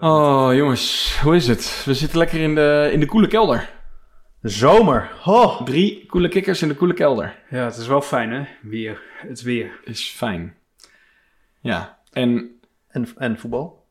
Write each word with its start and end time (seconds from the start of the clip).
Oh, 0.00 0.54
jongens, 0.54 1.18
hoe 1.22 1.36
is 1.36 1.46
het? 1.46 1.82
We 1.84 1.94
zitten 1.94 2.18
lekker 2.18 2.40
in 2.40 2.54
de, 2.54 2.88
in 2.92 3.00
de 3.00 3.06
koele 3.06 3.26
kelder. 3.28 3.70
Zomer. 4.42 5.10
Oh. 5.24 5.62
Drie 5.62 6.06
koele 6.06 6.28
kikkers 6.28 6.62
in 6.62 6.68
de 6.68 6.74
koele 6.74 6.94
kelder. 6.94 7.36
Ja, 7.50 7.64
het 7.64 7.76
is 7.76 7.86
wel 7.86 8.00
fijn 8.02 8.30
hè, 8.32 8.44
weer. 8.62 9.00
Het 9.26 9.42
weer. 9.42 9.80
Is 9.84 10.08
fijn. 10.16 10.54
Ja, 11.60 11.98
en, 12.12 12.60
En, 12.88 13.08
en 13.16 13.38
voetbal. 13.38 13.84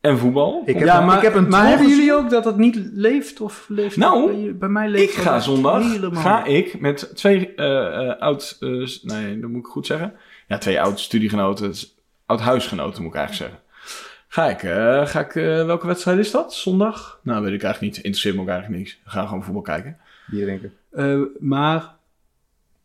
en 0.00 0.18
voetbal? 0.18 0.62
Ik 0.66 0.74
heb, 0.78 0.86
ja, 0.86 0.98
een- 1.00 1.06
maar, 1.06 1.16
ik 1.16 1.22
heb 1.22 1.34
een 1.34 1.48
maar 1.48 1.66
hebben 1.68 1.88
jullie 1.88 2.12
ook 2.14 2.30
dat 2.30 2.44
het 2.44 2.56
niet 2.56 2.78
leeft? 2.92 3.40
Of 3.40 3.64
leeft 3.68 3.96
Nou, 3.96 4.52
bij, 4.52 4.68
mij 4.68 4.88
leeft 4.88 5.16
Ik 5.16 5.22
ga 5.22 5.40
zondag, 5.40 5.92
helemaal. 5.92 6.22
ga 6.22 6.44
ik 6.44 6.80
met 6.80 7.10
twee 7.16 7.54
eh, 7.54 8.08
eh, 8.10 8.18
oud, 8.20 8.56
eh, 8.60 8.68
nee, 9.02 9.40
dat 9.40 9.50
moet 9.50 9.60
ik 9.64 9.70
goed 9.70 9.86
zeggen. 9.86 10.14
Ja, 10.48 10.58
twee 10.58 10.80
oud 10.80 11.00
studiegenoten, 11.00 11.74
s- 11.76 11.96
oud 12.26 12.40
huisgenoten 12.40 13.02
moet 13.02 13.12
ik 13.14 13.18
eigenlijk 13.18 13.50
zeggen. 13.50 13.70
Ga 14.32 14.48
ik, 14.48 14.62
eh, 14.62 15.06
ga 15.06 15.20
ik, 15.20 15.34
eh, 15.34 15.64
welke 15.64 15.86
wedstrijd 15.86 16.18
is 16.18 16.30
dat? 16.30 16.54
Zondag? 16.54 17.20
Nou, 17.22 17.42
weet 17.42 17.52
ik 17.52 17.62
eigenlijk 17.62 17.94
niet. 17.94 18.04
Interesseert 18.04 18.34
me 18.34 18.40
ook 18.40 18.48
eigenlijk 18.48 18.78
niks. 18.78 19.00
We 19.04 19.10
gaan 19.10 19.26
gewoon 19.28 19.44
voetbal 19.44 19.62
kijken. 19.62 19.96
Bier 20.26 20.44
drinken. 20.44 20.72
Eh, 20.90 21.20
maar 21.38 21.94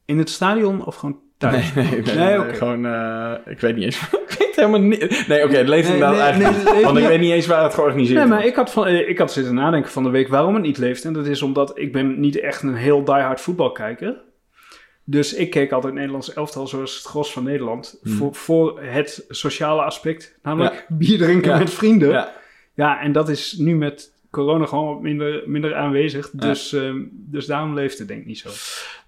in 0.06 0.18
het 0.18 0.30
stadion 0.30 0.86
of 0.86 0.96
gewoon 0.96 1.20
thuis? 1.38 1.74
Nee, 1.74 1.86
nee, 1.86 2.02
nee, 2.02 2.38
Nee, 2.38 2.54
gewoon, 2.54 2.86
eh, 2.86 3.34
ik 3.46 3.60
weet 3.60 3.76
niet 3.76 3.84
eens. 3.84 4.02
ik 4.28 4.36
weet 4.40 4.56
helemaal 4.56 4.80
niet. 4.80 5.28
Nee, 5.28 5.44
oké, 5.44 5.58
het 5.58 5.68
leeft 5.68 5.88
Nee, 5.88 5.98
inderdaad 5.98 6.18
nee, 6.18 6.22
eigenlijk 6.22 6.64
nee, 6.64 6.76
niet. 6.76 6.84
Want 6.84 6.98
ik 6.98 7.08
weet 7.08 7.20
niet 7.20 7.32
eens 7.32 7.48
waar 7.48 7.64
het 7.64 7.74
georganiseerd 7.74 8.20
Nee, 8.20 8.28
maar 8.28 8.46
ik 8.46 8.56
had, 8.56 8.72
van, 8.72 8.88
ik 8.88 9.18
had 9.18 9.32
zitten 9.32 9.54
nadenken 9.54 9.92
van 9.92 10.04
de 10.04 10.10
week 10.10 10.28
waarom 10.28 10.54
het 10.54 10.64
niet 10.64 10.78
leeft. 10.78 11.06
En 11.06 11.14
dat 11.14 11.26
is 11.26 11.42
omdat 11.42 11.80
ik 11.80 11.92
ben 11.92 12.20
niet 12.20 12.40
echt 12.40 12.62
een 12.62 12.76
heel 12.76 13.04
diehard 13.04 13.42
voetbalkijker. 13.42 14.16
Dus 15.10 15.34
ik 15.34 15.50
keek 15.50 15.72
altijd 15.72 15.94
Nederlands 15.94 16.34
elftal 16.34 16.68
zoals 16.68 16.96
het 16.96 17.06
gros 17.06 17.32
van 17.32 17.44
Nederland. 17.44 18.00
Hmm. 18.04 18.14
Voor, 18.14 18.36
voor 18.36 18.82
het 18.82 19.26
sociale 19.30 19.82
aspect. 19.82 20.38
Namelijk 20.44 20.86
bier 20.90 21.18
drinken 21.18 21.52
Ja. 21.52 21.58
met 21.58 21.70
vrienden. 21.70 22.10
Ja. 22.10 22.32
Ja, 22.74 23.02
en 23.02 23.12
dat 23.12 23.30
is 23.30 23.54
nu 23.58 23.76
met 23.76 24.12
corona 24.30 24.66
gewoon 24.66 24.88
wat 24.88 25.02
minder, 25.02 25.44
minder 25.46 25.76
aanwezig. 25.76 26.30
Dus, 26.30 26.74
ehm, 26.74 27.02
dus 27.12 27.46
daarom 27.46 27.74
leeft 27.74 27.98
het 28.00 28.08
denk 28.08 28.20
ik 28.20 28.26
niet 28.26 28.38
zo. 28.38 28.50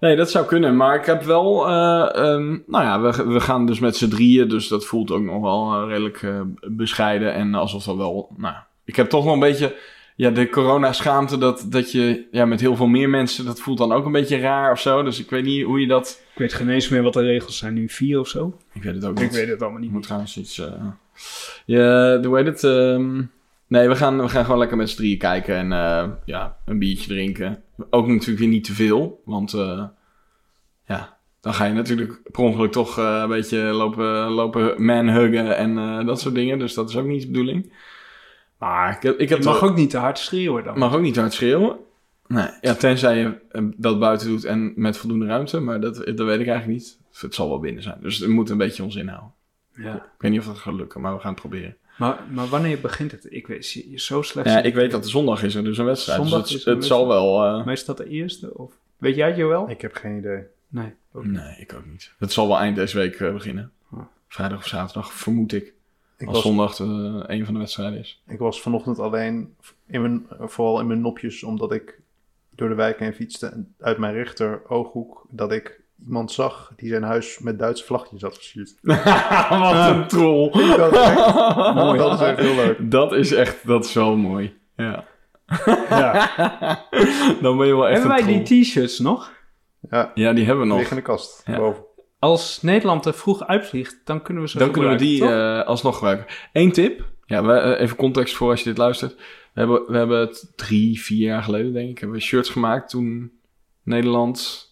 nee, 0.00 0.16
dat 0.16 0.30
zou 0.30 0.46
kunnen. 0.46 0.76
Maar 0.76 0.94
ik 0.98 1.04
heb 1.04 1.22
wel, 1.22 1.68
eh, 1.68 2.08
ehm, 2.14 2.58
nou 2.66 2.84
ja, 2.84 3.00
we, 3.00 3.26
we 3.26 3.40
gaan 3.40 3.66
dus 3.66 3.78
met 3.78 3.96
z'n 3.96 4.08
drieën. 4.08 4.48
Dus 4.48 4.68
dat 4.68 4.84
voelt 4.84 5.10
ook 5.10 5.22
nog 5.22 5.40
wel 5.40 5.72
eh, 5.74 5.88
redelijk 5.88 6.22
eh, 6.22 6.40
bescheiden. 6.68 7.34
En 7.34 7.54
alsof 7.54 7.84
dat 7.84 7.96
wel, 7.96 8.28
nou, 8.36 8.54
ik 8.84 8.96
heb 8.96 9.08
toch 9.08 9.24
wel 9.24 9.32
een 9.32 9.40
beetje, 9.40 9.74
ja, 10.20 10.30
de 10.30 10.48
corona-schaamte 10.48 11.38
dat, 11.38 11.66
dat 11.68 11.92
je, 11.92 12.26
ja, 12.30 12.44
met 12.44 12.60
heel 12.60 12.76
veel 12.76 12.86
meer 12.86 13.08
mensen, 13.10 13.44
dat 13.44 13.60
voelt 13.60 13.78
dan 13.78 13.92
ook 13.92 14.06
een 14.06 14.12
beetje 14.12 14.38
raar 14.38 14.72
of 14.72 14.80
zo. 14.80 15.02
Dus 15.02 15.20
ik 15.20 15.30
weet 15.30 15.44
niet 15.44 15.64
hoe 15.64 15.80
je 15.80 15.86
dat, 15.86 16.22
Ik 16.32 16.38
weet 16.38 16.52
geen 16.52 16.68
eens 16.68 16.88
meer 16.88 17.02
wat 17.02 17.12
de 17.12 17.20
regels 17.22 17.58
zijn 17.58 17.74
nu. 17.74 17.88
Vier 17.88 18.20
of 18.20 18.28
zo? 18.28 18.56
ik 18.72 18.82
weet 18.82 18.94
het 18.94 19.04
ook 19.04 19.16
Ik 19.18 19.22
niet. 19.22 19.34
weet 19.34 19.48
het 19.48 19.60
allemaal 19.60 19.78
Ik 19.78 19.84
niet 19.84 19.92
moet 19.92 20.02
trouwens 20.02 20.36
iets. 20.38 20.58
eh 20.58 20.72
ja, 21.66 22.20
hoe 22.22 22.36
heet 22.36 22.46
het? 22.46 22.64
ehm, 22.64 23.22
nee, 23.66 23.88
we 23.88 23.96
gaan, 23.96 24.20
we 24.20 24.28
gaan 24.28 24.44
gewoon 24.44 24.58
lekker 24.58 24.76
met 24.76 24.90
z'n 24.90 24.96
drieën 24.96 25.18
kijken 25.18 25.56
en 25.56 25.72
eh, 25.72 26.08
ja, 26.24 26.56
een 26.66 26.78
biertje 26.78 27.08
drinken. 27.08 27.62
Ook 27.90 28.06
natuurlijk 28.06 28.38
weer 28.38 28.48
niet 28.48 28.64
te 28.64 28.72
veel, 28.74 29.20
want 29.24 29.54
eh, 29.54 29.84
ja, 30.86 31.16
dan 31.40 31.54
ga 31.54 31.64
je 31.64 31.72
natuurlijk 31.72 32.20
per 32.30 32.42
ongeluk 32.44 32.72
toch 32.72 32.96
een 32.96 33.28
beetje 33.28 33.58
lopen, 33.58 34.30
lopen 34.30 34.84
manhuggen 34.84 35.56
en 35.56 36.06
dat 36.06 36.20
soort 36.20 36.34
dingen. 36.34 36.58
Dus 36.58 36.74
dat 36.74 36.88
is 36.88 36.96
ook 36.96 37.06
niet 37.06 37.20
de 37.22 37.26
bedoeling. 37.26 37.72
Maar 38.60 38.96
ik 38.96 39.02
heb, 39.02 39.18
ik 39.18 39.28
heb 39.28 39.38
Je 39.38 39.44
mag 39.44 39.62
ook 39.62 39.76
niet 39.76 39.90
te 39.90 39.98
hard 39.98 40.18
schreeuwen 40.18 40.64
dan. 40.64 40.78
mag 40.78 40.94
ook 40.94 41.00
niet 41.00 41.16
hard 41.16 41.32
schreeuwen. 41.32 41.76
Nee, 42.26 42.48
ja, 42.60 42.74
tenzij 42.74 43.18
je 43.18 43.34
eh, 43.50 43.62
dat 43.76 43.98
buiten 43.98 44.28
doet 44.28 44.44
en 44.44 44.72
met 44.76 44.96
voldoende 44.96 45.26
ruimte. 45.26 45.60
Maar 45.60 45.80
dat, 45.80 45.94
dat 45.96 46.04
weet 46.26 46.40
ik 46.40 46.46
eigenlijk 46.46 46.66
niet. 46.66 46.98
Het 47.20 47.34
zal 47.34 47.48
wel 47.48 47.60
binnen 47.60 47.82
zijn. 47.82 47.98
Dus 48.00 48.18
we 48.18 48.28
moeten 48.28 48.52
een 48.52 48.58
beetje 48.60 48.82
ons 48.82 48.96
inhouden. 48.96 49.32
Ja. 49.74 49.94
Ik 49.94 50.02
weet 50.18 50.30
niet 50.30 50.40
of 50.40 50.46
dat 50.46 50.58
gaat 50.58 50.74
lukken, 50.74 51.00
maar 51.00 51.14
we 51.14 51.20
gaan 51.20 51.30
het 51.32 51.40
proberen. 51.40 51.76
Maar, 51.98 52.18
maar 52.30 52.46
wanneer 52.46 52.80
begint 52.80 53.10
het? 53.10 53.26
Ik 53.28 53.46
weet 53.46 53.70
je- 53.70 53.92
zo 53.98 54.22
slecht. 54.22 54.48
Ja, 54.48 54.62
ik 54.62 54.74
weet 54.74 54.90
dat 54.90 55.02
de 55.02 55.08
zondag 55.08 55.42
is 55.42 55.54
er 55.54 55.64
dus 55.64 55.78
een 55.78 55.84
wedstrijd. 55.84 56.20
Zondag 56.20 56.40
dus 56.40 56.50
het, 56.50 56.58
is 56.60 56.66
een 56.66 56.74
het 56.74 56.84
zal 56.84 57.08
wel... 57.08 57.44
eh, 57.44 57.64
Maar 57.64 57.72
is 57.74 57.84
dat 57.84 57.96
de 57.96 58.08
eerste? 58.08 58.54
Of... 58.58 58.72
Weet 58.96 59.16
jij 59.16 59.28
het 59.28 59.36
wel? 59.36 59.70
Ik 59.70 59.80
heb 59.80 59.94
geen 59.94 60.16
idee. 60.18 60.42
Nee. 60.68 60.92
ook 61.12 61.24
niet. 61.24 61.32
nee, 61.32 61.56
ik 61.58 61.72
ook 61.74 61.86
niet. 61.86 62.12
Het 62.18 62.32
zal 62.32 62.48
wel 62.48 62.58
eind 62.58 62.76
deze 62.76 62.98
week 62.98 63.14
eh, 63.20 63.32
beginnen. 63.32 63.70
Oh. 63.92 64.00
Vrijdag 64.28 64.58
of 64.58 64.66
zaterdag, 64.66 65.12
vermoed 65.12 65.52
ik. 65.52 65.72
Ik 66.20 66.26
als 66.28 66.36
was, 66.36 66.46
zondag 66.46 66.80
eh, 66.80 67.36
een 67.36 67.44
van 67.44 67.54
de 67.54 67.60
wedstrijden 67.60 67.98
is. 67.98 68.22
ik 68.26 68.38
was 68.38 68.62
vanochtend 68.62 68.98
alleen, 68.98 69.54
in 69.86 70.00
mijn, 70.02 70.26
vooral 70.40 70.80
in 70.80 70.86
mijn 70.86 71.00
nopjes, 71.00 71.42
omdat 71.42 71.72
ik 71.72 72.00
door 72.54 72.68
de 72.68 72.74
wijk 72.74 72.98
heen 72.98 73.14
fietste. 73.14 73.46
En 73.46 73.74
uit 73.80 73.98
mijn 73.98 74.14
rechter 74.14 74.62
ooghoek 74.68 75.26
dat 75.30 75.52
ik 75.52 75.80
iemand 76.06 76.32
zag 76.32 76.72
die 76.76 76.88
zijn 76.88 77.02
huis 77.02 77.38
met 77.38 77.58
Duitse 77.58 77.84
vlaggetjes 77.84 78.22
had 78.22 78.34
versierd. 78.34 78.74
Wat 79.60 79.90
een 79.90 80.06
troll. 80.06 80.50
Dat 80.76 80.92
is 80.92 80.98
echt, 80.98 81.34
mooi. 81.74 81.98
Dat 81.98 82.20
is 82.20 82.26
echt 82.26 82.38
heel 82.38 82.54
leuk. 82.54 82.90
Dat 82.90 83.12
is 83.12 83.32
echt, 83.32 83.66
dat 83.66 83.84
is 83.84 83.92
wel 83.94 84.16
mooi. 84.16 84.58
Ja. 84.76 85.04
Ja, 85.88 86.30
Dan 87.42 87.56
ben 87.58 87.66
je 87.66 87.74
wel 87.76 87.88
echt 87.88 88.02
Hebben 88.02 88.24
wij 88.24 88.42
die 88.44 88.62
t-shirts 88.62 88.98
nog? 88.98 89.32
ja 89.90 90.10
Ja, 90.14 90.32
die 90.32 90.44
hebben 90.44 90.62
we 90.62 90.68
nog. 90.68 90.78
liggen 90.78 90.96
in 90.96 91.02
de 91.02 91.08
kast. 91.08 91.42
Ja. 91.46 91.56
Boven. 91.56 91.84
Als 92.20 92.62
Nederland 92.62 93.06
er 93.06 93.14
vroeg 93.14 93.46
uitvliegt, 93.46 94.00
dan 94.04 94.22
kunnen 94.22 94.42
we 94.42 94.48
ze 94.48 94.58
Dan 94.58 94.70
kunnen 94.70 94.90
we 94.90 94.96
die 94.96 95.24
eh, 95.28 95.62
alsnog 95.66 95.94
gebruiken. 95.94 96.26
Eén 96.52 96.72
tip. 96.72 97.08
Ja, 97.26 97.44
we, 97.44 97.52
eh, 97.52 97.80
even 97.82 97.96
context 97.96 98.36
voor 98.36 98.50
als 98.50 98.58
je 98.62 98.68
dit 98.68 98.78
luistert. 98.78 99.14
We 99.52 99.60
hebben, 99.60 99.82
we 99.86 99.96
hebben 99.96 100.18
het 100.20 100.52
drie, 100.56 101.00
vier 101.00 101.26
jaar 101.26 101.42
geleden, 101.42 101.72
denk 101.72 101.88
ik, 101.90 101.98
hebben 101.98 102.16
we 102.18 102.22
shirts 102.22 102.50
gemaakt 102.50 102.90
toen 102.90 103.32
Nederland... 103.82 104.68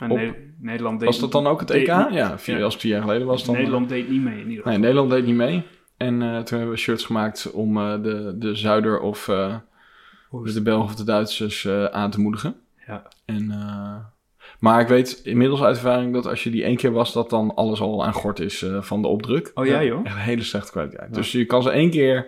Op- 0.00 0.08
Ne- 0.08 0.46
Nederland 0.60 0.98
deed, 0.98 1.08
Was 1.08 1.18
dat 1.20 1.32
dan 1.32 1.46
ook 1.46 1.60
het 1.60 1.70
EK? 1.70 1.78
niet- 1.80 1.88
Ja, 2.14 2.38
vier, 2.38 2.56
ja. 2.58 2.64
als 2.64 2.72
het 2.72 2.82
vier 2.82 2.92
jaar 2.92 3.02
geleden 3.02 3.26
was 3.26 3.44
dan... 3.44 3.54
Nederland 3.54 3.88
deed 3.88 4.08
niet 4.10 4.22
mee 4.22 4.32
in 4.34 4.38
ieder 4.38 4.56
geval. 4.56 4.72
Nee, 4.72 4.80
Nederland 4.80 5.10
deed 5.10 5.26
niet 5.26 5.34
mee. 5.34 5.62
En 5.96 6.22
eh, 6.22 6.28
toen 6.28 6.58
hebben 6.58 6.70
we 6.70 6.76
shirts 6.80 7.04
gemaakt 7.04 7.50
om 7.50 7.76
eh, 7.78 8.02
de, 8.02 8.34
de 8.38 8.54
Zuider 8.54 9.00
of 9.00 9.28
eh, 9.28 9.56
dus 10.42 10.54
de 10.54 10.62
Belgen 10.62 10.84
of 10.84 10.94
de 10.94 11.04
Duitsers 11.04 11.64
eh, 11.64 11.84
aan 11.84 12.10
te 12.10 12.20
moedigen. 12.20 12.54
Ja. 12.86 13.08
En, 13.24 13.50
eh, 13.50 13.96
maar 14.58 14.80
ik 14.80 14.88
weet 14.88 15.20
inmiddels 15.24 15.62
uit 15.62 15.76
ervaring 15.76 16.12
dat 16.12 16.26
als 16.26 16.44
je 16.44 16.50
die 16.50 16.62
één 16.64 16.76
keer 16.76 16.92
was, 16.92 17.12
dat 17.12 17.30
dan 17.30 17.54
alles 17.54 17.80
al 17.80 18.04
aan 18.04 18.12
gort 18.12 18.40
is 18.40 18.62
eh, 18.62 18.82
van 18.82 19.02
de 19.02 19.08
opdruk. 19.08 19.50
Oh 19.54 19.66
ja, 19.66 19.82
joh. 19.84 20.00
Echt 20.04 20.14
een 20.14 20.20
hele 20.20 20.42
slechte 20.42 20.70
kwaliteit. 20.72 21.14
Dus 21.14 21.32
je 21.32 21.44
kan 21.44 21.62
ze 21.62 21.70
één 21.70 21.90
keer, 21.90 22.26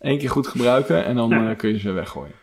één 0.00 0.18
keer 0.18 0.30
goed 0.30 0.46
gebruiken 0.46 1.04
en 1.04 1.16
dan 1.16 1.28
Ja. 1.30 1.50
eh, 1.50 1.56
kun 1.56 1.68
je 1.70 1.78
ze 1.78 1.90
weggooien. 1.92 2.34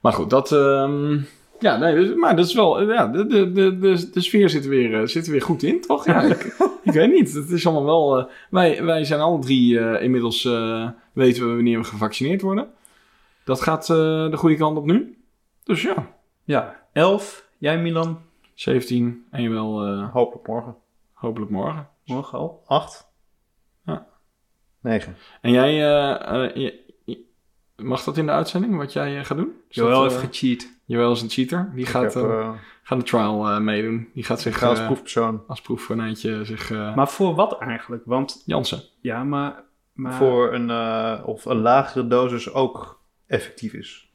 Maar 0.00 0.12
goed, 0.12 0.30
dat... 0.30 0.52
ehm, 0.52 1.18
ja, 1.60 1.76
nee, 1.76 1.94
dus- 1.94 2.14
maar 2.14 2.36
dat 2.36 2.46
is 2.46 2.54
wel... 2.54 2.82
Ja, 2.92 3.06
de, 3.06 3.26
de, 3.26 3.52
de, 3.52 3.78
de, 3.78 4.10
de 4.10 4.20
sfeer 4.20 4.48
zit 4.50 4.64
er, 4.64 4.70
weer, 4.70 5.00
eh, 5.00 5.06
zit 5.06 5.26
er 5.26 5.32
weer 5.32 5.42
goed 5.42 5.62
in, 5.62 5.80
toch? 5.80 6.06
Ja, 6.06 6.22
ik, 6.22 6.56
ik 6.82 6.92
weet 6.92 7.12
niet. 7.12 7.32
Het 7.32 7.50
is 7.50 7.66
allemaal 7.66 7.84
wel... 7.84 8.18
eh, 8.18 8.24
wij, 8.50 8.84
wij 8.84 9.04
zijn 9.04 9.20
alle 9.20 9.38
drie 9.38 9.78
eh, 9.80 10.02
inmiddels... 10.02 10.44
eh, 10.44 10.88
weten 11.12 11.48
we 11.48 11.54
wanneer 11.54 11.78
we 11.78 11.84
gevaccineerd 11.84 12.40
worden. 12.40 12.66
Dat 13.44 13.60
gaat 13.62 13.90
eh, 13.90 13.96
de 14.30 14.36
goede 14.36 14.56
kant 14.56 14.76
op 14.76 14.84
nu. 14.84 15.18
Dus 15.64 15.82
ja, 15.82 16.10
Ja, 16.44 16.82
11. 16.92 17.46
Jij 17.58 17.78
Milan? 17.78 18.20
17 18.58 19.26
en 19.30 19.42
je 19.42 19.48
wel 19.48 19.86
eh, 19.86 20.12
Hopelijk 20.12 20.46
morgen. 20.46 20.76
hopelijk 21.12 21.50
morgen. 21.50 21.88
Morgen 22.04 22.38
al? 22.38 22.62
Acht? 22.66 23.10
Ja. 23.84 24.06
Negen. 24.80 25.16
En 25.40 25.50
jij... 25.52 25.70
eh, 25.70 26.44
eh, 26.44 26.54
je- 26.56 26.86
mag 27.76 28.04
dat 28.04 28.16
in 28.16 28.26
de 28.26 28.32
uitzending, 28.32 28.76
wat 28.76 28.92
jij 28.92 29.24
gaat 29.24 29.36
doen? 29.36 29.52
Is 29.68 29.76
Joël 29.76 30.02
heeft 30.02 30.14
eh, 30.14 30.20
gecheat. 30.20 30.68
Joël 30.84 31.12
is 31.12 31.22
een 31.22 31.28
cheater. 31.28 31.70
Die 31.74 31.80
Ik 31.84 31.88
gaat, 31.88 32.14
heb, 32.14 32.56
gaat 32.82 32.98
de 32.98 33.04
trial 33.04 33.48
eh, 33.48 33.58
meedoen. 33.58 34.08
Die 34.14 34.24
gaat 34.24 34.40
zich 34.40 34.58
ga 34.58 34.66
als 34.68 34.78
eh, 34.78 34.84
proefpersoon 34.86 35.42
als 35.46 35.60
proefkonijntje 35.60 36.44
zich... 36.44 36.70
eh 36.70 36.94
Maar 36.96 37.08
voor 37.08 37.34
wat 37.34 37.58
eigenlijk? 37.58 38.02
Want 38.04 38.42
Jansen. 38.46 38.82
ja, 39.00 39.24
maar... 39.24 39.64
maar 39.92 40.14
voor 40.14 40.52
een, 40.54 40.70
eh, 40.70 41.22
of 41.26 41.44
een 41.44 41.60
lagere 41.60 42.06
dosis 42.06 42.52
ook 42.52 43.00
effectief 43.26 43.72
is. 43.72 44.07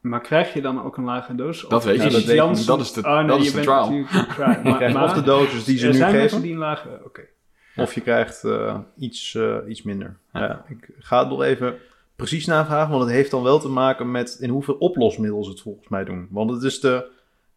Maar 0.00 0.20
krijg 0.20 0.52
je 0.52 0.60
dan 0.60 0.82
ook 0.84 0.96
een 0.96 1.04
lage 1.04 1.34
doos? 1.34 1.66
Dat 1.68 1.84
weet 1.84 2.02
je 2.02 2.06
is 2.08 2.16
niet. 2.16 2.26
Janssen- 2.26 2.66
Dat 2.66 2.80
is 2.80 2.92
de- 2.92 3.00
oh, 3.00 3.16
nee, 3.18 3.26
dat 3.26 3.40
is 3.40 3.52
de 3.52 3.60
trial. 3.60 3.90
Maar, 4.62 4.92
maar 4.92 5.04
of 5.04 5.12
de 5.12 5.22
dosis 5.22 5.64
die 5.64 5.78
ze 5.78 5.86
er 5.86 5.92
nu 5.92 5.98
zijn 5.98 6.12
geven, 6.14 6.42
die 6.42 6.52
een 6.52 6.58
lage... 6.58 6.88
Oké. 7.04 7.20
of 7.76 7.94
je 7.94 8.00
krijgt 8.00 8.44
eh, 8.44 8.78
iets, 8.98 9.34
eh, 9.34 9.54
iets 9.68 9.82
minder. 9.82 10.16
Ja. 10.32 10.40
Ja. 10.40 10.64
ik 10.68 10.88
ga 10.98 11.18
het 11.18 11.28
nog 11.28 11.42
even 11.42 11.74
precies 12.16 12.46
navragen, 12.46 12.90
want 12.90 13.02
het 13.04 13.12
heeft 13.12 13.30
dan 13.30 13.42
wel 13.42 13.58
te 13.58 13.68
maken 13.68 14.10
met 14.10 14.36
in 14.40 14.50
hoeveel 14.50 14.74
oplosmiddel 14.74 15.44
ze 15.44 15.50
het 15.50 15.60
volgens 15.60 15.88
mij 15.88 16.04
doen. 16.04 16.28
Want 16.30 16.50
het 16.50 16.62
is 16.62 16.80
de, 16.80 17.06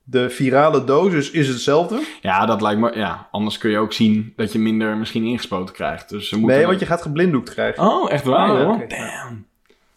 de 0.04 0.30
virale 0.30 0.84
dosis 0.84 1.32
is 1.32 1.48
hetzelfde. 1.48 2.04
Ja, 2.22 2.46
dat 2.46 2.62
lijkt 2.62 2.80
me... 2.80 2.92
Ja, 2.96 3.28
anders 3.32 3.58
kun 3.58 3.70
je 3.72 3.78
ook 3.78 3.94
zien 3.94 4.34
dat 4.36 4.52
je 4.52 4.60
minder 4.60 4.98
misschien 4.98 5.24
ingespoten 5.24 5.74
krijgt. 5.76 6.10
Dus 6.10 6.30
ze 6.30 6.38
moeten... 6.38 6.58
Nee, 6.58 6.66
want 6.68 6.80
je 6.80 6.86
gaat 6.86 7.02
geblinddoekt 7.02 7.50
krijgen. 7.50 7.84
Oh, 7.84 8.12
echt 8.12 8.24
waar, 8.26 8.52
Oh, 8.52 8.64
hoor? 8.64 8.86
Damn. 8.88 9.46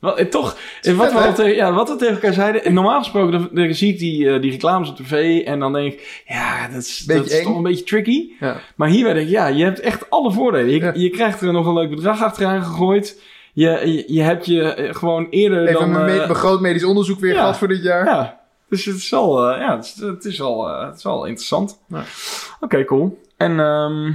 Wat, 0.04 0.18
eh, 0.18 0.26
toch, 0.26 0.56
eh, 0.82 0.94
wat, 0.94 1.06
vet, 1.06 1.14
we 1.14 1.20
hè? 1.22 1.26
al 1.26 1.34
tegen, 1.34 1.54
ja, 1.54 1.72
wat 1.72 1.88
we 1.88 1.96
tegen 1.96 2.14
elkaar 2.14 2.32
zeiden... 2.32 2.74
Normaal 2.74 2.98
gesproken 2.98 3.32
dan, 3.32 3.48
dan 3.52 3.74
zie 3.74 3.92
ik 3.92 3.98
die, 3.98 4.30
eh, 4.30 4.40
die 4.40 4.50
reclames 4.50 4.88
op 4.88 4.96
tv... 4.96 5.40
en 5.44 5.58
dan 5.60 5.72
denk 5.72 5.92
ik... 5.92 6.24
Ja, 6.26 6.68
dat 6.68 6.82
is, 6.82 6.98
dat 6.98 7.26
is 7.30 7.42
toch 7.42 7.56
een 7.56 7.62
beetje 7.62 7.84
tricky. 7.84 8.28
Ja. 8.40 8.60
Maar 8.76 8.88
hierbij 8.88 9.12
denk 9.12 9.26
ik... 9.26 9.32
Ja, 9.32 9.46
je 9.46 9.64
hebt 9.64 9.80
echt 9.80 10.10
alle 10.10 10.32
voordelen. 10.32 10.70
Je, 10.70 10.80
Ja. 10.80 10.92
je 10.94 11.10
krijgt 11.10 11.40
er 11.40 11.52
nog 11.52 11.66
een 11.66 11.74
leuk 11.74 11.90
bedrag 11.90 12.22
achteraan 12.22 12.64
gegooid. 12.64 13.20
Je, 13.52 13.68
je, 13.84 14.04
je 14.06 14.22
hebt 14.22 14.46
je 14.46 14.62
eh, 14.62 14.94
gewoon 14.94 15.26
eerder 15.30 15.68
Even 15.68 15.92
dan... 15.92 15.96
eh, 15.96 16.04
mijn 16.04 16.34
groot 16.34 16.60
medisch 16.60 16.84
onderzoek 16.84 17.20
weer 17.20 17.32
ja. 17.32 17.38
gehad 17.38 17.58
voor 17.58 17.68
dit 17.68 17.82
jaar. 17.82 18.04
Ja, 18.06 18.40
dus 18.68 18.84
het 18.84 18.96
is 18.96 19.10
wel, 19.10 19.48
eh, 19.50 19.60
ja, 19.60 19.76
het 19.76 19.84
is, 19.84 19.94
het 20.00 20.24
is 20.24 20.38
wel, 20.38 20.68
eh, 20.68 20.86
het 20.86 20.96
is 20.96 21.02
wel 21.02 21.24
interessant. 21.24 21.80
Ja. 21.88 22.02
Oké, 22.60 22.84
cool. 22.84 23.22
En, 23.36 23.60
ehm, 23.60 24.12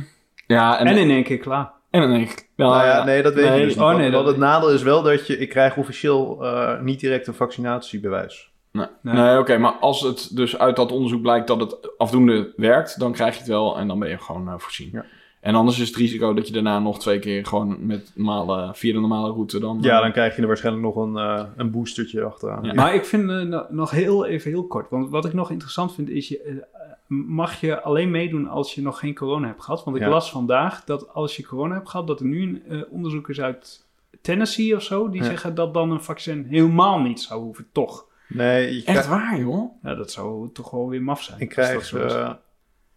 ja, 0.48 0.80
en, 0.80 0.88
En 0.88 0.98
in 0.98 1.10
één 1.10 1.24
keer 1.24 1.38
klaar. 1.38 1.72
En 1.90 2.02
dan 2.02 2.10
denk 2.12 2.30
ik... 2.30 2.50
Nou 2.56 2.86
ja, 2.86 3.04
nee, 3.04 3.22
dat 3.24 3.34
weet 3.34 3.46
nee, 3.50 3.60
je 3.60 3.66
dus 3.66 3.74
niet. 3.74 3.78
oh, 3.84 3.84
Want- 3.90 3.98
nee, 3.98 4.12
want 4.12 4.24
dat- 4.26 4.34
het 4.34 4.44
nadeel 4.44 4.72
is 4.72 4.84
wel 4.84 5.02
dat 5.02 5.28
je... 5.28 5.38
Ik 5.38 5.50
krijg 5.50 5.78
officieel 5.78 6.46
eh, 6.46 6.82
niet 6.82 7.00
direct 7.00 7.28
een 7.28 7.34
vaccinatiebewijs. 7.34 8.52
Nee, 8.72 8.86
Nee. 9.02 9.14
nee 9.16 9.38
oké, 9.40 9.58
maar 9.58 9.72
als 9.72 10.02
het 10.02 10.36
dus 10.36 10.58
uit 10.58 10.76
dat 10.76 10.92
onderzoek 10.92 11.22
blijkt 11.22 11.48
dat 11.48 11.60
het 11.60 11.98
afdoende 11.98 12.54
werkt, 12.56 13.00
dan 13.00 13.12
krijg 13.12 13.34
je 13.34 13.40
het 13.40 13.48
wel 13.50 13.78
en 13.78 13.88
dan 13.88 14.00
ben 14.00 14.10
je 14.10 14.18
gewoon 14.18 14.48
eh, 14.48 14.54
voorzien. 14.58 14.90
Ja. 14.92 15.06
En 15.42 15.56
anders 15.56 15.80
is 15.80 15.88
het 15.88 15.98
risico 15.98 16.34
dat 16.34 16.48
je 16.48 16.54
daarna 16.54 16.80
nog 16.80 17.00
twee 17.00 17.20
keer 17.20 17.46
gewoon 17.46 17.86
met 17.86 18.12
normale, 18.16 18.70
via 18.74 18.94
de 18.94 19.00
normale 19.00 19.32
route 19.32 19.60
dan... 19.60 19.78
Ja, 19.82 19.96
eh, 19.96 20.02
dan 20.02 20.12
krijg 20.12 20.36
je 20.36 20.42
er 20.42 20.48
waarschijnlijk 20.48 20.86
nog 20.86 20.96
een, 20.96 21.18
eh, 21.18 21.44
een 21.56 21.72
boostertje 21.72 22.24
achteraan. 22.24 22.64
Ja. 22.64 22.74
Maar 22.74 22.94
ik 22.94 23.06
vind 23.06 23.24
no- 23.26 23.66
nog 23.70 23.92
heel 23.92 24.26
even 24.26 24.52
heel 24.52 24.68
kort. 24.68 24.90
Want 24.90 25.10
wat 25.10 25.26
ik 25.26 25.34
nog 25.34 25.52
interessant 25.52 25.94
vind 25.94 26.10
is, 26.10 26.28
je, 26.28 26.66
mag 27.10 27.60
je 27.60 27.82
alleen 27.82 28.12
meedoen 28.12 28.48
als 28.48 28.76
je 28.76 28.82
nog 28.82 29.00
geen 29.00 29.16
corona 29.16 29.48
hebt 29.48 29.64
gehad? 29.64 29.84
Want 29.84 29.98
ik 29.98 30.04
Ja. 30.04 30.10
las 30.10 30.32
vandaag 30.32 30.84
dat 30.84 31.10
als 31.14 31.36
je 31.36 31.46
corona 31.46 31.74
hebt 31.76 31.90
gehad, 31.90 32.08
dat 32.08 32.20
er 32.20 32.26
nu 32.26 32.42
een 32.42 32.64
eh, 32.82 32.92
onderzoek 32.92 33.30
is 33.30 33.42
uit 33.42 33.86
Tennessee 34.22 34.76
of 34.76 34.82
zo, 34.84 35.10
die 35.10 35.22
Ja. 35.22 35.28
zeggen 35.28 35.56
dat 35.56 35.74
dan 35.74 35.92
een 35.92 36.02
vaccin 36.04 36.46
helemaal 36.50 37.00
niet 37.00 37.22
zou 37.22 37.42
hoeven, 37.44 37.68
toch? 37.72 38.06
Nee, 38.28 38.76
je 38.76 38.84
Echt 38.86 39.08
waar, 39.08 39.40
joh? 39.40 39.72
Ja, 39.84 39.96
dat 39.96 40.12
zou 40.12 40.50
toch 40.52 40.72
wel 40.72 40.90
weer 40.90 41.02
maf 41.02 41.24
zijn. 41.24 41.40
ik 41.40 41.50
krijg, 41.50 41.94
eh, 41.94 42.32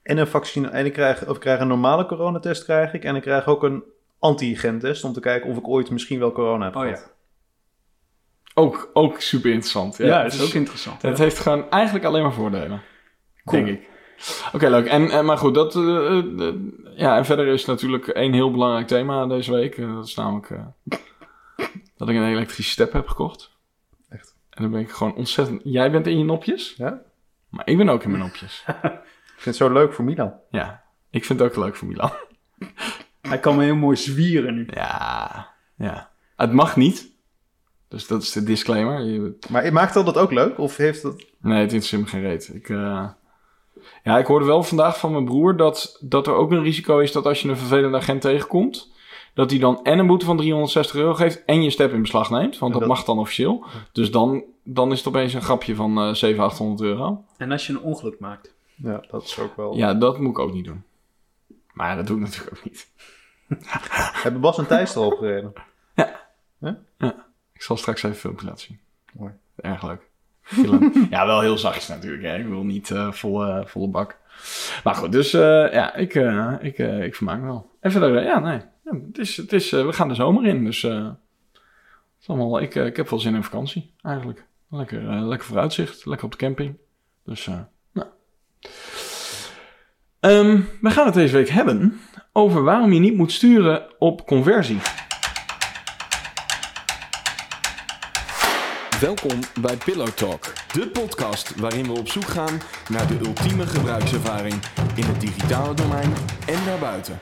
en 0.03 0.19
een 0.19 0.27
vaccin 0.27 0.71
en 0.71 0.85
ik 0.87 0.93
krijg, 0.93 1.27
of 1.29 1.35
ik 1.35 1.41
krijg 1.41 1.61
een 1.61 1.69
normale 1.69 2.07
coronatest 2.07 2.65
krijg 2.65 2.93
ik. 2.93 3.05
En 3.05 3.17
ik 3.17 3.23
krijg 3.23 3.47
ook 3.47 3.63
een 3.63 3.83
antigentest 4.19 5.05
om 5.05 5.13
te 5.13 5.21
kijken 5.21 5.51
of 5.51 5.57
ik 5.57 5.69
ooit 5.69 5.91
misschien 5.91 6.19
wel 6.19 6.33
corona 6.33 6.65
heb 6.65 6.77
oh 6.77 6.83
gehad. 6.83 6.99
ja, 6.99 7.11
Ook, 8.55 8.91
ook 8.93 9.21
super 9.21 9.51
interessant. 9.51 9.97
ja, 9.97 10.23
het 10.23 10.33
is 10.33 10.43
ook 10.43 10.53
interessant. 10.55 11.03
Het 11.03 11.19
heeft 11.19 11.39
gewoon 11.39 11.71
eigenlijk 11.71 12.05
alleen 12.05 12.23
maar 12.23 12.33
voordelen. 12.33 12.83
Cool. 13.45 13.65
Denk 13.65 13.79
ik. 13.79 13.89
Oké, 14.53 14.69
leuk. 14.69 14.87
En, 14.87 15.11
en, 15.11 15.25
maar 15.25 15.39
goed, 15.39 15.55
dat, 15.55 15.77
eh, 15.77 15.83
eh, 16.19 16.49
eh, 16.49 16.55
ja, 16.97 17.17
en 17.17 17.25
verder 17.25 17.47
is 17.47 17.65
natuurlijk 17.65 18.07
één 18.09 18.33
heel 18.33 18.51
belangrijk 18.51 18.87
thema 18.87 19.27
deze 19.27 19.53
week. 19.53 19.79
Eh, 19.79 19.95
dat 19.95 20.07
is 20.07 20.15
namelijk 20.15 20.51
eh, 20.51 20.65
dat 21.97 22.09
ik 22.09 22.17
een 22.17 22.25
elektrische 22.27 22.73
step 22.73 22.93
heb 22.93 23.09
gekocht. 23.09 23.51
Echt? 24.09 24.37
En 24.51 24.63
dan 24.63 24.71
ben 24.73 24.81
ik 24.81 24.91
gewoon 24.91 25.15
ontzettend... 25.15 25.61
Jij 25.65 25.91
bent 25.91 26.07
in 26.07 26.19
je 26.19 26.25
nopjes, 26.25 26.75
Ja? 26.77 27.01
maar 27.49 27.67
ik 27.69 27.77
ben 27.77 27.89
ook 27.89 28.03
in 28.03 28.11
mijn 28.11 28.23
nopjes. 28.23 28.65
Ik 29.37 29.49
vind 29.49 29.59
het 29.59 29.69
zo 29.69 29.73
leuk 29.73 29.93
voor 29.93 30.05
Milan. 30.05 30.33
ja, 30.51 30.83
ik 31.11 31.25
vind 31.25 31.39
het 31.41 31.49
ook 31.49 31.57
leuk 31.65 31.77
voor 31.77 31.89
Milan. 31.89 32.11
Hij 33.29 33.41
kan 33.41 33.57
me 33.57 33.65
heel 33.65 33.75
mooi 33.77 33.97
zwieren 33.97 34.55
nu. 34.55 34.69
Ja, 34.75 35.49
ja. 35.77 36.11
Het 36.37 36.53
mag 36.53 36.77
niet. 36.77 37.11
Dus 37.89 38.07
dat 38.07 38.23
is 38.23 38.33
de 38.33 38.43
disclaimer. 38.43 39.01
Je- 39.01 39.37
Maar 39.51 39.73
maakt 39.73 39.95
dat 39.95 40.05
dat 40.07 40.17
ook 40.17 40.31
leuk? 40.33 40.59
Of 40.59 40.77
heeft 40.77 41.03
dat... 41.03 41.25
Nee, 41.41 41.61
het 41.61 41.63
interesseert 41.73 42.03
me 42.03 42.09
geen 42.09 42.21
reet. 42.21 42.51
Ik, 42.55 42.69
eh, 42.69 43.09
Ja, 44.05 44.19
ik 44.19 44.27
hoorde 44.27 44.45
wel 44.47 44.63
vandaag 44.63 44.99
van 44.99 45.13
mijn 45.13 45.25
broer 45.25 45.57
dat, 45.57 45.99
dat 46.01 46.27
er 46.27 46.35
ook 46.35 46.51
een 46.51 46.63
risico 46.63 46.99
is 46.99 47.13
dat 47.13 47.27
als 47.27 47.43
je 47.43 47.49
een 47.49 47.57
vervelende 47.57 47.97
agent 47.99 48.21
tegenkomt, 48.21 48.91
dat 49.35 49.51
hij 49.51 49.59
dan 49.59 49.85
en 49.85 49.99
een 49.99 50.07
boete 50.07 50.25
van 50.25 50.37
360 50.37 50.97
euro 50.97 51.15
geeft 51.15 51.45
en 51.45 51.63
je 51.63 51.71
step 51.71 51.93
in 51.93 52.01
beslag 52.03 52.31
neemt. 52.31 52.59
Want 52.59 52.73
dat, 52.73 52.81
dat- 52.81 52.91
mag 52.91 53.05
dan 53.05 53.19
officieel. 53.19 53.65
Dus 53.93 54.11
dan, 54.11 54.43
dan 54.65 54.93
is 54.93 54.99
het 54.99 55.09
opeens 55.09 55.35
een 55.35 55.43
grapje 55.43 55.75
van 55.75 55.99
eh 55.99 56.13
700, 56.15 56.53
800 56.53 56.81
euro. 56.91 57.25
En 57.37 57.53
als 57.53 57.67
je 57.67 57.73
een 57.73 57.81
ongeluk 57.81 58.19
maakt. 58.21 58.55
Ja, 58.75 59.05
dat 59.11 59.23
is 59.23 59.39
ook 59.39 59.57
wel... 59.57 59.77
Ja, 59.77 59.95
dat 59.95 60.19
moet 60.19 60.31
ik 60.31 60.39
ook 60.39 60.53
niet 60.53 60.65
doen. 60.65 60.83
Maar 61.73 61.97
dat 61.97 62.07
doe 62.07 62.17
ik 62.17 62.23
natuurlijk 62.23 62.57
ook 62.57 62.65
niet. 62.65 62.89
Hebben 64.23 64.41
Bas 64.41 64.59
en 64.59 64.67
Thijs 64.67 64.95
er 64.95 65.01
al 65.01 65.07
opgereden? 65.07 65.53
Ik 67.53 67.63
zal 67.69 67.77
straks 67.77 67.99
even 68.03 68.11
een 68.15 68.21
filmpje 68.21 68.47
laten 68.47 68.61
zien. 68.67 68.81
Mooi. 69.13 69.33
Erg 69.57 69.83
leuk. 69.83 70.11
Ja, 71.11 71.27
wel 71.27 71.41
heel 71.41 71.59
zachtjes 71.59 71.89
natuurlijk. 71.89 72.23
Hè. 72.23 72.39
Ik 72.39 72.47
wil 72.47 72.65
niet 72.65 72.91
eh, 72.91 73.13
volle, 73.13 73.63
volle 73.67 73.89
bak. 73.89 74.19
Maar 74.85 74.95
goed, 74.95 75.13
dus 75.13 75.33
eh, 75.35 75.73
ja, 75.73 75.95
ik, 75.95 76.15
eh, 76.15 76.53
ik, 76.61 76.79
eh, 76.79 77.03
ik 77.05 77.15
vermaak 77.15 77.41
me 77.41 77.47
wel. 77.47 77.71
En 77.81 77.91
verder, 77.91 78.17
eh, 78.17 78.25
ja, 78.25 78.39
nee. 78.39 78.61
Het 78.85 79.19
is, 79.19 79.37
het 79.37 79.53
is, 79.53 79.73
eh, 79.73 79.87
we 79.87 79.93
gaan 79.93 80.09
de 80.09 80.15
zomer 80.15 80.47
in, 80.47 80.65
dus 80.65 80.83
eh, 80.83 81.05
het 81.05 82.21
is 82.21 82.29
allemaal, 82.29 82.61
ik, 82.61 82.75
eh, 82.75 82.87
ik 82.87 82.97
heb 82.97 83.09
wel 83.09 83.19
zin 83.19 83.35
in 83.35 83.43
vakantie, 83.43 83.95
eigenlijk. 84.03 84.45
Lekker, 84.71 85.09
eh, 85.09 85.27
lekker 85.27 85.47
vooruitzicht, 85.47 86.07
lekker 86.07 86.27
op 86.27 86.33
de 86.33 86.39
camping. 86.39 86.77
Dus, 87.25 87.47
eh, 87.47 87.59
nou. 87.93 88.09
Ehm, 90.21 90.61
we 90.81 90.91
gaan 90.91 91.05
het 91.07 91.15
deze 91.15 91.37
week 91.37 91.49
hebben 91.49 92.01
over 92.33 92.63
waarom 92.63 92.93
je 92.93 93.01
niet 93.01 93.17
moet 93.17 93.33
sturen 93.33 93.87
op 93.99 94.27
conversie. 94.27 94.79
Welkom 99.03 99.41
bij 99.61 99.77
Pillow 99.77 100.09
Talk, 100.09 100.53
de 100.73 100.89
podcast 100.89 101.55
waarin 101.61 101.85
we 101.85 101.93
op 101.93 102.09
zoek 102.09 102.25
gaan 102.25 102.61
naar 102.89 103.07
de 103.07 103.19
ultieme 103.19 103.67
gebruikservaring 103.67 104.55
in 104.95 105.05
het 105.05 105.21
digitale 105.21 105.75
domein 105.75 106.13
en 106.47 106.65
daarbuiten. 106.65 107.21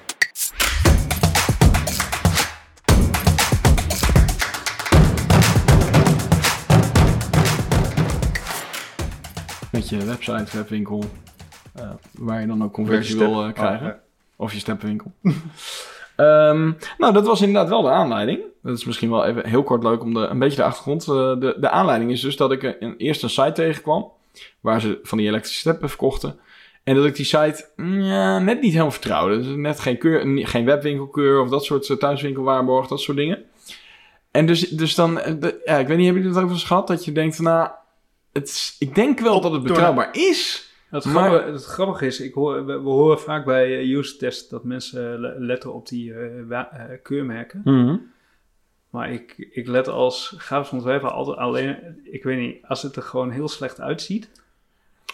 Met 9.72 9.88
je 9.88 10.04
website, 10.04 10.56
webwinkel, 10.56 11.04
eh, 11.74 11.90
waar 12.12 12.40
je 12.40 12.46
dan 12.46 12.64
ook 12.64 12.72
conversie 12.72 13.18
wil 13.18 13.44
eh, 13.44 13.52
krijgen. 13.52 13.86
Oh, 13.86 13.92
ja. 13.92 14.00
Of 14.36 14.52
je 14.52 14.58
steppenwinkel. 14.58 15.12
Ehm, 16.20 16.72
nou, 16.98 17.12
dat 17.12 17.26
was 17.26 17.40
inderdaad 17.40 17.68
wel 17.68 17.82
de 17.82 17.88
aanleiding. 17.90 18.40
Dat 18.62 18.76
is 18.78 18.84
misschien 18.84 19.10
wel 19.10 19.24
even 19.24 19.48
heel 19.48 19.62
kort 19.62 19.82
leuk 19.82 20.02
om 20.02 20.14
de, 20.14 20.20
een 20.20 20.38
beetje 20.38 20.56
de 20.56 20.62
achtergrond. 20.64 21.02
eh, 21.02 21.40
de, 21.40 21.56
de 21.60 21.70
aanleiding 21.70 22.10
is 22.10 22.20
dus 22.20 22.36
dat 22.36 22.52
ik 22.52 22.62
een, 22.80 22.94
eerst 22.96 23.22
een 23.22 23.30
site 23.30 23.52
tegenkwam. 23.52 24.10
Waar 24.60 24.80
ze 24.80 24.98
van 25.02 25.18
die 25.18 25.26
elektrische 25.28 25.60
steppen 25.60 25.88
verkochten. 25.88 26.38
En 26.84 26.94
dat 26.94 27.04
ik 27.04 27.16
die 27.16 27.24
site 27.24 27.68
mm, 27.76 28.00
ja, 28.00 28.38
net 28.38 28.60
niet 28.60 28.70
helemaal 28.70 28.90
vertrouwde. 28.90 29.36
Dus 29.36 29.46
net 29.56 29.80
geen, 29.80 29.98
keur, 29.98 30.46
geen 30.46 30.64
webwinkelkeur 30.64 31.40
of 31.40 31.48
dat 31.48 31.64
soort 31.64 31.88
uh, 31.88 31.96
thuiswinkelwaarborg, 31.96 32.86
dat 32.86 33.00
soort 33.00 33.16
dingen. 33.16 33.42
En 34.30 34.46
dus, 34.46 34.60
dus 34.68 34.94
dan, 34.94 35.20
eh, 35.20 35.34
de- 35.40 35.60
ja, 35.64 35.76
ik 35.78 35.86
weet 35.86 35.96
niet, 35.96 36.06
hebben 36.06 36.22
jullie 36.22 36.36
het 36.36 36.44
over 36.44 36.50
eens 36.56 36.64
gehad? 36.66 36.86
Dat 36.86 37.04
je 37.04 37.12
denkt 37.12 37.38
nou, 37.38 37.68
het 38.32 38.76
ik 38.78 38.94
denk 38.94 39.20
wel 39.20 39.40
dat 39.40 39.52
het 39.52 39.62
betrouwbaar 39.62 40.08
is. 40.12 40.69
Het, 40.90 41.04
Maar- 41.04 41.28
grappige, 41.30 41.52
het 41.52 41.64
grappige 41.64 42.06
is, 42.06 42.20
ik 42.20 42.34
hoor, 42.34 42.66
we, 42.66 42.72
we 42.80 42.88
horen 42.88 43.20
vaak 43.20 43.44
bij 43.44 43.78
eh, 43.78 43.96
user 43.96 44.18
test 44.18 44.50
dat 44.50 44.64
mensen 44.64 45.20
le- 45.20 45.34
letten 45.38 45.74
op 45.74 45.88
die 45.88 46.14
eh, 46.14 46.50
eh, 46.50 46.66
keurmerken. 47.02 47.62
Maar 48.90 49.12
ik, 49.12 49.34
ik 49.50 49.66
let 49.66 49.88
als 49.88 50.34
grafisch 50.36 50.70
ontwerper 50.72 51.10
altijd 51.10 51.36
alleen, 51.36 52.00
ik 52.04 52.22
weet 52.22 52.38
niet, 52.38 52.64
als 52.66 52.82
het 52.82 52.96
er 52.96 53.02
gewoon 53.02 53.30
heel 53.30 53.48
slecht 53.48 53.80
uitziet, 53.80 54.30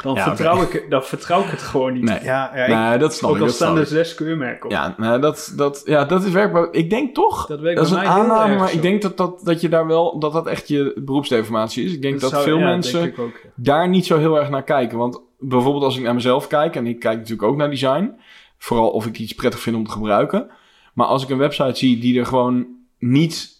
dan, 0.02 0.14
Ja, 0.14 0.22
vertrouw, 0.22 0.62
ik, 0.62 0.86
dan 0.88 1.02
vertrouw 1.04 1.40
ik 1.40 1.50
het 1.50 1.62
gewoon 1.62 1.92
niet. 1.92 2.02
Nee, 2.02 2.18
Ja, 2.22 2.50
ja, 2.54 2.64
ik- 2.64 2.74
nee 2.90 2.98
dat 2.98 3.14
snap 3.14 3.30
Ook 3.30 3.36
ik. 3.36 3.42
al 3.42 3.46
dat 3.48 3.56
staan 3.56 3.78
er 3.78 3.86
zes 3.86 4.14
keurmerken 4.14 4.64
op. 4.64 4.70
Ja, 4.70 4.94
nou, 4.96 5.20
dat, 5.20 5.52
dat, 5.56 5.82
ja, 5.84 6.04
dat 6.04 6.24
is 6.24 6.30
werkbaar. 6.32 6.68
Ik 6.70 6.90
denk 6.90 7.14
toch, 7.14 7.46
Dat 7.46 7.60
werkt 7.60 7.76
dat 7.76 7.86
is 7.86 7.92
bij 7.92 8.02
een 8.02 8.08
aanname, 8.08 8.56
maar 8.56 8.68
zo. 8.68 8.74
ik 8.76 8.82
denk 8.82 9.02
dat, 9.02 9.16
dat, 9.16 9.40
dat 9.44 9.60
je 9.60 9.68
daar 9.68 9.86
wel, 9.86 10.18
dat 10.18 10.32
dat 10.32 10.46
echt 10.46 10.68
je 10.68 10.92
beroepsdeformatie 11.04 11.84
is. 11.84 11.92
Ik 11.92 12.02
denk 12.02 12.20
dat, 12.20 12.30
zou- 12.30 12.44
veel 12.44 12.58
ja, 12.58 12.64
mensen 12.64 13.14
ook, 13.18 13.40
daar 13.54 13.88
niet 13.88 14.06
zo 14.06 14.18
heel 14.18 14.38
erg 14.38 14.50
naar 14.50 14.64
kijken. 14.64 14.98
Want 14.98 15.20
bijvoorbeeld 15.38 15.84
als 15.84 15.96
ik 15.96 16.02
naar 16.02 16.14
mezelf 16.14 16.46
kijk, 16.46 16.76
en 16.76 16.86
ik 16.86 16.98
kijk 17.00 17.16
natuurlijk 17.16 17.48
ook 17.48 17.56
naar 17.56 17.70
design, 17.70 18.14
vooral 18.58 18.88
of 18.90 19.06
ik 19.06 19.18
iets 19.18 19.34
prettig 19.34 19.60
vind 19.60 19.76
om 19.76 19.84
te 19.84 19.90
gebruiken. 19.90 20.50
Maar 20.94 21.06
als 21.06 21.22
ik 21.22 21.28
een 21.28 21.38
website 21.38 21.74
zie 21.78 21.98
die 21.98 22.18
er 22.18 22.26
gewoon 22.26 22.66
niet, 22.98 23.55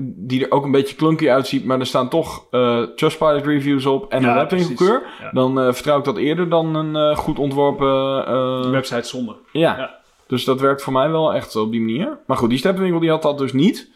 die 0.00 0.44
er 0.44 0.50
ook 0.50 0.64
een 0.64 0.70
beetje 0.70 0.96
clunky 0.96 1.28
uitziet, 1.28 1.64
maar 1.64 1.80
er 1.80 1.86
staan 1.86 2.08
toch 2.08 2.46
eh 2.50 2.82
Trustpilot 2.82 3.46
reviews 3.46 3.86
op 3.86 4.12
en 4.12 4.22
Ja, 4.22 4.28
een 4.28 4.34
webwinkelkeur. 4.34 5.02
Ja. 5.20 5.30
dan 5.32 5.60
eh, 5.60 5.72
vertrouw 5.72 5.98
ik 5.98 6.04
dat 6.04 6.16
eerder 6.16 6.48
dan 6.48 6.74
een 6.74 6.96
eh, 6.96 7.16
goed 7.16 7.38
ontworpen 7.38 8.70
Website 8.70 9.08
zonder. 9.08 9.36
ja. 9.52 9.76
Ja. 9.78 9.96
Dus 10.26 10.44
dat 10.44 10.60
werkt 10.60 10.82
voor 10.82 10.92
mij 10.92 11.10
wel 11.10 11.34
echt 11.34 11.56
op 11.56 11.70
die 11.70 11.80
manier. 11.80 12.18
Maar 12.26 12.36
goed, 12.36 12.48
die 12.48 12.58
steppenwinkel 12.58 13.00
die 13.00 13.10
had 13.10 13.22
dat 13.22 13.38
dus 13.38 13.52
niet. 13.52 13.90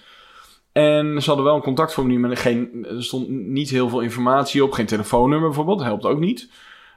En 0.72 1.22
ze 1.22 1.26
hadden 1.26 1.44
wel 1.44 1.54
een 1.54 1.62
contactformulier, 1.62 2.20
maar 2.20 2.30
er, 2.30 2.36
geen, 2.36 2.86
er 2.88 3.04
stond 3.04 3.28
niet 3.28 3.70
heel 3.70 3.88
veel 3.88 4.00
informatie 4.00 4.64
op. 4.64 4.72
Geen 4.72 4.86
telefoonnummer 4.86 5.48
bijvoorbeeld, 5.48 5.78
dat 5.78 5.86
helpt 5.86 6.04
ook 6.04 6.18
niet. 6.18 6.50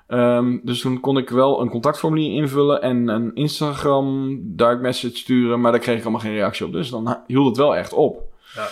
Ehm, 0.07 0.57
dus 0.63 0.81
toen 0.81 0.99
kon 0.99 1.17
ik 1.17 1.29
wel 1.29 1.61
een 1.61 1.69
contactformulier 1.69 2.33
invullen 2.33 2.81
en 2.81 3.07
een 3.07 3.31
Instagram 3.33 4.37
direct 4.41 4.81
message 4.81 5.15
sturen. 5.17 5.61
Maar 5.61 5.71
daar 5.71 5.81
kreeg 5.81 5.97
ik 5.97 6.01
allemaal 6.03 6.21
geen 6.21 6.33
reactie 6.33 6.65
op. 6.65 6.71
Dus 6.71 6.89
dan 6.89 7.17
hield 7.27 7.47
het 7.47 7.57
wel 7.57 7.75
echt 7.75 7.93
op. 7.93 8.21
Ja. 8.55 8.67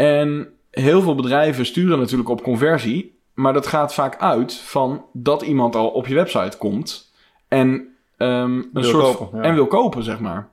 En 0.00 0.48
heel 0.70 1.02
veel 1.02 1.14
bedrijven 1.14 1.66
sturen 1.66 1.98
natuurlijk 1.98 2.28
op 2.28 2.42
conversie. 2.42 3.18
Maar 3.34 3.52
dat 3.52 3.66
gaat 3.66 3.94
vaak 3.94 4.20
uit 4.20 4.54
van 4.54 5.04
dat 5.12 5.42
iemand 5.42 5.76
al 5.76 5.88
op 5.88 6.06
je 6.06 6.14
website 6.14 6.58
komt. 6.58 7.12
En, 7.48 7.96
ehm, 8.16 8.52
een 8.52 8.68
Wil 8.72 8.82
soort 8.82 9.16
kopen, 9.16 9.38
ja. 9.38 9.44
en 9.44 9.54
wil 9.54 9.66
kopen, 9.66 10.02
zeg 10.02 10.20
maar. 10.20 10.48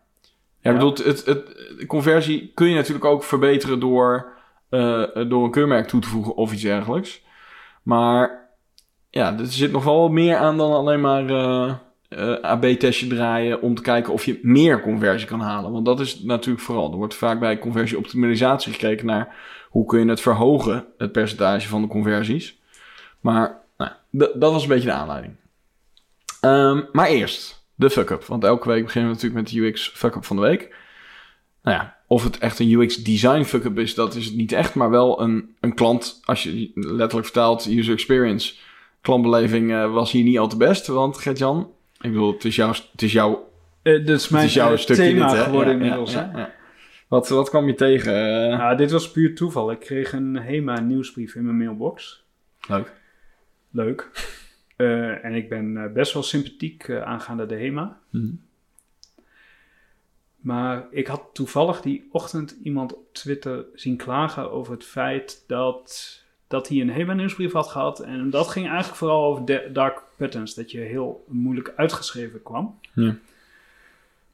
Ja, 0.61 0.71
ik 0.71 0.77
bedoel, 0.77 0.93
het, 1.03 1.25
het, 1.25 1.55
conversie 1.87 2.51
kun 2.53 2.69
je 2.69 2.75
natuurlijk 2.75 3.05
ook 3.05 3.23
verbeteren 3.23 3.79
door, 3.79 4.27
eh, 4.69 5.03
door 5.27 5.43
een 5.43 5.51
keurmerk 5.51 5.87
toe 5.87 6.01
te 6.01 6.07
voegen 6.07 6.35
of 6.35 6.53
iets 6.53 6.61
dergelijks. 6.61 7.21
Maar 7.83 8.49
ja, 9.09 9.37
er 9.39 9.45
zit 9.45 9.71
nog 9.71 9.83
wel 9.83 10.09
meer 10.09 10.37
aan 10.37 10.57
dan 10.57 10.71
alleen 10.71 11.01
maar 11.01 11.29
eh, 11.29 11.73
eh, 12.07 12.41
AB-testje 12.41 13.07
draaien 13.07 13.61
om 13.61 13.75
te 13.75 13.81
kijken 13.81 14.13
of 14.13 14.25
je 14.25 14.39
meer 14.41 14.81
conversie 14.81 15.27
kan 15.27 15.39
halen. 15.39 15.71
Want 15.71 15.85
dat 15.85 15.99
is 15.99 16.19
natuurlijk 16.19 16.65
vooral. 16.65 16.91
Er 16.91 16.97
wordt 16.97 17.15
vaak 17.15 17.39
bij 17.39 17.59
conversieoptimalisatie 17.59 18.73
gekeken 18.73 19.05
naar 19.05 19.35
hoe 19.69 19.85
kun 19.85 19.99
je 19.99 20.09
het 20.09 20.21
verhogen, 20.21 20.85
het 20.97 21.11
percentage 21.11 21.67
van 21.67 21.81
de 21.81 21.87
conversies. 21.87 22.59
Maar 23.19 23.61
nou, 23.77 23.91
dat 24.09 24.51
was 24.51 24.61
een 24.61 24.69
beetje 24.69 24.89
de 24.89 24.93
aanleiding. 24.93 25.35
Ehm, 26.41 26.81
maar 26.91 27.07
eerst 27.07 27.65
de 27.75 27.89
fuck-up. 27.89 28.23
Want 28.23 28.43
elke 28.43 28.67
week 28.67 28.83
beginnen 28.83 29.09
we 29.09 29.15
natuurlijk 29.15 29.43
met 29.43 29.53
de 29.53 29.67
UX 29.67 29.89
fuck-up 29.89 30.25
van 30.25 30.35
de 30.35 30.41
week. 30.41 30.75
nou 31.61 31.77
ja, 31.77 31.97
of 32.07 32.23
het 32.23 32.37
echt 32.37 32.59
een 32.59 32.71
UX 32.71 32.95
design 32.95 33.43
fuck-up 33.43 33.79
is, 33.79 33.95
dat 33.95 34.15
is 34.15 34.25
het 34.25 34.35
niet 34.35 34.51
echt. 34.51 34.75
Maar 34.75 34.89
wel 34.89 35.21
een, 35.21 35.55
een 35.59 35.73
klant, 35.73 36.19
als 36.23 36.43
je 36.43 36.71
letterlijk 36.73 37.25
vertaalt, 37.25 37.65
user 37.65 37.93
experience, 37.93 38.53
klantbeleving 39.01 39.71
eh, 39.71 39.93
was 39.93 40.11
hier 40.11 40.23
niet 40.23 40.39
al 40.39 40.47
te 40.47 40.57
best. 40.57 40.87
Want 40.87 41.17
Gert-Jan, 41.17 41.71
ik 42.01 42.11
bedoel, 42.11 42.33
het 42.33 42.45
is 42.45 42.55
jouw, 42.55 42.73
het 42.91 43.01
is 43.01 43.11
jouw, 43.11 43.49
is 43.83 44.29
mijn 44.29 44.41
het 44.41 44.49
is 44.49 44.53
jouw 44.53 44.71
eh, 44.71 44.77
stukje 44.77 45.03
thema 45.03 45.27
dit, 45.27 45.37
hè? 45.37 45.43
geworden 45.43 45.73
Ja, 45.73 45.79
inmiddels. 45.79 46.13
ja, 46.13 46.31
ja. 46.35 46.55
Wat, 47.07 47.29
wat 47.29 47.49
kwam 47.49 47.67
je 47.67 47.73
tegen? 47.73 48.13
Nou, 48.49 48.77
dit 48.77 48.91
was 48.91 49.11
puur 49.11 49.35
toeval. 49.35 49.71
Ik 49.71 49.79
kreeg 49.79 50.13
een 50.13 50.35
HEMA 50.35 50.79
nieuwsbrief 50.79 51.35
in 51.35 51.43
mijn 51.43 51.57
mailbox. 51.57 52.23
Leuk. 52.67 52.93
Leuk. 53.71 54.09
En 55.21 55.33
ik 55.33 55.49
ben 55.49 55.93
best 55.93 56.13
wel 56.13 56.23
sympathiek 56.23 56.89
aangaande 56.89 57.45
de 57.45 57.55
HEMA. 57.55 57.99
Mhm. 58.09 58.33
Maar 60.37 60.87
ik 60.91 61.07
had 61.07 61.29
toevallig 61.33 61.81
die 61.81 62.07
ochtend 62.11 62.57
iemand 62.63 62.95
op 62.95 63.13
Twitter 63.13 63.65
zien 63.73 63.97
klagen 63.97 64.51
over 64.51 64.73
het 64.73 64.83
feit 64.83 65.43
dat, 65.47 66.23
dat 66.47 66.67
hij 66.67 66.81
een 66.81 66.89
HEMA-nieuwsbrief 66.89 67.51
had 67.51 67.67
gehad. 67.67 67.99
En 67.99 68.29
dat 68.29 68.47
ging 68.47 68.67
eigenlijk 68.67 68.97
vooral 68.97 69.23
over 69.23 69.73
dark 69.73 70.03
patterns, 70.17 70.53
dat 70.53 70.71
je 70.71 70.79
heel 70.79 71.25
moeilijk 71.27 71.73
uitgeschreven 71.75 72.43
kwam. 72.43 72.79
Ja. 72.93 73.15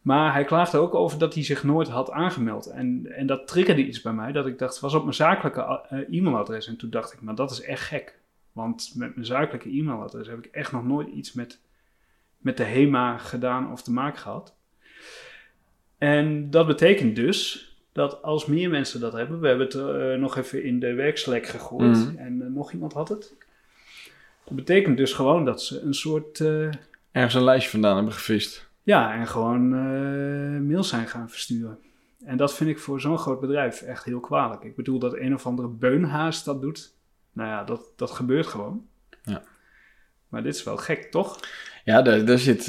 Maar 0.02 0.34
hij 0.34 0.44
klaagde 0.44 0.78
ook 0.78 0.96
over 0.96 1.18
dat 1.18 1.34
hij 1.34 1.44
zich 1.44 1.64
nooit 1.64 1.88
had 1.88 2.12
aangemeld. 2.12 2.66
En, 2.66 3.08
en 3.16 3.28
dat 3.28 3.48
triggerde 3.48 3.86
iets 3.86 4.02
bij 4.02 4.14
mij, 4.14 4.32
dat 4.32 4.48
ik 4.48 4.60
dacht, 4.60 4.74
het 4.74 4.82
was 4.82 4.94
op 4.94 5.02
mijn 5.02 5.14
zakelijke 5.14 5.82
eh, 5.90 6.18
e-mailadres. 6.18 6.68
En 6.68 6.78
toen 6.78 6.90
dacht 6.90 7.14
ik, 7.14 7.22
maar 7.22 7.36
dat 7.36 7.52
is 7.52 7.62
echt 7.62 7.84
gek. 7.84 8.20
Want 8.52 8.94
met 8.96 9.16
mijn 9.16 9.28
zakelijke 9.28 9.70
e-mailadres 9.70 10.28
heb 10.28 10.38
ik 10.38 10.46
echt 10.46 10.72
nog 10.72 10.84
nooit 10.84 11.08
iets 11.08 11.34
met, 11.34 11.60
met 12.38 12.58
de 12.58 12.64
HEMA 12.64 13.18
gedaan 13.18 13.72
of 13.72 13.82
te 13.82 13.92
maken 13.92 14.20
gehad. 14.20 14.56
En 15.98 16.50
dat 16.50 16.68
betekent 16.68 17.16
dus 17.16 17.73
dat 17.94 18.22
als 18.22 18.46
meer 18.46 18.70
mensen 18.70 19.00
dat 19.00 19.14
hebben, 19.14 19.40
we 19.40 19.48
hebben 19.48 19.66
het 19.66 19.76
eh, 19.76 20.20
nog 20.20 20.38
even 20.38 20.64
in 20.64 20.80
de 20.80 20.94
werkslek 20.94 21.46
gegooid 21.48 21.98
Mhm. 21.98 22.18
en 22.18 22.42
eh, 22.42 22.48
nog 22.48 22.72
iemand 22.72 22.94
had 22.94 23.10
het. 23.10 23.34
Dat 24.46 24.56
betekent 24.56 24.98
dus 24.98 25.14
gewoon 25.14 25.46
dat 25.46 25.64
ze 25.64 25.82
een 25.82 25.94
soort, 25.94 26.40
eh, 26.40 26.70
Ergens 27.12 27.34
een 27.34 27.44
lijstje 27.44 27.70
vandaan 27.72 27.96
hebben 27.96 28.14
gevist. 28.14 28.70
ja, 28.84 29.14
en 29.14 29.28
gewoon 29.28 29.70
mails 30.68 30.90
zijn 30.90 31.08
gaan 31.08 31.30
versturen. 31.30 31.78
En 32.26 32.38
dat 32.38 32.54
vind 32.54 32.70
ik 32.70 32.80
voor 32.80 33.02
zo'n 33.02 33.18
groot 33.18 33.40
bedrijf 33.40 33.82
echt 33.82 34.04
heel 34.04 34.20
kwalijk. 34.20 34.64
Ik 34.64 34.76
bedoel 34.76 35.00
dat 35.00 35.18
een 35.18 35.34
of 35.34 35.46
andere 35.46 35.68
beunhaas 35.68 36.44
dat 36.44 36.62
doet. 36.62 36.94
Nou 37.34 37.50
ja, 37.50 37.64
dat, 37.64 37.82
dat 37.96 38.12
gebeurt 38.12 38.48
gewoon. 38.48 38.86
Ja. 39.24 39.44
Maar 40.30 40.44
dit 40.44 40.56
is 40.56 40.64
wel 40.64 40.78
gek, 40.78 41.12
toch? 41.12 41.40
Ja, 41.84 42.02
daar, 42.02 42.26
daar, 42.26 42.38
zit, 42.38 42.66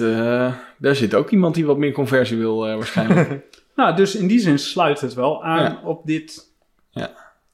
daar 0.79 0.95
zit 0.97 1.15
ook 1.15 1.31
iemand 1.31 1.55
die 1.55 1.67
wat 1.67 1.79
meer 1.79 1.93
conversie 1.93 2.37
wil 2.39 2.57
waarschijnlijk. 2.59 3.29
Nou, 3.77 3.97
dus 3.97 4.15
in 4.17 4.27
die 4.27 4.39
zin 4.41 4.59
sluit 4.59 5.01
het 5.01 5.15
wel 5.15 5.45
aan 5.45 5.63
Ja. 5.63 5.81
op 5.85 6.07
dit 6.07 6.53
Ja. 6.91 7.11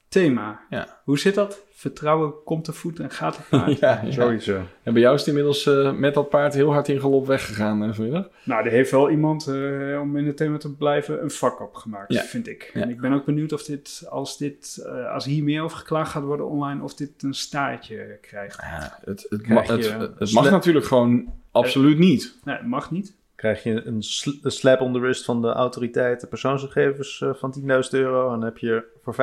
thema. 0.07 0.59
Ja. 0.69 0.99
Hoe 1.03 1.19
zit 1.19 1.35
dat? 1.35 1.59
Vertrouwen 1.73 2.33
komt 2.45 2.63
te 2.63 2.73
voet 2.73 2.99
en 2.99 3.09
gaat 3.09 3.33
te 3.33 3.41
paard. 3.49 3.79
ja, 3.79 4.01
ja. 4.05 4.65
En 4.83 4.93
bij 4.93 5.01
jou 5.01 5.13
is 5.13 5.19
het 5.19 5.27
inmiddels 5.29 5.65
eh, 5.67 5.91
met 5.93 6.13
dat 6.13 6.29
paard 6.29 6.53
heel 6.53 6.71
hard 6.71 6.87
in 6.87 6.99
galop 6.99 7.27
weggegaan 7.27 7.83
eh, 7.83 7.93
vanmiddag. 7.93 8.29
Nou, 8.43 8.65
er 8.65 8.71
heeft 8.71 8.91
wel 8.91 9.09
iemand, 9.09 9.47
eh, 9.47 9.99
om 10.01 10.17
in 10.17 10.25
het 10.27 10.37
thema 10.37 10.57
te 10.57 10.73
blijven, 10.75 11.23
een 11.23 11.31
vak 11.31 11.61
op 11.61 11.75
gemaakt, 11.75 12.13
Ja. 12.13 12.21
vind 12.21 12.47
ik. 12.47 12.71
Ja. 12.73 12.81
En 12.81 12.89
ik 12.89 13.01
ben 13.01 13.13
ook 13.13 13.25
benieuwd 13.25 13.53
of 13.53 13.63
dit, 13.63 14.05
als 14.09 14.37
dit, 14.37 14.83
eh, 14.85 15.13
als 15.13 15.25
hier 15.25 15.43
meer 15.43 15.61
over 15.63 15.77
geklaagd 15.77 16.11
gaat 16.11 16.23
worden 16.23 16.47
online, 16.49 16.83
of 16.83 16.93
dit 16.95 17.23
een 17.23 17.33
staartje 17.33 18.17
krijgt. 18.21 18.59
Ja, 18.61 18.97
het, 19.05 19.25
het, 19.29 19.41
Krijg 19.41 19.67
ma- 19.67 19.75
je 19.75 19.83
het, 19.89 20.19
het 20.19 20.31
mag 20.33 20.49
natuurlijk 20.51 20.85
gewoon 20.85 21.33
absoluut 21.51 21.97
niet. 21.97 22.35
Nee, 22.43 22.57
mag 22.63 22.91
niet. 22.91 23.13
Krijg 23.41 23.63
je 23.63 23.85
een, 23.85 24.03
sl- 24.03 24.37
een 24.41 24.51
slap 24.51 24.81
on 24.81 24.93
the 24.93 24.99
wrist 24.99 25.25
van 25.25 25.41
de 25.41 25.47
autoriteit, 25.47 26.21
de 26.21 26.27
persoonsgegevens 26.27 27.21
eh, 27.21 27.29
van 27.33 27.55
10.000 27.59 27.65
euro. 27.91 28.25
En 28.25 28.31
dan 28.39 28.43
heb 28.43 28.57
je 28.57 28.83
voor 29.03 29.13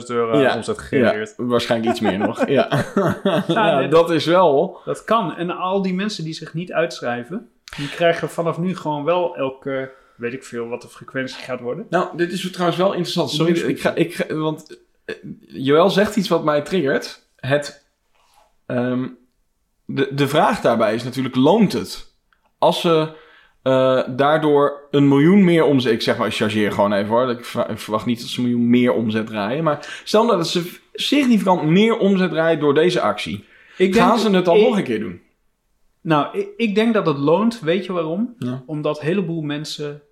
50.000 0.00 0.06
euro 0.06 0.38
Ja. 0.38 0.54
omzet 0.56 0.78
gegenereerd. 0.78 1.34
Ja, 1.36 1.44
waarschijnlijk 1.44 1.90
iets 1.90 2.00
meer 2.00 2.18
nog. 2.18 2.48
Ja, 2.48 2.84
ja 3.46 3.78
nee, 3.78 3.88
dat 3.88 4.10
is 4.10 4.24
wel. 4.24 4.80
Dat 4.84 5.04
kan. 5.04 5.36
En 5.36 5.50
al 5.50 5.82
die 5.82 5.94
mensen 5.94 6.24
die 6.24 6.32
zich 6.32 6.54
niet 6.54 6.72
uitschrijven, 6.72 7.50
die 7.76 7.88
krijgen 7.88 8.28
vanaf 8.28 8.58
nu 8.58 8.76
gewoon 8.76 9.04
wel 9.04 9.36
elke, 9.36 9.92
weet 10.16 10.32
ik 10.32 10.44
veel, 10.44 10.68
wat 10.68 10.82
de 10.82 10.88
frequentie 10.88 11.42
gaat 11.44 11.60
worden. 11.60 11.86
Nou, 11.90 12.16
dit 12.16 12.32
is 12.32 12.50
trouwens 12.50 12.78
wel 12.78 12.92
interessant. 12.92 13.30
Sorry, 13.30 13.60
ik 13.60 13.80
ga, 13.80 13.94
ik 13.94 14.14
ga- 14.14 14.34
want 14.34 14.80
eh, 15.04 15.14
Joël 15.46 15.90
zegt 15.90 16.16
iets 16.16 16.28
wat 16.28 16.44
mij 16.44 16.62
triggert. 16.62 17.28
Het, 17.36 17.86
ehm, 18.66 19.08
de, 19.84 20.14
de 20.14 20.28
vraag 20.28 20.60
daarbij 20.60 20.94
is 20.94 21.04
natuurlijk, 21.04 21.34
loont 21.36 21.72
het? 21.72 22.14
Als 22.58 22.80
ze 22.80 23.08
eh, 23.62 24.00
daardoor 24.16 24.80
een 24.90 25.08
miljoen 25.08 25.44
meer 25.44 25.64
omzet... 25.64 25.92
Ik 25.92 26.02
zeg 26.02 26.18
maar, 26.18 26.26
ik 26.26 26.34
chargeer 26.34 26.72
gewoon 26.72 26.92
even 26.92 27.08
hoor. 27.08 27.30
Ik, 27.30 27.44
ver- 27.44 27.70
ik 27.70 27.78
verwacht 27.78 28.06
niet 28.06 28.20
dat 28.20 28.28
ze 28.28 28.38
een 28.40 28.44
miljoen 28.48 28.70
meer 28.70 28.92
omzet 28.92 29.26
draaien. 29.26 29.64
Maar 29.64 30.00
stel 30.04 30.24
nou 30.24 30.36
dat 30.36 30.48
ze 30.48 30.78
significant 30.94 31.62
meer 31.62 31.98
omzet 31.98 32.30
draaien 32.30 32.60
door 32.60 32.74
deze 32.74 33.00
actie. 33.00 33.44
Ik 33.76 33.94
Gaan 33.94 34.18
ze 34.18 34.30
het 34.30 34.44
dan 34.44 34.56
ik- 34.56 34.62
nog 34.62 34.76
een 34.76 34.84
keer 34.84 35.00
doen? 35.00 35.20
Nou, 36.02 36.38
ik, 36.38 36.48
ik 36.56 36.74
denk 36.74 36.94
dat 36.94 37.06
het 37.06 37.18
loont. 37.18 37.60
Weet 37.60 37.84
je 37.84 37.92
waarom? 37.92 38.34
Ja. 38.38 38.62
Omdat 38.66 39.00
een 39.00 39.06
heleboel 39.06 39.42
mensen 39.42 40.02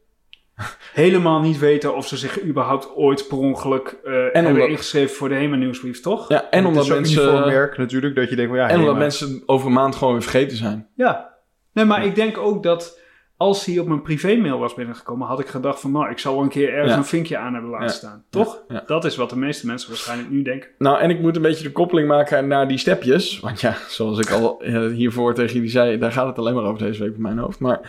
helemaal 0.93 1.41
niet 1.41 1.59
weten 1.59 1.97
of 1.97 2.07
ze 2.07 2.17
zich 2.17 2.43
überhaupt 2.43 2.97
ooit 2.97 3.29
per 3.29 3.39
ongeluk 3.39 3.97
eh, 4.05 4.13
hebben 4.13 4.47
omdat- 4.53 4.69
ingeschreven 4.69 5.17
voor 5.17 5.29
de 5.29 5.35
HEMA 5.35 5.57
nieuwsbrief, 5.57 6.01
toch? 6.01 6.29
Ja, 6.29 6.51
en 6.51 6.67
omdat 6.67 6.89
mensen... 6.89 7.45
werk 7.45 7.79
natuurlijk, 7.79 8.15
dat 8.15 8.31
je 8.31 8.37
denkt, 8.37 8.55
ja, 8.57 8.69
En 8.69 8.79
omdat 8.81 8.97
mensen 8.97 9.43
over 9.47 9.67
een 9.67 9.73
maand 9.73 9.95
gewoon 9.97 10.13
weer 10.13 10.23
vergeten 10.23 10.57
zijn. 10.57 10.89
Ja. 10.95 11.35
Nee, 11.73 11.85
maar 11.85 12.05
ik 12.05 12.15
denk 12.15 12.39
ook 12.39 12.63
dat 12.63 12.99
als 13.39 13.65
hij 13.65 13.79
op 13.79 13.87
mijn 13.87 14.03
privémail 14.03 14.59
was 14.59 14.75
binnengekomen, 14.75 15.27
had 15.27 15.41
ik 15.41 15.47
gedacht 15.47 15.81
van, 15.81 15.93
nou, 15.93 16.11
ik 16.11 16.19
zal 16.19 16.35
wel 16.35 16.43
een 16.43 16.49
keer 16.49 16.73
ergens 16.73 16.93
Ja. 16.93 16.97
een 16.99 17.05
vinkje 17.05 17.37
aan 17.37 17.53
hebben 17.53 17.71
laten 17.71 17.87
Ja. 17.87 17.93
staan. 17.93 18.25
Toch? 18.31 18.63
Ja. 18.69 18.83
Dat 18.87 19.05
is 19.05 19.17
wat 19.17 19.31
de 19.31 19.37
meeste 19.37 19.67
mensen 19.67 19.89
waarschijnlijk 19.89 20.31
nu 20.31 20.43
denken. 20.43 20.69
Nou, 20.79 20.99
en 21.01 21.11
ik 21.11 21.21
moet 21.21 21.37
een 21.37 21.43
beetje 21.43 21.65
de 21.65 21.73
koppeling 21.73 22.09
maken 22.09 22.47
naar 22.49 22.69
die 22.69 22.79
stepjes. 22.79 23.41
Want 23.41 23.61
ja, 23.61 23.77
zoals 23.89 24.19
ik 24.19 24.31
al 24.31 24.61
eh, 24.63 24.87
hiervoor 24.87 25.35
tegen 25.35 25.55
jullie 25.55 25.71
zei, 25.71 25.99
daar 25.99 26.13
gaat 26.13 26.27
het 26.27 26.39
alleen 26.39 26.55
maar 26.55 26.65
over 26.65 26.79
deze 26.87 27.03
week 27.03 27.13
op 27.13 27.19
mijn 27.19 27.39
hoofd. 27.39 27.59
Maar 27.59 27.81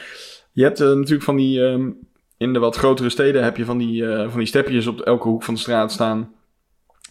je 0.51 0.63
hebt 0.63 0.79
eh, 0.79 0.87
natuurlijk 0.87 1.23
van 1.23 1.35
die, 1.35 1.65
ehm, 1.67 1.89
in 2.37 2.53
de 2.53 2.59
wat 2.59 2.75
grotere 2.75 3.09
steden 3.09 3.43
heb 3.43 3.57
je 3.57 3.65
van 3.65 3.77
die, 3.77 4.11
eh, 4.11 4.29
van 4.29 4.37
die 4.37 4.47
stepjes 4.47 4.87
op 4.87 4.99
elke 4.99 5.27
hoek 5.27 5.43
van 5.43 5.53
de 5.53 5.59
straat 5.59 5.91
staan. 5.91 6.31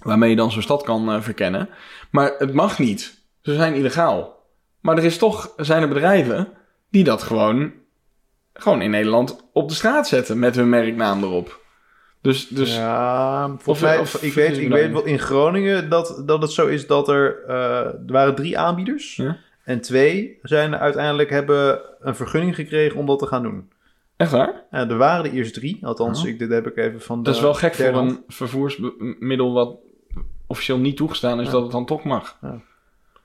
Waarmee 0.03 0.31
je 0.31 0.37
dan 0.37 0.53
zo'n 0.53 0.63
stad 0.63 0.83
kan 0.83 1.23
verkennen. 1.23 1.69
Maar 2.11 2.35
het 2.39 2.55
mag 2.55 2.79
niet. 2.79 3.23
Ze 3.43 3.55
zijn 3.55 3.75
illegaal. 3.75 4.37
Maar 4.81 4.97
er 4.99 5.05
is 5.05 5.19
toch, 5.19 5.53
zijn 5.57 5.83
er 5.83 5.89
bedrijven 5.89 6.49
die 6.91 7.05
dat 7.05 7.23
gewoon, 7.23 7.73
gewoon 8.59 8.83
in 8.83 8.91
Nederland 8.91 9.45
op 9.53 9.69
de 9.69 9.75
straat 9.75 10.09
zetten 10.09 10.39
met 10.39 10.55
hun 10.55 10.69
merknaam 10.69 11.23
erop. 11.23 11.61
Dus, 12.23 12.49
dus 12.49 12.75
ja, 12.77 13.49
volgens 13.49 13.81
mij, 13.81 13.99
of 13.99 14.23
ik 14.23 14.33
weet, 14.33 14.59
ik 14.59 14.69
weet 14.69 14.93
wel 14.93 15.05
in 15.05 15.19
Groningen 15.19 15.89
dat, 15.91 16.23
dat 16.27 16.43
het 16.43 16.53
zo 16.53 16.67
is 16.67 16.87
dat 16.87 17.09
er, 17.09 17.45
eh, 17.47 17.57
er 17.87 18.03
waren 18.07 18.35
drie 18.35 18.59
aanbieders. 18.59 19.17
Ja. 19.17 19.37
En 19.65 19.81
twee 19.81 20.39
zijn 20.43 20.77
uiteindelijk 20.77 21.31
hebben 21.31 21.81
een 22.01 22.17
vergunning 22.17 22.55
gekregen 22.55 22.99
om 22.99 23.07
dat 23.07 23.19
te 23.19 23.27
gaan 23.27 23.43
doen. 23.43 23.71
echt 24.17 24.31
waar? 24.31 24.65
En 24.71 24.91
er 24.91 24.97
waren 24.97 25.25
er 25.25 25.33
eerst 25.33 25.55
drie, 25.55 25.87
althans, 25.87 26.23
Oh. 26.23 26.29
ik, 26.29 26.39
dit 26.39 26.51
heb 26.51 26.67
ik 26.67 26.77
even 26.77 27.01
van 27.01 27.19
de 27.19 27.25
Dat 27.25 27.35
is 27.35 27.41
wel 27.41 27.55
gek 27.55 27.75
voor 27.75 27.91
hand. 27.91 28.11
een 28.11 28.25
vervoersmiddel 28.29 29.53
wat 29.53 29.77
officieel 30.47 30.79
niet 30.79 30.97
toegestaan 30.97 31.41
is, 31.41 31.47
Ja. 31.47 31.53
dat 31.53 31.63
het 31.63 31.71
dan 31.73 31.87
toch 31.87 32.05
mag. 32.05 32.39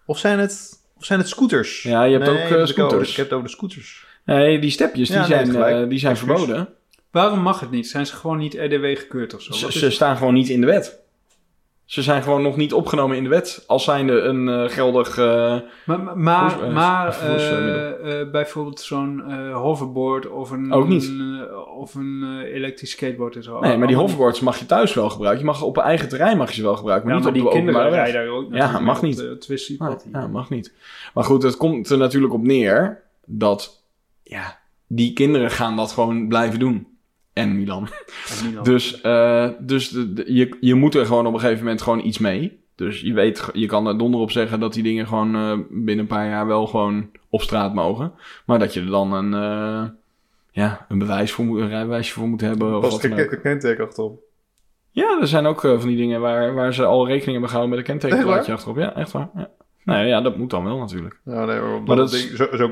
Of 0.06 0.18
zijn 0.18 0.40
het, 0.40 0.84
of 0.98 1.06
zijn 1.06 1.20
het 1.20 1.28
scooters? 1.28 1.84
Ja, 1.84 2.04
je 2.04 2.18
hebt 2.18 2.30
ook, 2.30 2.36
eh, 2.36 2.44
ik 2.44 2.50
heb 2.58 2.68
scooters. 2.68 2.94
over- 2.94 3.10
Ik 3.10 3.16
heb 3.16 3.26
het 3.26 3.34
over 3.34 3.48
de 3.48 3.54
scooters. 3.54 4.06
Nee, 4.26 4.60
die 4.60 4.70
stepjes 4.72 5.08
die 5.10 5.18
Ja, 5.18 5.24
zijn, 5.26 5.56
eh, 5.56 5.90
die 5.90 6.00
zijn 6.00 6.18
verboden. 6.18 6.70
Waarom 7.12 7.40
mag 7.40 7.60
het 7.60 7.72
niet? 7.72 7.88
Zijn 7.88 8.06
ze 8.06 8.16
gewoon 8.16 8.38
niet 8.38 8.54
RDW 8.54 8.86
gekeurd 8.86 9.36
of 9.36 9.42
zo? 9.42 9.70
Ze, 9.70 9.92
staan 9.92 10.18
gewoon 10.18 10.34
niet 10.34 10.50
in 10.50 10.62
de 10.62 10.68
wet. 10.68 11.02
Ze 11.86 12.02
zijn 12.02 12.24
gewoon 12.24 12.42
nog 12.42 12.56
niet 12.58 12.74
opgenomen 12.74 13.18
in 13.18 13.24
de 13.24 13.30
wet. 13.30 13.64
Als 13.68 13.84
zijnde 13.84 14.20
een 14.22 14.50
eh, 14.50 14.70
geldig... 14.70 15.18
eh, 15.18 15.58
Maar, 15.86 16.00
maar, 16.18 16.72
maar, 16.72 17.18
bijvoorbeeld 18.32 18.80
zo'n 18.80 19.20
hoverboard 19.52 20.28
of 20.30 20.52
een, 20.52 20.74
Ook 20.74 20.88
niet. 20.88 21.12
of 21.78 21.96
een 21.96 22.42
elektrisch 22.54 22.92
skateboard 22.92 23.36
en 23.36 23.44
zo. 23.44 23.60
nee, 23.60 23.78
maar 23.78 23.88
die 23.88 23.96
hoverboards 23.96 24.40
mag 24.40 24.58
je 24.60 24.66
thuis 24.66 24.94
wel 24.94 25.10
gebruiken. 25.10 25.46
Je 25.46 25.52
mag 25.52 25.62
op 25.62 25.78
een 25.78 25.84
eigen 25.84 26.10
terrein 26.10 26.38
mag 26.38 26.50
je 26.50 26.56
ze 26.56 26.62
wel 26.62 26.76
gebruiken, 26.76 27.08
maar 27.10 27.18
Ja, 27.20 27.24
niet 27.24 27.34
maar 27.34 27.42
op 27.42 27.52
die 27.52 27.62
de 27.62 27.66
kinderen 27.66 27.82
openbare 27.90 28.04
weg. 28.04 28.14
rijden 28.14 28.32
daar 28.32 28.40
ook 28.70 28.74
Ja, 28.74 28.80
mag 28.80 29.02
niet. 29.02 29.30
op 29.80 30.04
ja, 30.12 30.28
mag 30.28 30.50
niet. 30.50 30.74
Maar 31.14 31.24
goed, 31.24 31.44
het 31.44 31.58
komt 31.58 31.90
er 31.90 31.98
natuurlijk 31.98 32.34
op 32.34 32.44
neer 32.44 33.02
dat... 33.26 33.83
Ja, 34.34 34.60
die 34.88 35.14
kinderen 35.14 35.52
gaan 35.52 35.76
dat 35.76 35.92
gewoon 35.92 36.28
blijven 36.28 36.60
doen. 36.60 36.88
En 37.34 37.58
Milan. 37.58 37.88
En 38.40 38.48
Milan. 38.50 38.64
Dus, 38.64 39.02
eh, 39.02 39.50
dus 39.60 39.90
de, 39.90 40.14
de- 40.14 40.34
je, 40.34 40.58
je 40.60 40.74
moet 40.76 40.96
er 40.96 41.06
gewoon 41.06 41.28
op 41.28 41.34
een 41.34 41.40
gegeven 41.40 41.64
moment 41.64 41.82
gewoon 41.82 42.06
iets 42.06 42.18
mee. 42.18 42.62
Dus 42.76 43.02
je 43.02 43.14
weet, 43.14 43.50
je 43.54 43.66
kan 43.66 43.88
er 43.88 43.98
donder 43.98 44.20
op 44.20 44.32
zeggen 44.32 44.60
dat 44.60 44.74
die 44.74 44.84
dingen 44.84 45.08
gewoon 45.08 45.36
eh, 45.36 45.58
binnen 45.70 46.00
een 46.00 46.08
paar 46.08 46.28
jaar 46.30 46.48
wel 46.48 46.68
gewoon 46.68 47.10
op 47.30 47.42
straat 47.42 47.74
mogen. 47.74 48.14
Maar 48.46 48.60
dat 48.60 48.74
je 48.74 48.80
er 48.80 48.86
dan 48.90 49.14
een, 49.14 49.34
eh, 49.34 49.90
ja, 50.52 50.86
een 50.90 50.98
bewijs 50.98 51.32
voor 51.32 51.46
moet, 51.46 51.60
een 51.60 51.68
rijbewijsje 51.70 52.14
voor 52.14 52.28
moet 52.28 52.42
hebben. 52.42 52.76
Of 52.76 52.82
Pas 52.82 52.92
wat 52.92 53.04
een 53.04 53.10
kenteken 53.42 53.86
achterop. 53.86 54.20
Ja, 54.92 55.18
er 55.22 55.28
zijn 55.28 55.46
ook 55.46 55.62
van 55.62 55.88
die 55.88 55.98
dingen 55.98 56.22
waar, 56.22 56.54
waar 56.54 56.74
ze 56.74 56.86
al 56.86 57.06
rekening 57.08 57.32
hebben 57.32 57.50
gehouden 57.50 57.78
met 57.78 57.88
een 57.88 57.92
kentekenplaatje 58.00 58.54
achterop. 58.54 58.78
Ja, 58.78 58.96
echt 58.96 59.12
waar. 59.12 59.30
Ja. 59.36 59.50
Nou 59.86 60.06
ja, 60.06 60.22
dat 60.22 60.38
moet 60.38 60.50
dan 60.50 60.64
wel 60.64 60.78
natuurlijk. 60.78 61.20
Ja, 61.26 61.46
nee, 61.46 61.60
maar, 61.86 61.96
dat 61.96 62.14
is- 62.14 62.26
ding, 62.26 62.38
zo, 62.38 62.58
zo, 62.58 62.72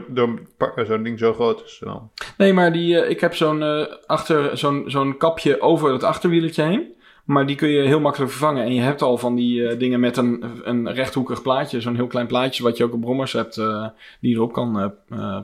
zo'n 0.86 1.04
ding 1.04 1.20
zo 1.20 1.34
groot 1.34 1.64
is 1.66 1.78
dan. 1.84 2.10
Nee, 2.38 2.54
maar 2.54 2.74
die, 2.74 3.00
eh, 3.00 3.10
ik 3.10 3.20
heb 3.20 3.36
zo'n 3.36 3.64
eh, 3.64 3.86
achter 4.06 4.58
zo'n 4.58 4.84
zo'n 4.88 5.18
kapje 5.18 5.62
over 5.62 5.92
het 5.94 6.04
achterwielertje 6.04 6.64
heen. 6.64 6.94
Maar 7.26 7.46
die 7.46 7.56
kun 7.56 7.70
je 7.70 7.82
heel 7.82 8.00
makkelijk 8.00 8.32
vervangen. 8.32 8.64
En 8.64 8.74
je 8.74 8.82
hebt 8.82 9.02
al 9.02 9.18
van 9.18 9.36
die 9.36 9.68
eh, 9.68 9.80
dingen 9.80 10.00
met 10.00 10.18
een, 10.18 10.44
een 10.64 10.92
rechthoekig 10.94 11.42
plaatje. 11.42 11.82
Zo'n 11.82 11.96
heel 11.96 12.08
klein 12.08 12.28
plaatje 12.28 12.64
wat 12.64 12.78
je 12.78 12.84
ook 12.84 12.94
op 12.94 13.02
brommers 13.02 13.34
hebt. 13.34 13.58
eh, 13.58 13.86
die 14.20 14.30
je 14.30 14.36
erop 14.36 14.54
kan 14.54 14.94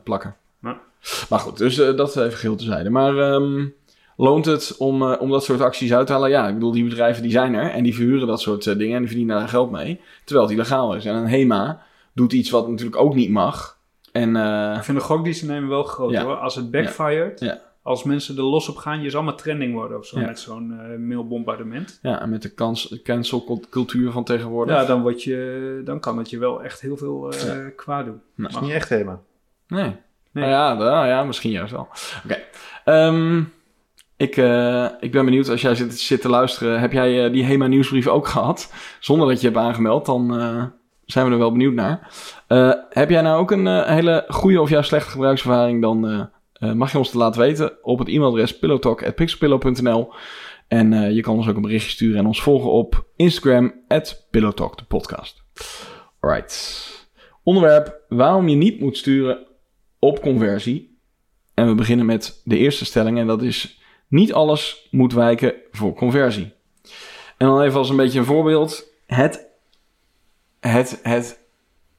plakken. 0.03 0.35
Ja. 0.61 0.77
Maar 1.29 1.39
goed, 1.39 1.57
dus 1.57 1.75
dat 1.75 2.15
even 2.17 2.31
geheel 2.37 2.55
tezijde. 2.55 2.89
Maar 2.89 3.17
ehm, 3.17 3.65
loont 4.17 4.45
het 4.45 4.75
om, 4.77 5.01
eh, 5.11 5.21
om 5.21 5.29
dat 5.29 5.43
soort 5.43 5.61
acties 5.61 5.93
uit 5.93 6.07
te 6.07 6.13
halen? 6.13 6.29
Ja, 6.29 6.47
ik 6.47 6.53
bedoel, 6.53 6.71
die 6.71 6.83
bedrijven 6.83 7.21
die 7.23 7.31
zijn 7.31 7.53
er. 7.53 7.69
En 7.71 7.83
die 7.83 7.95
verhuren 7.95 8.27
dat 8.27 8.41
soort 8.41 8.67
eh, 8.67 8.77
dingen. 8.77 8.93
En 8.93 8.99
die 8.99 9.07
verdienen 9.09 9.37
daar 9.37 9.47
geld 9.47 9.71
mee. 9.71 10.01
Terwijl 10.23 10.47
het 10.47 10.55
illegaal 10.57 10.95
is. 10.95 11.05
En 11.05 11.15
een 11.15 11.27
HEMA 11.27 11.81
doet 12.13 12.33
iets 12.33 12.49
wat 12.49 12.67
natuurlijk 12.69 12.97
ook 13.01 13.15
niet 13.15 13.29
mag. 13.29 13.77
En 14.11 14.35
eh, 14.35 14.73
Ik 14.77 14.83
vind 14.83 14.97
de 14.97 15.03
gok 15.03 15.23
die 15.23 15.33
ze 15.33 15.45
nemen 15.45 15.69
wel 15.69 15.83
groot 15.83 16.11
Ja. 16.11 16.23
hoor. 16.23 16.35
Als 16.35 16.55
het 16.55 16.71
backfired, 16.71 17.39
Ja. 17.39 17.61
als 17.81 18.03
mensen 18.03 18.37
er 18.37 18.43
los 18.43 18.69
op 18.69 18.75
gaan, 18.77 19.01
je 19.01 19.09
zal 19.09 19.23
maar 19.23 19.35
trending 19.35 19.73
worden 19.73 19.97
of 19.97 20.05
zo 20.05 20.19
Ja. 20.19 20.25
met 20.25 20.39
zo'n 20.39 20.79
eh, 20.79 20.97
mailbombardement. 20.99 21.99
ja, 22.01 22.21
en 22.21 22.29
met 22.29 22.41
de 22.41 22.53
kans, 22.53 22.99
cancelcultuur 23.03 24.11
van 24.11 24.23
tegenwoordig. 24.23 24.75
Ja, 24.75 24.85
dan, 24.85 25.01
word 25.01 25.23
je, 25.23 25.81
dan 25.85 25.99
kan 25.99 26.17
het 26.17 26.29
je 26.29 26.37
wel 26.37 26.63
echt 26.63 26.81
heel 26.81 26.97
veel 26.97 27.31
eh 27.31 27.55
kwaad 27.75 28.05
doen. 28.05 28.21
Nou, 28.35 28.51
Dat 28.53 28.61
is 28.61 28.67
niet 28.67 28.75
echt 28.75 28.87
thema. 28.87 29.19
Nee. 29.67 29.95
Nee. 30.31 30.45
Nou 30.45 30.49
ja, 30.49 30.73
nou 30.73 31.07
ja, 31.07 31.23
misschien 31.23 31.51
juist 31.51 31.71
wel. 31.71 31.87
Oké. 32.25 32.37
Ehm, 32.85 33.43
ik, 34.17 34.37
eh, 34.37 34.87
ik 34.99 35.11
ben 35.11 35.25
benieuwd, 35.25 35.49
als 35.49 35.61
jij 35.61 35.75
zit, 35.75 36.21
te 36.21 36.29
luisteren, 36.29 36.79
heb 36.79 36.91
jij 36.91 37.25
eh, 37.25 37.31
die 37.31 37.43
HEMA 37.43 37.67
nieuwsbrief 37.67 38.07
ook 38.07 38.27
gehad? 38.37 38.73
Zonder 38.99 39.27
dat 39.27 39.41
je 39.41 39.47
hebt 39.47 39.59
aangemeld, 39.59 40.05
dan 40.05 40.39
eh, 40.39 40.63
zijn 41.05 41.25
we 41.25 41.31
er 41.31 41.37
wel 41.37 41.51
benieuwd 41.51 41.73
naar. 41.73 42.11
Heb 42.89 43.09
jij 43.09 43.21
nou 43.21 43.39
ook 43.39 43.51
een 43.51 43.83
hele 43.83 44.25
goede 44.27 44.61
of 44.61 44.69
juist 44.69 44.87
slechte 44.87 45.09
gebruikservaring, 45.09 45.81
dan 45.81 46.29
mag 46.59 46.91
je 46.91 46.97
ons 46.97 47.07
het 47.07 47.15
laten 47.15 47.41
weten 47.41 47.83
op 47.83 47.99
het 47.99 48.07
e-mailadres 48.07 48.59
pillowtalk.pixelpillow.nl 48.59 50.13
En 50.67 51.13
je 51.13 51.21
kan 51.21 51.35
ons 51.35 51.47
ook 51.47 51.55
een 51.55 51.61
berichtje 51.61 51.89
sturen 51.89 52.19
en 52.19 52.25
ons 52.25 52.41
volgen 52.41 52.71
op 52.71 53.05
Instagram, 53.15 53.73
pillowtalk, 54.31 54.77
de 54.77 54.83
podcast. 54.83 55.43
Alright. 56.19 56.89
Onderwerp 57.43 58.01
waarom 58.07 58.47
je 58.47 58.55
niet 58.55 58.79
moet 58.79 58.97
sturen 58.97 59.47
op 59.99 60.21
conversie. 60.21 60.99
En 61.53 61.67
we 61.67 61.75
beginnen 61.75 62.05
met 62.05 62.41
de 62.43 62.57
eerste 62.57 62.85
stelling 62.85 63.17
en 63.17 63.27
dat 63.27 63.41
is 63.41 63.77
niet 64.07 64.33
alles 64.33 64.87
moet 64.91 65.13
wijken 65.13 65.53
voor 65.71 65.93
conversie. 65.93 66.53
En 67.37 67.47
dan 67.47 67.61
even 67.61 67.77
als 67.77 67.89
een 67.89 67.95
beetje 67.95 68.19
een 68.19 68.25
voorbeeld. 68.25 68.85
Het, 69.05 69.47
het, 70.59 70.99
het, 71.03 71.39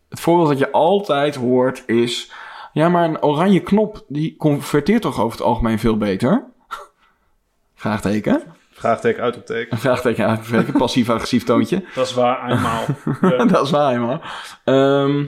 het 0.08 0.20
voorbeeld 0.20 0.48
dat 0.48 0.58
je 0.58 0.70
altijd 0.70 1.34
hoort 1.34 1.82
is... 1.86 2.32
Ja, 2.72 2.88
maar 2.88 3.04
een 3.04 3.22
oranje 3.22 3.60
knop 3.60 4.04
die 4.08 4.36
converteert 4.36 5.02
toch 5.02 5.20
over 5.20 5.38
het 5.38 5.46
algemeen 5.46 5.78
veel 5.78 5.96
beter? 5.96 6.44
Vraagteken. 7.74 8.42
Vraagteken, 8.70 9.22
uitroepteken. 9.22 9.72
Een 9.72 9.78
vraagteken 9.78 10.26
uitbreken, 10.26 10.72
passief-agressief 10.84 11.44
toontje. 11.44 11.84
Dat 11.94 12.06
is 12.06 12.14
waar, 12.14 12.50
eenmaal. 12.50 12.84
Ja. 13.38 13.44
dat 13.44 13.64
is 13.64 13.70
waar, 13.70 14.00
man. 14.00 14.20
Ehm 14.64 15.24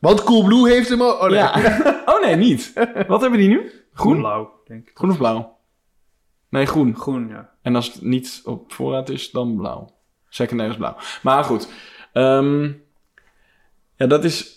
Want 0.00 0.24
Coolblue 0.24 0.68
heeft 0.68 0.88
hem 0.88 1.02
ook... 1.02 1.20
Oh, 1.22 1.28
nee. 1.28 1.38
ja. 1.38 2.02
Oh 2.06 2.20
nee, 2.20 2.36
niet. 2.36 2.72
Wat 3.06 3.20
hebben 3.20 3.38
die 3.38 3.48
nu? 3.48 3.72
Groen? 3.94 4.16
Blauw, 4.16 4.50
denk 4.66 4.88
ik. 4.88 4.90
Groen 4.94 5.10
of 5.10 5.16
blauw? 5.16 5.55
Nee, 6.56 6.66
groen. 6.66 6.96
Groen, 6.96 7.28
ja. 7.28 7.50
En 7.62 7.74
als 7.74 7.92
het 7.92 8.02
niet 8.02 8.40
op 8.44 8.72
voorraad 8.72 9.08
is, 9.08 9.30
dan 9.30 9.56
blauw. 9.56 9.94
Secundair 10.28 10.70
is 10.70 10.76
blauw. 10.76 10.96
Maar 11.22 11.44
goed. 11.44 11.68
Ehm, 12.12 12.64
ja, 13.96 14.06
dat 14.06 14.24
is... 14.24 14.54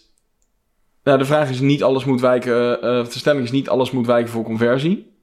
Nou, 1.04 1.18
de 1.18 1.26
vraag 1.26 1.50
is 1.50 1.60
niet 1.60 1.84
alles 1.84 2.06
moet 2.06 2.22
wijken... 2.22 2.82
eh, 2.82 3.00
of 3.00 3.10
de 3.10 3.20
stelling 3.20 3.44
is 3.44 3.52
niet 3.52 3.70
alles 3.70 3.92
moet 3.92 4.06
wijken 4.06 4.32
voor 4.32 4.44
conversie. 4.44 5.14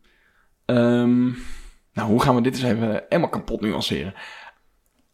Ehm, 0.64 1.24
nou, 1.92 2.08
hoe 2.08 2.22
gaan 2.22 2.34
we 2.34 2.40
dit 2.40 2.54
eens 2.54 2.62
even 2.62 3.04
helemaal 3.08 3.30
kapot 3.30 3.60
nuanceren? 3.60 4.14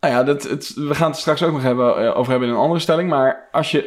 Nou 0.01 0.15
ja, 0.15 0.25
dat, 0.25 0.43
het, 0.43 0.75
we 0.75 0.95
gaan 0.95 1.11
het 1.11 1.21
straks 1.21 1.43
ook 1.43 1.53
nog 1.53 1.63
hebben, 1.63 1.97
eh, 1.97 2.19
over 2.19 2.31
hebben 2.31 2.49
in 2.49 2.55
een 2.55 2.61
andere 2.61 2.81
stelling. 2.81 3.09
Maar 3.09 3.49
als 3.53 3.71
je... 3.71 3.79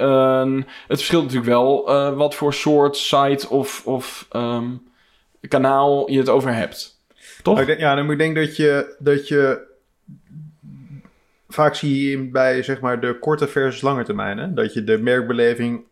het 0.87 0.97
verschilt 0.97 1.23
natuurlijk 1.23 1.49
wel 1.49 1.89
eh, 1.89 2.15
wat 2.15 2.35
voor 2.35 2.53
soort 2.53 2.97
site 2.97 3.49
of, 3.49 3.85
of 3.85 4.27
ehm, 4.31 4.69
kanaal 5.47 6.11
je 6.11 6.17
het 6.17 6.29
over 6.29 6.53
hebt. 6.53 6.94
Toch? 7.45 7.53
Maar 7.53 7.63
ik 7.63 7.69
denk, 7.69 7.79
ja, 7.79 7.95
maar 8.03 8.11
ik 8.11 8.17
denk 8.17 8.35
dat 8.35 8.55
je, 8.55 8.95
dat 8.99 9.27
je 9.27 9.61
vaak 11.47 11.75
zie 11.75 12.09
je 12.09 12.29
bij 12.29 12.63
zeg 12.63 12.79
maar 12.79 12.99
de 12.99 13.19
korte 13.19 13.47
versus 13.47 13.81
lange 13.81 14.03
termijn, 14.03 14.37
hè? 14.37 14.53
dat 14.53 14.73
je 14.73 14.83
de 14.83 14.97
merkbeleving 14.97 15.83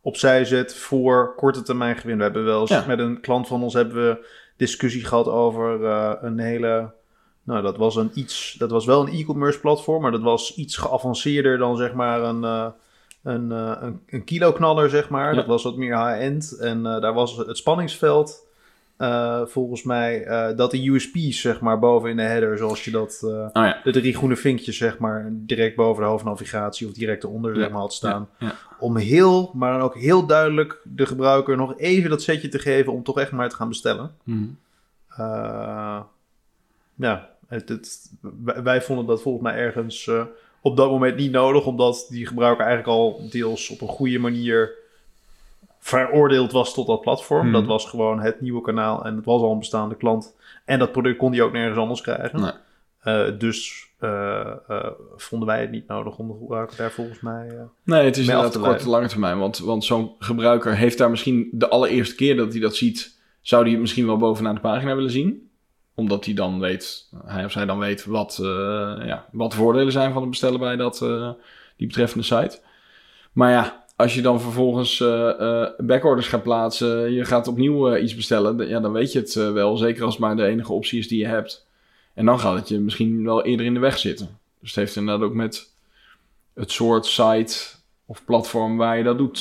opzij 0.00 0.44
zet 0.44 0.74
voor 0.74 1.34
korte 1.34 1.62
termijn 1.62 1.96
gewin. 1.96 2.16
We 2.16 2.22
hebben 2.22 2.44
wel 2.44 2.60
eens 2.60 2.70
Ja. 2.70 2.84
met 2.86 2.98
een 2.98 3.20
klant 3.20 3.46
van 3.46 3.62
ons 3.62 3.74
hebben 3.74 4.08
we 4.08 4.26
discussie 4.56 5.04
gehad 5.04 5.26
over 5.26 5.84
eh, 5.84 6.12
een 6.20 6.38
hele, 6.38 6.92
nou 7.42 7.62
dat 7.62 7.76
was 7.76 7.96
een 7.96 8.10
iets, 8.14 8.54
dat 8.58 8.70
was 8.70 8.86
wel 8.86 9.06
een 9.06 9.12
e-commerce 9.12 9.60
platform, 9.60 10.02
maar 10.02 10.10
dat 10.10 10.22
was 10.22 10.54
iets 10.54 10.76
geavanceerder 10.76 11.58
dan 11.58 11.76
zeg 11.76 11.92
maar 11.92 12.22
een 12.22 12.44
eh, 12.44 12.66
een, 13.22 13.52
eh, 13.52 13.76
een, 13.80 14.00
een 14.06 14.24
kiloknaller, 14.24 14.90
zeg 14.90 15.08
maar. 15.08 15.28
Ja. 15.30 15.36
Dat 15.36 15.46
was 15.46 15.62
wat 15.62 15.76
meer 15.76 16.06
high-end. 16.06 16.56
En 16.60 16.82
daar 16.82 17.12
was 17.14 17.36
het 17.36 17.56
spanningsveld, 17.56 18.46
eh, 19.02 19.42
volgens 19.46 19.82
mij, 19.82 20.24
eh, 20.24 20.56
dat 20.56 20.70
de 20.70 20.88
USP's, 20.88 21.40
zeg 21.40 21.60
maar, 21.60 21.78
boven 21.78 22.10
in 22.10 22.16
de 22.16 22.22
header, 22.22 22.58
zoals 22.58 22.84
je 22.84 22.90
dat, 22.90 23.20
eh, 23.24 23.28
Oh 23.30 23.50
ja. 23.52 23.80
de 23.84 23.90
drie 23.90 24.14
groene 24.14 24.36
vinkjes, 24.36 24.76
zeg 24.76 24.98
maar, 24.98 25.28
direct 25.30 25.76
boven 25.76 26.02
de 26.02 26.08
hoofdnavigatie 26.08 26.86
of 26.86 26.92
direct 26.92 27.24
eronder, 27.24 27.54
Ja, 27.54 27.60
zeg 27.60 27.70
maar, 27.70 27.80
had 27.80 27.94
staan. 27.94 28.28
ja. 28.38 28.54
Om 28.78 28.96
heel, 28.96 29.50
maar 29.54 29.72
dan 29.72 29.80
ook 29.80 29.96
heel 29.96 30.26
duidelijk 30.26 30.80
de 30.84 31.06
gebruiker 31.06 31.56
nog 31.56 31.78
even 31.78 32.10
dat 32.10 32.22
setje 32.22 32.48
te 32.48 32.58
geven 32.58 32.92
om 32.92 33.02
toch 33.02 33.18
echt 33.18 33.32
maar 33.32 33.48
te 33.48 33.56
gaan 33.56 33.68
bestellen. 33.68 34.10
Mhm. 34.24 34.44
Ja, 36.96 37.30
het, 37.48 37.68
het, 37.68 38.10
wij, 38.44 38.62
wij 38.62 38.82
vonden 38.82 39.06
dat 39.06 39.22
volgens 39.22 39.44
mij 39.44 39.54
ergens 39.54 40.10
op 40.60 40.76
dat 40.76 40.90
moment 40.90 41.16
niet 41.16 41.30
nodig, 41.32 41.66
omdat 41.66 42.06
die 42.10 42.26
gebruiker 42.26 42.64
eigenlijk 42.64 42.98
al 42.98 43.28
deels 43.30 43.70
op 43.70 43.80
een 43.80 43.88
goede 43.88 44.18
manier 44.18 44.80
veroordeeld 45.84 46.52
was 46.52 46.74
tot 46.74 46.86
dat 46.86 47.00
platform. 47.00 47.42
Hmm. 47.42 47.52
Dat 47.52 47.66
was 47.66 47.84
gewoon 47.84 48.20
het 48.20 48.40
nieuwe 48.40 48.62
kanaal 48.62 49.04
en 49.04 49.16
het 49.16 49.24
was 49.24 49.42
al 49.42 49.52
een 49.52 49.58
bestaande 49.58 49.96
klant. 49.96 50.36
En 50.64 50.78
dat 50.78 50.92
product 50.92 51.16
kon 51.16 51.30
die 51.30 51.42
ook 51.42 51.52
nergens 51.52 51.78
anders 51.78 52.00
krijgen. 52.00 52.40
Nee. 52.40 52.52
Eh, 53.02 53.38
dus 53.38 53.90
eh, 53.98 54.40
eh, 54.68 54.90
vonden 55.16 55.48
wij 55.48 55.60
het 55.60 55.70
niet 55.70 55.86
nodig 55.86 56.18
om 56.18 56.28
de 56.28 56.34
gebruiker 56.38 56.76
daar 56.76 56.90
volgens 56.90 57.20
mij... 57.20 57.68
Nee, 57.84 58.04
het 58.04 58.16
is 58.16 58.26
inderdaad 58.26 58.52
te 58.52 58.58
korte 58.58 58.88
lange 58.88 59.08
termijn. 59.08 59.38
Want, 59.38 59.58
want 59.58 59.84
zo'n 59.84 60.14
gebruiker 60.18 60.76
heeft 60.76 60.98
daar 60.98 61.10
misschien 61.10 61.48
de 61.52 61.68
allereerste 61.68 62.14
keer 62.14 62.36
dat 62.36 62.52
hij 62.52 62.60
dat 62.60 62.76
ziet, 62.76 63.18
zou 63.40 63.62
hij 63.62 63.70
het 63.70 63.80
misschien 63.80 64.06
wel 64.06 64.16
bovenaan 64.16 64.54
de 64.54 64.60
pagina 64.60 64.94
willen 64.94 65.10
zien. 65.10 65.50
Omdat 65.94 66.24
hij 66.24 66.34
dan 66.34 66.60
weet, 66.60 67.08
hij 67.24 67.44
of 67.44 67.52
zij 67.52 67.64
dan 67.64 67.78
weet 67.78 68.04
wat, 68.04 68.38
ja, 69.04 69.26
wat 69.32 69.50
de 69.50 69.56
voordelen 69.56 69.92
zijn 69.92 70.12
van 70.12 70.20
het 70.20 70.30
bestellen 70.30 70.60
bij 70.60 70.76
dat, 70.76 70.98
die 71.76 71.86
betreffende 71.86 72.24
site. 72.24 72.60
Maar 73.32 73.50
ja, 73.50 73.81
als 74.02 74.14
je 74.14 74.22
dan 74.22 74.40
vervolgens 74.40 75.00
eh, 75.00 75.40
eh, 75.40 75.70
backorders 75.78 76.28
gaat 76.28 76.42
plaatsen, 76.42 77.12
je 77.12 77.24
gaat 77.24 77.48
opnieuw 77.48 77.88
eh, 77.88 78.02
iets 78.02 78.14
bestellen, 78.14 78.68
ja, 78.68 78.80
dan 78.80 78.92
weet 78.92 79.12
je 79.12 79.18
het 79.18 79.34
wel. 79.34 79.76
Zeker 79.76 80.04
als 80.04 80.14
het 80.14 80.22
maar 80.22 80.36
de 80.36 80.46
enige 80.46 80.72
optie 80.72 80.98
is 80.98 81.08
die 81.08 81.18
je 81.18 81.26
hebt. 81.26 81.66
En 82.14 82.24
dan 82.24 82.40
gaat 82.40 82.58
het 82.58 82.68
je 82.68 82.80
misschien 82.80 83.24
wel 83.24 83.44
eerder 83.44 83.66
in 83.66 83.74
de 83.74 83.80
weg 83.80 83.98
zitten. 83.98 84.38
Dus 84.60 84.68
het 84.68 84.78
heeft 84.78 84.96
inderdaad 84.96 85.26
ook 85.26 85.34
met 85.34 85.72
het 86.54 86.70
soort 86.70 87.06
site 87.06 87.56
of 88.06 88.24
platform 88.24 88.76
waar 88.76 88.98
je 88.98 89.04
dat 89.04 89.18
doet 89.18 89.40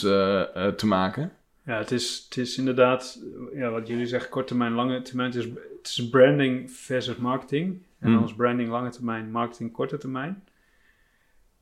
te 0.77 0.85
maken. 0.85 1.31
Ja, 1.65 1.77
het 1.77 1.91
is, 1.91 2.25
het 2.29 2.37
is 2.37 2.57
inderdaad, 2.57 3.23
ja, 3.53 3.69
wat 3.69 3.87
jullie 3.87 4.05
zeggen, 4.05 4.29
korte 4.29 4.47
termijn, 4.47 4.73
lange 4.73 5.01
termijn. 5.01 5.31
Het 5.31 5.39
is, 5.39 5.45
het 5.77 5.87
is 5.87 6.09
branding 6.09 6.71
versus 6.71 7.15
marketing. 7.15 7.81
En 7.99 8.13
Hmm. 8.13 8.23
is 8.23 8.33
branding 8.33 8.69
lange 8.69 8.89
termijn, 8.89 9.31
marketing 9.31 9.71
korte 9.71 9.97
termijn. 9.97 10.43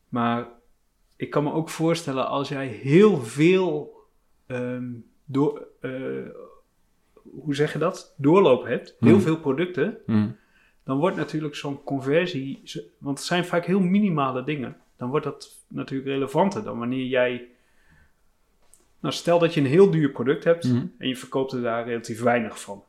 Maar 0.09 0.47
ik 1.19 1.29
kan 1.29 1.43
me 1.43 1.51
ook 1.51 1.69
voorstellen 1.69 2.27
als 2.27 2.49
jij 2.49 2.67
heel 2.67 3.17
veel 3.21 3.97
ehm, 4.47 4.91
door, 5.25 5.67
eh, 5.79 5.91
hoe 7.23 7.55
zeg 7.55 7.73
je 7.73 7.79
dat? 7.79 8.13
Doorloop 8.17 8.63
hebt, 8.65 8.95
heel 8.99 9.09
Hmm. 9.11 9.21
veel 9.21 9.39
producten, 9.39 9.97
dan 10.83 10.97
wordt 10.97 11.15
natuurlijk 11.17 11.55
zo'n 11.55 11.83
conversie, 11.83 12.61
want 12.97 13.17
het 13.17 13.27
zijn 13.27 13.45
vaak 13.45 13.65
heel 13.65 13.79
minimale 13.79 14.43
dingen, 14.43 14.77
dan 14.97 15.09
wordt 15.09 15.25
dat 15.25 15.57
natuurlijk 15.67 16.09
relevanter 16.09 16.63
dan 16.63 16.79
wanneer 16.79 17.05
jij, 17.05 17.47
nou 18.99 19.13
stel 19.13 19.39
dat 19.39 19.53
je 19.53 19.59
een 19.59 19.65
heel 19.67 19.91
duur 19.91 20.09
product 20.11 20.43
hebt 20.43 20.63
Mhm. 20.63 20.85
en 20.97 21.07
je 21.07 21.15
verkoopt 21.15 21.51
er 21.51 21.61
daar 21.61 21.85
relatief 21.85 22.21
weinig 22.21 22.61
van. 22.61 22.83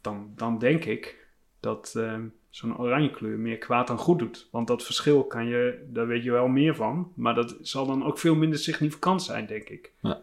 Dan, 0.00 0.32
dan 0.36 0.58
denk 0.58 0.84
ik 0.84 1.26
dat 1.60 1.94
ehm, 1.96 2.26
zo'n 2.54 2.78
oranje 2.78 3.10
kleur 3.10 3.38
meer 3.38 3.58
kwaad 3.58 3.86
dan 3.86 3.98
goed 3.98 4.18
doet. 4.18 4.48
Want 4.50 4.66
dat 4.66 4.82
verschil 4.82 5.24
kan 5.24 5.46
je, 5.46 5.86
daar 5.88 6.06
weet 6.06 6.24
je 6.24 6.30
wel 6.30 6.48
meer 6.48 6.74
van, 6.74 7.12
maar 7.14 7.34
dat 7.34 7.56
zal 7.62 7.86
dan 7.86 8.04
ook 8.04 8.18
veel 8.18 8.34
minder 8.34 8.58
significant 8.58 9.22
zijn, 9.22 9.46
denk 9.46 9.68
ik. 9.68 9.92
Ja. 10.00 10.20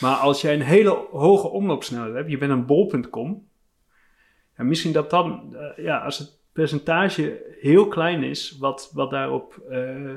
Maar 0.00 0.16
als 0.16 0.40
jij 0.40 0.54
een 0.54 0.62
hele 0.62 0.90
hoge 1.10 1.48
omloopsnelheid 1.48 2.14
hebt, 2.14 2.30
je 2.30 2.38
bent 2.38 2.52
een 2.52 2.66
bol.com, 2.66 3.46
ja, 4.56 4.64
misschien 4.64 4.92
dat 4.92 5.10
dan, 5.10 5.56
eh, 5.56 5.84
ja, 5.84 5.98
als 5.98 6.18
het 6.18 6.38
percentage 6.52 7.54
heel 7.60 7.88
klein 7.88 8.22
is, 8.22 8.56
wat, 8.58 8.90
wat 8.94 9.10
daarop, 9.10 9.56
eh, 9.68 10.14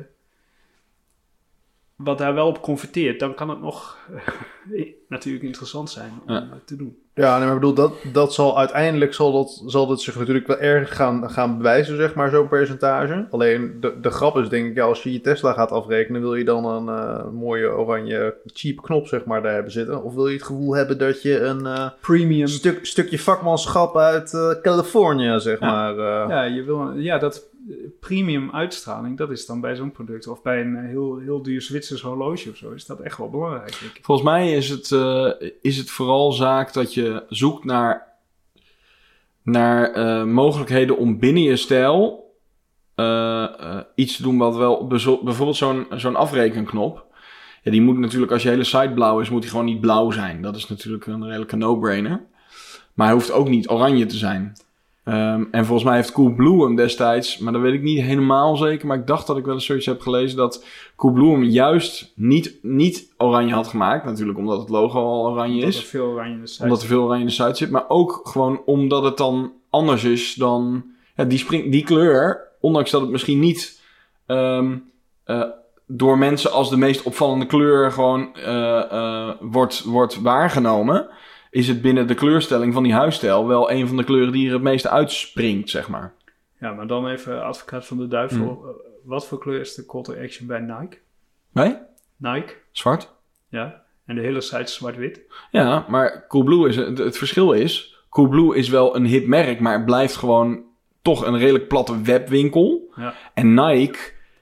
wat 1.95 2.17
daar 2.17 2.33
wel 2.33 2.47
op 2.47 2.61
converteert, 2.61 3.19
dan 3.19 3.33
kan 3.35 3.49
het 3.49 3.61
nog 3.61 3.97
natuurlijk 5.07 5.43
interessant 5.43 5.89
zijn 5.89 6.11
om 6.27 6.33
Ja. 6.33 6.39
eh, 6.41 6.47
te 6.65 6.75
doen. 6.75 6.97
Ja, 7.13 7.37
nee, 7.37 7.45
maar 7.45 7.55
ik 7.55 7.61
bedoel, 7.61 7.75
dat, 7.75 7.93
dat 8.13 8.33
zal 8.33 8.57
uiteindelijk 8.57 9.13
zal 9.13 9.31
dat, 9.31 9.63
zal 9.65 9.87
dat 9.87 10.01
zich 10.01 10.15
natuurlijk 10.17 10.47
wel 10.47 10.59
erg 10.59 10.95
gaan, 10.95 11.29
gaan 11.29 11.57
bewijzen, 11.57 11.95
zeg 11.97 12.15
maar, 12.15 12.29
zo'n 12.29 12.47
percentage. 12.47 13.27
Alleen 13.31 13.77
de, 13.79 13.99
de 14.01 14.09
grap 14.09 14.37
is, 14.37 14.49
denk 14.49 14.67
ik, 14.69 14.75
ja, 14.75 14.83
als 14.83 15.03
je 15.03 15.11
je 15.13 15.21
Tesla 15.21 15.53
gaat 15.53 15.71
afrekenen, 15.71 16.21
wil 16.21 16.35
je 16.35 16.43
dan 16.45 16.65
een 16.65 16.87
eh, 16.97 17.25
mooie 17.31 17.67
oranje 17.77 18.35
cheap 18.45 18.81
knop, 18.81 19.07
zeg 19.07 19.25
maar, 19.25 19.41
daar 19.41 19.53
hebben 19.53 19.71
zitten? 19.71 20.03
Of 20.03 20.13
wil 20.13 20.27
je 20.27 20.33
het 20.35 20.43
gevoel 20.45 20.75
hebben 20.75 20.97
dat 20.97 21.21
je 21.21 21.39
een 21.39 21.65
eh, 21.65 21.89
Premium. 22.01 22.47
stuk, 22.47 22.85
stukje 22.85 23.19
vakmanschap 23.19 23.97
uit 23.97 24.33
eh, 24.33 24.49
Californië, 24.61 25.39
zeg 25.39 25.59
Ja. 25.59 25.71
maar. 25.71 25.91
eh, 26.23 26.29
Ja, 26.29 26.43
je 26.43 26.63
wil, 26.63 26.91
ja, 26.93 27.17
dat 27.17 27.35
eh, 27.37 27.54
premium 27.99 28.51
uitstraling, 28.51 29.17
dat 29.17 29.31
is 29.31 29.45
dan 29.45 29.61
bij 29.61 29.75
zo'n 29.75 29.91
product. 29.91 30.27
Of 30.27 30.41
bij 30.41 30.61
een 30.61 30.75
eh, 30.75 30.85
heel, 30.85 31.17
heel 31.17 31.41
duur 31.41 31.61
Zwitsers 31.61 32.01
horloge 32.01 32.49
of 32.49 32.55
zo, 32.55 32.71
is 32.71 32.85
dat 32.85 32.99
echt 32.99 33.17
wel 33.17 33.29
belangrijk. 33.29 33.99
Volgens 34.01 34.27
mij 34.27 34.53
is 34.53 34.69
het, 34.69 34.91
eh, 34.91 35.31
is 35.61 35.77
het 35.77 35.89
vooral 35.89 36.31
zaak 36.31 36.73
dat 36.73 36.93
je 36.93 37.23
zoekt 37.29 37.63
naar, 37.63 38.07
naar 39.41 39.91
eh, 39.91 40.23
mogelijkheden 40.23 40.97
om 40.97 41.19
binnen 41.19 41.43
je 41.43 41.55
stijl 41.55 42.23
iets 43.95 44.15
te 44.15 44.23
doen 44.23 44.37
wat 44.37 44.55
wel... 44.55 44.87
Bijvoorbeeld 44.87 45.55
zo'n 45.55 45.85
zo'n 45.89 46.15
afrekenknop. 46.15 47.05
Ja, 47.63 47.71
die 47.71 47.81
moet 47.81 47.97
natuurlijk, 47.97 48.31
als 48.31 48.43
je 48.43 48.49
hele 48.49 48.63
site 48.63 48.91
blauw 48.93 49.19
is, 49.19 49.29
moet 49.29 49.41
die 49.41 49.49
gewoon 49.49 49.65
niet 49.65 49.81
blauw 49.81 50.11
zijn. 50.11 50.41
Dat 50.41 50.55
is 50.55 50.67
natuurlijk 50.67 51.05
een 51.05 51.25
redelijke 51.25 51.55
no-brainer. 51.55 52.21
Maar 52.93 53.07
hij 53.07 53.15
hoeft 53.15 53.31
ook 53.31 53.49
niet 53.49 53.69
oranje 53.69 54.05
te 54.05 54.17
zijn. 54.17 54.55
Ehm, 55.05 55.43
en 55.51 55.65
volgens 55.65 55.83
mij 55.83 55.95
heeft 55.95 56.11
Coolblue 56.11 56.63
hem 56.63 56.75
destijds, 56.75 57.37
maar 57.37 57.53
dat 57.53 57.61
weet 57.61 57.73
ik 57.73 57.81
niet 57.81 58.01
helemaal 58.01 58.57
zeker. 58.57 58.87
Maar 58.87 58.97
ik 58.97 59.07
dacht 59.07 59.27
dat 59.27 59.37
ik 59.37 59.45
wel 59.45 59.53
eens 59.53 59.65
zoiets 59.65 59.85
heb 59.85 60.01
gelezen 60.01 60.37
dat 60.37 60.65
Coolblue 60.95 61.31
hem 61.31 61.43
juist 61.43 62.11
niet, 62.15 62.57
niet 62.61 63.13
oranje 63.17 63.53
had 63.53 63.67
gemaakt. 63.67 64.05
Natuurlijk 64.05 64.37
omdat 64.37 64.59
het 64.59 64.69
logo 64.69 64.99
al 64.99 65.31
oranje 65.31 65.53
Omdat 65.53 65.69
is. 65.69 65.77
er 65.77 65.85
veel 65.85 66.05
oranje 66.05 66.35
in 66.35 66.43
de 66.45 66.57
Omdat 66.63 66.81
er 66.81 66.87
veel 66.87 67.03
oranje 67.03 67.21
in 67.21 67.27
de 67.27 67.33
site 67.33 67.55
zit. 67.55 67.69
Maar 67.69 67.85
ook 67.87 68.21
gewoon 68.23 68.61
omdat 68.65 69.03
het 69.03 69.17
dan 69.17 69.51
anders 69.69 70.03
is 70.03 70.33
dan... 70.33 70.85
Ja, 71.15 71.23
die, 71.23 71.37
spring, 71.37 71.71
die 71.71 71.83
kleur, 71.83 72.47
ondanks 72.59 72.91
dat 72.91 73.01
het 73.01 73.09
misschien 73.09 73.39
niet 73.39 73.81
ehm, 74.25 74.77
eh, 75.23 75.43
door 75.87 76.17
mensen 76.17 76.51
als 76.51 76.69
de 76.69 76.77
meest 76.77 77.03
opvallende 77.03 77.45
kleur 77.45 77.91
gewoon 77.91 78.35
eh, 78.35 78.91
eh, 78.91 79.29
wordt, 79.39 79.83
wordt 79.83 80.21
waargenomen... 80.21 81.09
is 81.55 81.67
het 81.67 81.81
binnen 81.81 82.07
de 82.07 82.13
kleurstelling 82.13 82.73
van 82.73 82.83
die 82.83 82.93
huisstijl 82.93 83.47
wel 83.47 83.71
een 83.71 83.87
van 83.87 83.97
de 83.97 84.03
kleuren 84.03 84.31
die 84.31 84.47
er 84.47 84.53
het 84.53 84.61
meeste 84.61 84.89
uitspringt, 84.89 85.69
zeg 85.69 85.89
maar. 85.89 86.13
Ja, 86.59 86.71
maar 86.73 86.87
dan 86.87 87.07
even 87.07 87.43
advocaat 87.43 87.85
van 87.85 87.97
de 87.97 88.07
duivel. 88.07 88.37
Hmm. 88.61 88.69
Eh, 88.69 88.75
Wat 89.03 89.27
voor 89.27 89.39
kleur 89.39 89.59
is 89.59 89.73
de 89.75 89.85
call 89.85 90.01
to 90.01 90.13
action 90.23 90.47
bij 90.47 90.59
Nike? 90.59 90.97
Nee? 91.51 91.75
Nike, 92.17 92.53
Zwart? 92.71 93.13
ja. 93.49 93.83
En 94.05 94.15
de 94.15 94.21
hele 94.21 94.41
site 94.41 94.71
zwart-wit. 94.71 95.21
Ja, 95.51 95.85
maar 95.89 96.25
Coolblue 96.27 96.69
is... 96.69 96.75
Het, 96.75 96.97
het 96.97 97.17
verschil 97.17 97.51
is... 97.51 97.95
Coolblue 98.09 98.55
is 98.55 98.69
wel 98.69 98.95
een 98.95 99.05
hip 99.05 99.27
merk, 99.27 99.59
maar 99.59 99.73
het 99.73 99.85
blijft 99.85 100.15
gewoon 100.15 100.63
toch 101.01 101.25
een 101.25 101.37
redelijk 101.37 101.67
platte 101.67 102.01
webwinkel. 102.01 102.93
Ja. 102.95 103.13
En 103.33 103.53
Nike, 103.53 103.99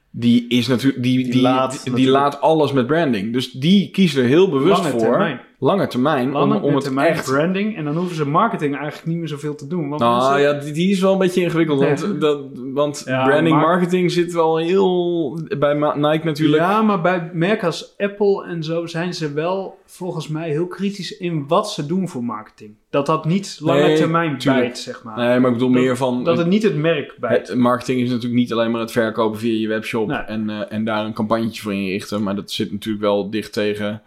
die 0.09 0.47
is 0.47 0.67
natuurlijk... 0.67 1.03
Die, 1.03 1.17
die, 1.23 1.31
Die 1.31 1.41
laat 1.41 1.95
die, 1.95 2.09
laat 2.09 2.41
alles 2.41 2.71
met 2.71 2.87
branding. 2.87 3.33
Dus 3.33 3.51
die 3.51 3.89
kiest 3.91 4.17
er 4.17 4.23
heel 4.23 4.49
bewust 4.49 4.77
Lange 4.77 4.89
voor. 4.89 4.99
termijn. 4.99 5.41
Lange 5.63 5.87
termijn. 5.87 6.31
Lange 6.31 6.55
om, 6.55 6.63
om 6.63 6.73
het 6.75 6.83
termijn 6.83 7.07
echt... 7.07 7.25
branding. 7.31 7.77
En 7.77 7.83
dan 7.85 7.95
hoeven 7.95 8.15
ze 8.15 8.27
marketing 8.27 8.75
eigenlijk 8.75 9.05
niet 9.07 9.17
meer 9.17 9.27
zoveel 9.27 9.55
te 9.55 9.67
doen. 9.67 9.89
Want 9.89 10.01
Nou 10.01 10.39
ja, 10.39 10.53
die, 10.53 10.73
die 10.73 10.89
is 10.91 10.99
wel 10.99 11.11
een 11.13 11.17
beetje 11.17 11.41
ingewikkeld. 11.41 11.79
Want, 11.83 12.21
dat, 12.21 12.39
want 12.73 13.03
Ja, 13.05 13.25
branding 13.25 13.55
marketing 13.59 14.11
zit 14.11 14.33
wel 14.33 14.57
heel... 14.57 15.39
Bij 15.59 15.73
Nike 15.73 16.25
natuurlijk... 16.25 16.61
Ja, 16.63 16.81
maar 16.81 17.01
bij 17.01 17.29
merken 17.33 17.65
als 17.67 17.93
Apple 17.97 18.45
en 18.45 18.63
zo 18.63 18.85
zijn 18.85 19.13
ze 19.13 19.33
wel 19.33 19.77
volgens 19.85 20.27
mij 20.27 20.49
heel 20.49 20.67
kritisch 20.67 21.17
in 21.17 21.47
wat 21.47 21.71
ze 21.71 21.85
doen 21.85 22.07
voor 22.09 22.23
marketing. 22.23 22.75
Dat 22.89 23.05
dat 23.05 23.25
niet 23.25 23.57
lange 23.61 23.81
Nee, 23.81 23.97
termijn 23.97 24.37
tuurlijk. 24.37 24.63
bijt, 24.63 24.77
zeg 24.77 25.03
maar. 25.03 25.17
Nee, 25.17 25.39
maar 25.39 25.47
ik 25.51 25.57
bedoel 25.57 25.71
Dat- 25.73 25.81
meer 25.81 25.97
van... 25.97 26.23
dat 26.23 26.37
het 26.37 26.47
niet 26.47 26.63
het 26.63 26.75
merk 26.75 27.15
bijt. 27.19 27.47
Het, 27.47 27.57
marketing 27.57 28.01
is 28.01 28.07
natuurlijk 28.09 28.35
niet 28.35 28.53
alleen 28.53 28.71
maar 28.71 28.81
het 28.81 28.91
verkopen 28.91 29.39
via 29.39 29.59
je 29.59 29.67
webshop 29.67 30.07
Nee. 30.07 30.17
en, 30.17 30.49
eh, 30.49 30.59
en 30.69 30.83
daar 30.83 31.05
een 31.05 31.13
campagnetje 31.13 31.61
voor 31.61 31.73
inrichten. 31.73 32.23
Maar 32.23 32.35
dat 32.35 32.51
zit 32.51 32.71
natuurlijk 32.71 33.03
wel 33.03 33.29
dicht 33.29 33.53
tegen, 33.53 34.01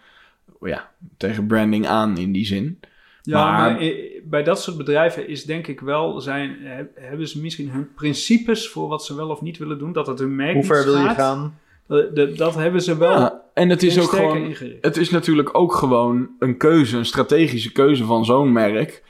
ja, 0.61 0.91
tegen 1.17 1.47
branding 1.47 1.87
aan 1.87 2.19
in 2.19 2.33
die 2.33 2.47
zin. 2.47 2.81
Ja, 3.23 3.51
Maar- 3.51 3.79
bij 4.25 4.43
dat 4.43 4.63
soort 4.63 4.77
bedrijven 4.77 5.29
is 5.29 5.45
denk 5.45 5.67
ik 5.67 5.81
wel, 5.81 6.21
zijn, 6.21 6.57
heb- 6.61 6.91
hebben 6.95 7.29
ze 7.29 7.41
misschien 7.41 7.71
hun 7.71 7.89
principes 7.95 8.69
voor 8.69 8.89
wat 8.89 9.05
ze 9.05 9.15
wel 9.17 9.29
of 9.29 9.41
niet 9.41 9.59
willen 9.59 9.79
doen. 9.79 9.93
Dat 9.93 10.07
het 10.07 10.19
hun 10.19 10.37
merk 10.37 10.55
Hoe 10.55 10.65
ver 10.65 10.85
wil 10.85 10.99
je 10.99 11.09
gaan? 11.09 11.59
Dat, 11.87 12.17
dat, 12.17 12.37
dat 12.37 12.55
hebben 12.55 12.83
ze 12.83 12.97
wel 12.97 13.11
Ja, 13.19 13.43
en 13.55 13.69
het 13.69 13.83
is 13.83 13.99
ook 14.01 14.09
gewoon, 14.11 14.37
ingericht. 14.37 14.85
het 14.85 14.97
is 14.97 15.11
natuurlijk 15.11 15.59
ook 15.59 15.75
gewoon 15.75 16.29
een 16.39 16.57
keuze, 16.57 16.97
een 16.97 17.05
strategische 17.05 17.73
keuze 17.73 18.05
van 18.05 18.25
zo'n 18.25 18.53
merk. 18.53 19.03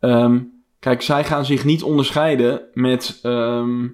Ehm, 0.00 0.38
kijk, 0.78 1.02
zij 1.02 1.24
gaan 1.24 1.44
zich 1.44 1.64
niet 1.64 1.82
onderscheiden 1.82 2.60
met, 2.74 3.18
ehm, 3.22 3.84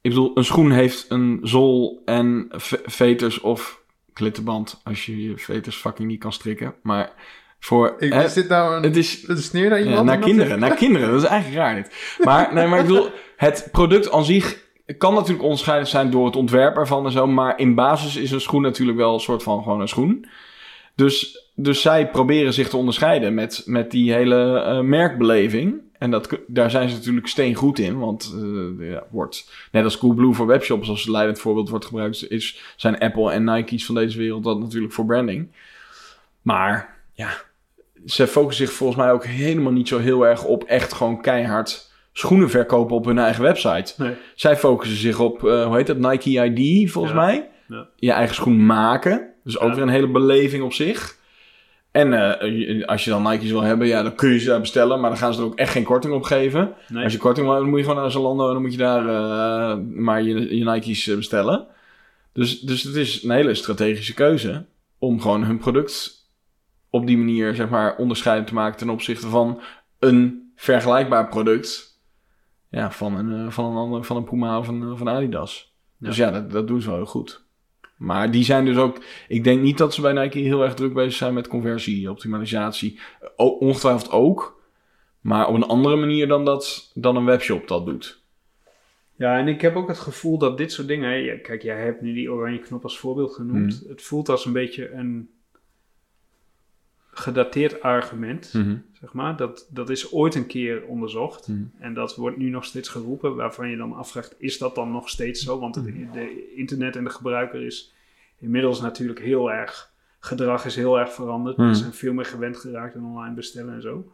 ik 0.00 0.10
bedoel, 0.10 0.30
een 0.34 0.44
schoen 0.44 0.70
heeft 0.70 1.06
een 1.08 1.38
zool 1.42 2.02
en 2.04 2.46
ve- 2.50 2.82
veters 2.84 3.40
of 3.40 3.82
klittenband 4.14 4.80
als 4.84 5.06
je 5.06 5.22
je 5.22 5.38
veters 5.38 5.76
fucking 5.76 6.08
niet 6.08 6.20
kan 6.20 6.32
strikken. 6.32 6.74
Maar 6.82 7.12
voor, 7.58 7.94
Ik, 7.98 8.12
hè, 8.12 8.24
is 8.24 8.32
dit 8.32 8.48
nou 8.48 8.76
een, 8.76 8.82
het 8.82 8.96
is, 8.96 9.28
een 9.28 9.36
sneer 9.36 9.68
naar 9.68 9.78
Ja, 9.78 9.84
iemand? 9.84 10.06
naar 10.06 10.18
kinderen, 10.18 10.58
naar 10.58 10.74
kinderen. 10.74 11.10
Dat 11.10 11.22
is 11.22 11.28
eigenlijk 11.28 11.62
raar 11.62 11.74
dit. 11.74 12.16
Maar, 12.24 12.54
nee, 12.54 12.66
maar 12.66 12.78
ik 12.80 12.86
bedoel, 12.86 13.10
het 13.36 13.68
product 13.72 14.10
aan 14.10 14.24
zich 14.24 14.62
kan 14.98 15.14
natuurlijk 15.14 15.42
onderscheidend 15.42 15.88
zijn 15.88 16.10
door 16.10 16.26
het 16.26 16.36
ontwerp 16.36 16.76
ervan 16.76 17.04
en 17.04 17.12
zo. 17.12 17.26
Maar 17.26 17.58
in 17.58 17.74
basis 17.74 18.16
is 18.16 18.30
een 18.30 18.40
schoen 18.40 18.62
natuurlijk 18.62 18.98
wel 18.98 19.14
een 19.14 19.20
soort 19.20 19.42
van 19.42 19.62
gewoon 19.62 19.80
een 19.80 19.88
schoen. 19.88 20.26
Dus, 20.94 21.44
dus 21.54 21.80
zij 21.82 22.08
proberen 22.08 22.52
zich 22.52 22.68
te 22.68 22.76
onderscheiden 22.76 23.34
met, 23.34 23.62
met 23.64 23.90
die 23.90 24.12
hele 24.12 24.60
eh, 24.60 24.80
merkbeleving. 24.80 25.83
En 26.04 26.10
dat, 26.10 26.38
daar 26.46 26.70
zijn 26.70 26.88
ze 26.88 26.96
natuurlijk 26.96 27.26
steengoed 27.26 27.78
in. 27.78 27.98
Want 27.98 28.34
eh, 28.78 28.90
ja, 28.90 29.04
wordt, 29.10 29.50
net 29.72 29.84
als 29.84 29.98
Coolblue 29.98 30.32
voor 30.32 30.46
webshops, 30.46 30.88
als 30.88 31.06
leidend 31.06 31.38
voorbeeld 31.38 31.68
wordt 31.68 31.84
gebruikt, 31.84 32.30
is, 32.30 32.60
zijn 32.76 32.98
Apple 32.98 33.30
en 33.30 33.44
Nike's 33.44 33.86
van 33.86 33.94
deze 33.94 34.18
wereld 34.18 34.44
dat 34.44 34.60
natuurlijk 34.60 34.92
voor 34.92 35.04
branding. 35.04 35.48
Maar 36.42 36.94
ja, 37.12 37.30
ze 38.06 38.26
focussen 38.26 38.66
zich 38.66 38.74
volgens 38.76 38.98
mij 38.98 39.12
ook 39.12 39.24
helemaal 39.24 39.72
niet 39.72 39.88
zo 39.88 39.98
heel 39.98 40.26
erg 40.26 40.44
op 40.44 40.64
echt 40.64 40.92
gewoon 40.92 41.20
keihard 41.20 41.92
schoenen 42.12 42.50
verkopen 42.50 42.96
op 42.96 43.04
hun 43.04 43.18
eigen 43.18 43.42
website. 43.42 43.94
Nee. 43.96 44.14
Zij 44.34 44.56
focussen 44.56 44.98
zich 44.98 45.20
op, 45.20 45.44
eh, 45.44 45.66
hoe 45.66 45.76
heet 45.76 45.86
dat, 45.86 45.98
Nike 45.98 46.44
ID 46.44 46.90
volgens 46.90 47.14
Ja. 47.14 47.20
mij. 47.20 47.48
Ja. 47.68 47.88
Je 47.96 48.12
eigen 48.12 48.34
schoen 48.34 48.66
maken. 48.66 49.28
Dus 49.44 49.58
ook 49.58 49.74
weer 49.74 49.82
een 49.82 49.88
hele 49.88 50.10
beleving 50.10 50.62
op 50.64 50.72
zich. 50.72 51.18
En 51.94 52.12
eh, 52.12 52.86
als 52.86 53.04
je 53.04 53.10
dan 53.10 53.22
Nike's 53.22 53.50
wil 53.50 53.62
hebben, 53.62 53.86
ja, 53.86 54.02
dan 54.02 54.14
kun 54.14 54.30
je 54.30 54.38
ze 54.38 54.48
daar 54.48 54.60
bestellen. 54.60 55.00
Maar 55.00 55.10
dan 55.10 55.18
gaan 55.18 55.34
ze 55.34 55.40
er 55.40 55.46
ook 55.46 55.58
echt 55.58 55.72
geen 55.72 55.84
korting 55.84 56.14
op 56.14 56.22
geven. 56.22 56.74
Nee. 56.88 57.04
Als 57.04 57.12
je 57.12 57.18
korting 57.18 57.46
wil, 57.46 57.56
dan 57.56 57.68
moet 57.68 57.78
je 57.78 57.84
gewoon 57.84 58.00
naar 58.00 58.10
Zalando 58.10 58.46
en 58.46 58.52
dan 58.52 58.62
moet 58.62 58.72
je 58.72 58.78
daar 58.78 59.08
eh, 59.08 59.78
maar 59.94 60.22
je, 60.22 60.56
je 60.56 60.64
Nike's 60.64 61.06
eh, 61.06 61.16
bestellen. 61.16 61.66
Dus, 62.32 62.60
dus 62.60 62.82
het 62.82 62.94
is 62.94 63.22
een 63.22 63.30
hele 63.30 63.54
strategische 63.54 64.14
keuze 64.14 64.64
om 64.98 65.20
gewoon 65.20 65.44
hun 65.44 65.58
product 65.58 66.22
op 66.90 67.06
die 67.06 67.18
manier, 67.18 67.54
zeg 67.54 67.68
maar, 67.68 67.96
onderscheidend 67.96 68.48
te 68.48 68.54
maken 68.54 68.78
ten 68.78 68.90
opzichte 68.90 69.28
van 69.28 69.60
een 69.98 70.52
vergelijkbaar 70.56 71.28
product. 71.28 71.98
Ja, 72.68 72.90
van 72.90 73.14
een, 73.16 73.52
van 73.52 73.64
een, 73.64 73.76
ander, 73.76 74.04
van 74.04 74.16
een 74.16 74.24
Puma 74.24 74.58
of 74.58 74.68
een, 74.68 74.80
een 74.80 75.08
Adidas. 75.08 75.74
Dus 75.98 76.16
ja, 76.16 76.30
dat, 76.30 76.50
dat 76.50 76.66
doen 76.66 76.80
ze 76.80 76.88
wel 76.88 76.96
heel 76.96 77.06
goed. 77.06 77.43
Maar 78.04 78.30
die 78.30 78.44
zijn 78.44 78.64
dus 78.64 78.76
ook... 78.76 79.02
Ik 79.28 79.44
denk 79.44 79.62
niet 79.62 79.78
dat 79.78 79.94
ze 79.94 80.00
bij 80.00 80.12
Nike 80.12 80.38
heel 80.38 80.62
erg 80.64 80.74
druk 80.74 80.92
bezig 80.94 81.12
zijn 81.14 81.34
met 81.34 81.48
conversie, 81.48 82.10
optimalisatie. 82.10 82.98
O- 83.36 83.46
ongetwijfeld 83.58 84.10
ook. 84.10 84.62
Maar 85.20 85.48
op 85.48 85.54
een 85.54 85.62
andere 85.66 85.96
manier 85.96 86.28
dan, 86.28 86.44
dat, 86.44 86.90
dan 86.94 87.16
een 87.16 87.24
webshop 87.24 87.68
dat 87.68 87.86
doet. 87.86 88.22
Ja, 89.16 89.38
en 89.38 89.48
ik 89.48 89.60
heb 89.60 89.76
ook 89.76 89.88
het 89.88 89.98
gevoel 89.98 90.38
dat 90.38 90.58
dit 90.58 90.72
soort 90.72 90.88
dingen... 90.88 91.40
kijk, 91.42 91.62
jij 91.62 91.80
hebt 91.84 92.00
nu 92.00 92.14
die 92.14 92.32
oranje 92.32 92.58
knop 92.58 92.82
als 92.82 92.98
voorbeeld 92.98 93.34
genoemd. 93.34 93.78
Hmm. 93.78 93.88
Het 93.88 94.02
voelt 94.02 94.28
als 94.28 94.44
een 94.44 94.52
beetje 94.52 94.90
een 94.92 95.28
gedateerd 97.10 97.80
argument, 97.82 98.50
Mhm. 98.54 98.76
zeg 99.00 99.12
maar. 99.12 99.36
Dat, 99.36 99.66
dat 99.70 99.90
is 99.90 100.12
ooit 100.12 100.34
een 100.34 100.46
keer 100.46 100.84
onderzocht. 100.84 101.48
Mhm. 101.48 101.62
En 101.78 101.94
dat 101.94 102.16
wordt 102.16 102.36
nu 102.36 102.48
nog 102.50 102.64
steeds 102.64 102.88
geroepen, 102.88 103.34
waarvan 103.36 103.70
je 103.70 103.76
dan 103.76 103.92
afvraagt... 103.92 104.34
is 104.38 104.58
dat 104.58 104.74
dan 104.74 104.90
nog 104.90 105.08
steeds 105.08 105.42
zo? 105.44 105.58
Want 105.58 105.74
het 105.74 105.84
Mhm. 105.94 106.12
de 106.12 106.52
internet 106.54 106.96
en 106.96 107.04
de 107.04 107.10
gebruiker 107.10 107.62
is 107.62 107.93
inmiddels 108.44 108.80
natuurlijk 108.80 109.20
heel 109.20 109.52
erg... 109.52 109.92
gedrag 110.20 110.64
is 110.64 110.76
heel 110.76 110.98
erg 110.98 111.12
veranderd. 111.12 111.56
We 111.56 111.74
zijn 111.74 111.92
veel 111.92 112.12
meer 112.12 112.24
gewend 112.24 112.56
geraakt 112.56 112.96
aan 112.96 113.04
online 113.04 113.34
bestellen 113.34 113.74
en 113.74 113.82
zo. 113.82 114.12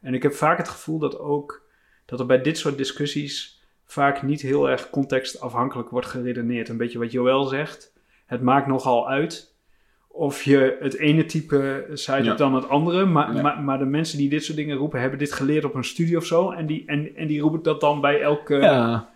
En 0.00 0.14
ik 0.14 0.22
heb 0.22 0.34
vaak 0.34 0.58
het 0.58 0.68
gevoel 0.68 0.98
dat 0.98 1.18
ook... 1.18 1.62
dat 2.06 2.20
er 2.20 2.26
bij 2.26 2.42
dit 2.42 2.58
soort 2.58 2.76
discussies 2.76 3.60
vaak 3.84 4.22
niet 4.22 4.40
heel 4.40 4.68
erg 4.70 4.90
contextafhankelijk 4.90 5.88
wordt 5.90 6.06
geredeneerd. 6.06 6.68
Een 6.68 6.76
beetje 6.76 6.98
wat 6.98 7.12
Joël 7.12 7.44
zegt. 7.44 7.92
Het 8.26 8.42
maakt 8.42 8.66
nogal 8.66 9.08
uit 9.08 9.50
of 10.08 10.42
je 10.42 10.76
het 10.80 10.96
ene 10.98 11.24
type 11.24 11.86
site 11.92 12.18
Ja. 12.18 12.24
hebt 12.24 12.38
dan 12.38 12.54
het 12.54 12.68
andere. 12.68 13.04
Maar, 13.04 13.34
Ja. 13.34 13.42
maar, 13.42 13.60
maar 13.60 13.78
de 13.78 13.84
mensen 13.84 14.18
die 14.18 14.28
dit 14.28 14.44
soort 14.44 14.56
dingen 14.56 14.76
roepen, 14.76 15.00
hebben 15.00 15.18
dit 15.18 15.32
geleerd 15.32 15.64
op 15.64 15.74
een 15.74 15.84
studie 15.84 16.16
of 16.16 16.24
zo. 16.24 16.50
En 16.50 16.66
die, 16.66 16.82
en, 16.86 17.16
en 17.16 17.26
die 17.26 17.40
roepen 17.40 17.62
dat 17.62 17.80
dan 17.80 18.00
bij 18.00 18.20
elke, 18.22 18.54
Ja, 18.54 19.10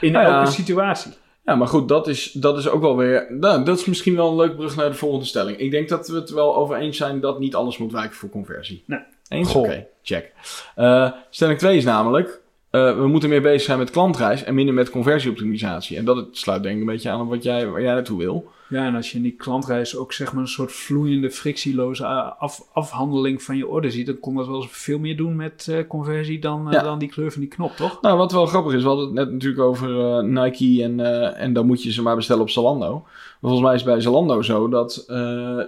in 0.00 0.12
Nou 0.12 0.26
ja. 0.26 0.38
elke 0.38 0.50
situatie. 0.50 1.12
Ja, 1.48 1.54
maar 1.54 1.68
goed, 1.68 1.88
dat 1.88 2.08
is, 2.08 2.32
dat 2.32 2.58
is 2.58 2.68
ook 2.68 2.80
wel 2.80 2.96
weer... 2.96 3.26
Nou, 3.30 3.64
dat 3.64 3.78
is 3.78 3.84
misschien 3.84 4.16
wel 4.16 4.30
een 4.30 4.36
leuke 4.36 4.54
brug 4.54 4.76
naar 4.76 4.90
de 4.90 4.96
volgende 4.96 5.24
stelling. 5.24 5.58
Ik 5.58 5.70
denk 5.70 5.88
dat 5.88 6.08
we 6.08 6.14
het 6.14 6.30
wel 6.30 6.56
over 6.56 6.76
eens 6.76 6.96
zijn 6.96 7.20
dat 7.20 7.38
niet 7.38 7.54
alles 7.54 7.78
moet 7.78 7.92
wijken 7.92 8.16
voor 8.16 8.28
conversie. 8.28 8.82
Nee. 8.86 9.00
Eens? 9.28 9.54
Oké, 9.54 9.86
check. 10.02 10.32
Eh, 10.74 11.12
stelling 11.30 11.58
2 11.58 11.76
is 11.76 11.84
namelijk... 11.84 12.40
eh, 12.70 12.96
we 12.96 13.06
moeten 13.06 13.28
meer 13.28 13.42
bezig 13.42 13.62
zijn 13.62 13.78
met 13.78 13.90
klantreis 13.90 14.44
en 14.44 14.54
minder 14.54 14.74
met 14.74 14.90
conversieoptimisatie. 14.90 15.96
En 15.96 16.04
dat 16.04 16.26
sluit 16.32 16.62
denk 16.62 16.74
ik 16.74 16.80
een 16.80 16.86
beetje 16.86 17.10
aan 17.10 17.20
op 17.20 17.28
wat 17.28 17.42
jij, 17.42 17.66
waar 17.66 17.82
jij 17.82 17.92
naartoe 17.92 18.18
wil. 18.18 18.50
Ja, 18.68 18.86
en 18.86 18.94
als 18.94 19.10
je 19.10 19.16
in 19.16 19.22
die 19.22 19.34
klantreis 19.36 19.96
ook 19.96 20.12
zeg 20.12 20.32
maar 20.32 20.42
een 20.42 20.48
soort 20.48 20.72
vloeiende, 20.72 21.30
frictieloze 21.30 22.04
eh, 22.04 22.30
af, 22.38 22.68
afhandeling 22.72 23.42
van 23.42 23.56
je 23.56 23.66
order 23.68 23.90
ziet, 23.92 24.06
dan 24.06 24.18
kon 24.20 24.34
dat 24.36 24.46
wel 24.46 24.56
eens 24.56 24.70
veel 24.70 24.98
meer 24.98 25.16
doen 25.16 25.36
met 25.36 25.66
eh, 25.70 25.86
conversie 25.88 26.38
dan, 26.38 26.66
eh, 26.66 26.72
Ja. 26.72 26.82
dan 26.82 26.98
die 26.98 27.08
kleur 27.08 27.32
van 27.32 27.40
die 27.40 27.50
knop, 27.50 27.70
toch? 27.76 28.02
Nou, 28.02 28.18
wat 28.18 28.32
wel 28.32 28.46
grappig 28.46 28.72
is, 28.72 28.82
we 28.82 28.88
hadden 28.88 29.06
het 29.06 29.14
net 29.14 29.32
natuurlijk 29.32 29.62
over 29.62 30.24
Nike 30.24 30.82
en, 30.82 31.00
en 31.36 31.52
dan 31.52 31.66
moet 31.66 31.82
je 31.82 31.92
ze 31.92 32.02
maar 32.02 32.16
bestellen 32.16 32.42
op 32.42 32.50
Zalando. 32.50 32.92
Maar 33.00 33.36
volgens 33.40 33.62
mij 33.62 33.74
is 33.74 33.80
het 33.82 33.90
bij 33.90 34.00
Zalando 34.00 34.42
zo 34.42 34.68
dat 34.68 35.04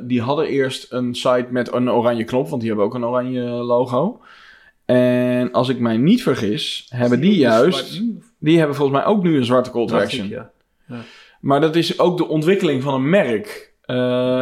die 0.02 0.20
hadden 0.22 0.46
eerst 0.46 0.92
een 0.92 1.14
site 1.14 1.46
met 1.50 1.72
een 1.72 1.90
oranje 1.90 2.24
knop, 2.24 2.48
want 2.48 2.60
die 2.60 2.70
hebben 2.70 2.86
ook 2.86 2.94
een 2.94 3.04
oranje 3.04 3.42
logo. 3.42 4.20
En 4.84 5.52
als 5.52 5.68
ik 5.68 5.78
mij 5.78 5.96
niet 5.96 6.22
vergis, 6.22 6.86
hebben 6.94 7.20
die 7.20 7.36
juist, 7.36 8.02
die 8.38 8.58
hebben 8.58 8.76
volgens 8.76 8.98
mij 8.98 9.06
ook 9.06 9.22
nu 9.22 9.36
een 9.36 9.44
zwarte 9.44 9.70
call 9.70 9.86
to 9.86 9.92
Dacht 9.92 10.04
action. 10.04 10.24
ik, 10.24 10.30
ja. 10.30 10.50
Maar 11.40 11.60
dat 11.60 11.76
is 11.76 11.98
ook 11.98 12.16
de 12.16 12.28
ontwikkeling 12.28 12.82
van 12.82 12.94
een 12.94 13.08
merk. 13.10 13.68
Eh, 13.84 13.96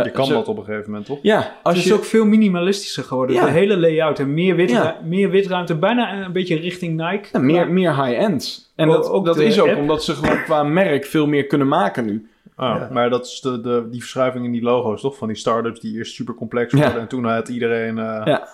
je 0.04 0.10
kan 0.12 0.28
dat 0.28 0.48
op 0.48 0.58
een 0.58 0.64
gegeven 0.64 0.86
moment, 0.90 1.06
toch? 1.06 1.18
Ja, 1.22 1.36
Het 1.38 1.50
als 1.62 1.76
is 1.76 1.84
je... 1.84 1.94
ook 1.94 2.04
veel 2.04 2.24
minimalistischer 2.24 3.04
geworden. 3.04 3.36
Ja. 3.36 3.44
De 3.44 3.50
hele 3.50 3.76
layout 3.78 4.18
en 4.18 4.34
meer, 4.34 4.56
wit, 4.56 4.70
Ja. 4.70 5.00
meer 5.04 5.30
witruimte, 5.30 5.74
bijna 5.76 6.24
een 6.24 6.32
beetje 6.32 6.56
richting 6.56 6.96
Nike. 6.96 7.28
Ja, 7.32 7.38
meer, 7.38 7.70
meer 7.70 8.04
high-end. 8.04 8.72
En 8.76 8.88
Ook- 8.88 8.94
dat, 8.94 9.10
ook 9.10 9.24
dat 9.24 9.38
is 9.38 9.60
ook 9.60 9.68
app. 9.68 9.78
omdat 9.78 10.04
ze 10.04 10.14
gewoon 10.14 10.42
qua 10.42 10.62
merk 10.62 11.04
veel 11.04 11.26
meer 11.26 11.46
kunnen 11.46 11.68
maken 11.68 12.04
nu. 12.04 12.28
Ah, 12.56 12.76
Ja. 12.80 12.88
Maar 12.92 13.10
dat 13.10 13.26
is 13.26 13.40
de, 13.40 13.60
de, 13.60 13.86
die 13.90 14.00
verschuiving 14.00 14.44
in 14.44 14.52
die 14.52 14.62
logo's, 14.62 15.00
toch? 15.00 15.16
Van 15.16 15.28
die 15.28 15.36
start-ups 15.36 15.80
die 15.80 15.96
eerst 15.96 16.14
super 16.14 16.34
complex 16.34 16.72
Ja. 16.72 16.78
worden. 16.78 17.00
En 17.00 17.08
toen 17.08 17.24
had 17.24 17.48
iedereen... 17.48 17.98
eh, 17.98 18.20
Ja. 18.24 18.48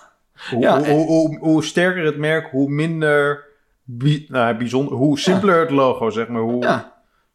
Hoe, 0.49 0.59
Ja, 0.61 0.77
hoe, 0.77 0.85
en- 0.85 0.95
hoe, 0.95 1.05
hoe, 1.05 1.37
hoe 1.39 1.63
sterker 1.63 2.03
het 2.05 2.17
merk, 2.17 2.47
hoe 2.51 2.69
minder... 2.69 3.43
bi- 3.83 4.25
nou, 4.27 4.55
bijzonder, 4.57 4.93
hoe 4.93 5.19
simpeler 5.19 5.59
het 5.59 5.71
logo, 5.71 6.09
zeg 6.09 6.27
maar. 6.27 6.41
Hoe, 6.41 6.65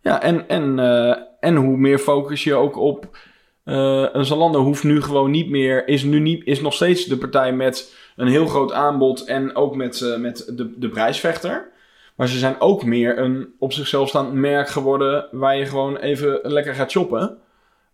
Ja, 0.02 0.22
en, 0.22 0.48
en, 0.48 0.78
eh, 0.78 1.16
en 1.40 1.56
hoe 1.56 1.76
meer 1.76 1.98
focus 1.98 2.44
je 2.44 2.54
ook 2.54 2.76
op. 2.76 3.18
eh, 3.64 4.06
een 4.12 4.24
Zalando 4.24 4.62
hoeft 4.62 4.84
nu 4.84 5.02
gewoon 5.02 5.30
niet 5.30 5.50
meer. 5.50 5.88
Is, 5.88 6.02
nu 6.02 6.20
niet, 6.20 6.46
is 6.46 6.60
nog 6.60 6.72
steeds 6.74 7.04
de 7.04 7.16
partij 7.16 7.52
met 7.52 7.94
een 8.16 8.26
heel 8.28 8.46
groot 8.46 8.72
aanbod. 8.72 9.24
En 9.24 9.54
ook 9.56 9.76
met, 9.76 10.00
eh, 10.00 10.16
met 10.16 10.52
de, 10.56 10.78
de 10.78 10.88
prijsvechter. 10.88 11.68
Maar 12.16 12.28
ze 12.28 12.38
zijn 12.38 12.60
ook 12.60 12.84
meer 12.84 13.18
een 13.18 13.54
op 13.58 13.72
zichzelf 13.72 14.08
staand 14.08 14.32
merk 14.32 14.68
geworden. 14.68 15.26
Waar 15.30 15.56
je 15.56 15.66
gewoon 15.66 15.96
even 15.96 16.40
lekker 16.42 16.74
gaat 16.74 16.90
shoppen. 16.90 17.38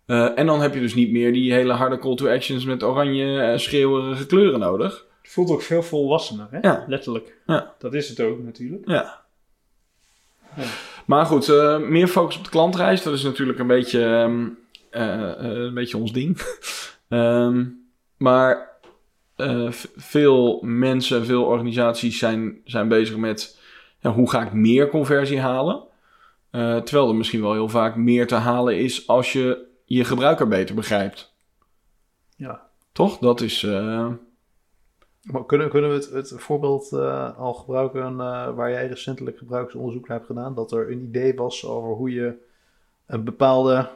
En 0.07 0.47
dan 0.47 0.61
heb 0.61 0.75
je 0.75 0.81
dus 0.81 0.95
niet 0.95 1.13
meer 1.13 1.33
die 1.33 1.53
hele 1.53 1.73
harde 1.73 1.99
call 1.99 2.15
to 2.15 2.29
actions 2.29 2.65
met 2.65 2.83
oranje 2.83 3.59
schreeuwerige 3.59 4.27
kleuren 4.27 4.61
nodig. 4.61 5.07
Het 5.23 5.31
voelt 5.33 5.51
ook 5.51 5.63
veel 5.63 5.83
volwassener, 5.83 6.47
hè? 6.51 6.59
Ja. 6.61 6.85
Letterlijk. 6.87 7.37
Ja. 7.47 7.75
Dat 7.79 7.95
is 7.95 8.09
het 8.09 8.21
ook 8.21 8.43
natuurlijk. 8.43 8.89
Ja. 8.89 9.21
Ja. 10.57 10.65
Maar 11.07 11.27
goed, 11.27 11.49
eh, 11.49 11.79
meer 11.79 12.09
focus 12.09 12.37
op 12.39 12.45
de 12.45 12.51
klantreis. 12.51 13.03
Dat 13.03 13.15
is 13.15 13.23
natuurlijk 13.23 13.59
een 13.59 13.67
beetje, 13.67 14.05
ehm, 14.05 14.49
eh, 14.91 15.31
eh, 15.31 15.37
een 15.39 15.75
beetje 15.75 15.97
ons 15.97 16.13
ding. 16.13 16.39
Ehm, 17.09 17.65
maar 18.17 18.75
veel 19.97 20.61
mensen, 20.63 21.27
veel 21.27 21.45
organisaties 21.45 22.19
zijn, 22.19 22.61
zijn 22.65 22.89
bezig 22.89 23.17
met... 23.17 23.61
Ja, 24.01 24.11
hoe 24.11 24.31
ga 24.31 24.43
ik 24.43 24.53
meer 24.53 24.89
conversie 24.89 25.41
halen? 25.41 25.83
Terwijl 26.51 27.09
er 27.09 27.15
misschien 27.15 27.41
wel 27.41 27.53
heel 27.53 27.69
vaak 27.69 27.97
meer 27.97 28.27
te 28.27 28.35
halen 28.35 28.79
is 28.79 29.07
als 29.09 29.33
je 29.33 29.67
je 29.85 30.05
gebruiker 30.05 30.49
beter 30.49 30.75
begrijpt. 30.75 31.35
Ja. 32.37 32.63
Toch? 32.93 33.19
Dat 33.19 33.41
is... 33.41 33.67
Maar 35.33 35.45
kunnen, 35.47 35.69
kunnen 35.69 35.91
we 35.91 35.97
het, 35.97 36.11
het 36.11 36.33
voorbeeld 36.37 36.93
eh, 36.93 37.39
al 37.39 37.55
gebruiken 37.55 38.03
eh, 38.07 38.55
waar 38.55 38.71
jij 38.71 38.87
recentelijk 38.87 39.39
gebruiksonderzoek 39.39 40.09
naar 40.09 40.17
hebt 40.17 40.29
gedaan? 40.29 40.55
Dat 40.55 40.73
er 40.73 40.91
een 40.91 41.03
idee 41.03 41.35
was 41.35 41.65
over 41.67 41.89
hoe 41.91 42.13
je 42.13 42.35
een 43.07 43.25
bepaalde 43.25 43.89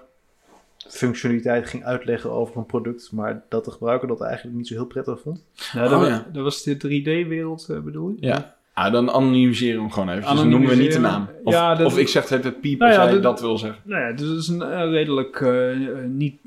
functionaliteit 0.89 1.67
ging 1.67 1.85
uitleggen 1.85 2.31
over 2.31 2.57
een 2.57 2.67
product, 2.67 3.13
maar 3.13 3.43
dat 3.49 3.65
de 3.65 3.71
gebruiker 3.71 4.09
dat 4.09 4.21
eigenlijk 4.21 4.57
niet 4.57 4.67
zo 4.69 4.75
heel 4.75 4.87
prettig 4.87 5.21
vond? 5.21 5.45
Ja, 5.73 5.89
dat, 5.89 6.01
Oh, 6.03 6.07
ja. 6.09 6.27
dat 6.33 6.43
was 6.43 6.63
de 6.63 6.77
3D-wereld, 6.77 7.69
eh, 7.69 7.79
bedoel 7.81 8.09
je? 8.09 8.17
ja. 8.27 8.59
Ah, 8.75 8.93
dan 8.93 9.11
anonymiseren 9.13 9.75
we 9.77 9.81
hem 9.83 9.91
gewoon 9.93 10.09
even. 10.09 10.37
Dan 10.37 10.49
noemen 10.49 10.69
we 10.69 10.75
niet 10.77 10.93
de 10.93 10.99
naam. 10.99 11.29
Of, 11.45 11.53
Ja, 11.53 11.75
dat- 11.75 11.87
of 11.87 11.99
ik 11.99 12.09
zeg 12.09 12.29
het 12.29 12.45
het 12.45 12.61
piep 12.61 12.79
Nou 12.79 12.93
als 12.97 13.05
ja, 13.07 13.13
dat- 13.13 13.23
dat 13.23 13.41
wil 13.41 13.59
zeggen. 13.59 13.83
Nou 13.85 14.03
ja, 14.03 14.13
dus 14.13 14.29
het 14.29 14.39
is 14.39 14.49
een 14.49 14.91
redelijk 14.91 15.45
niet, 16.09 16.41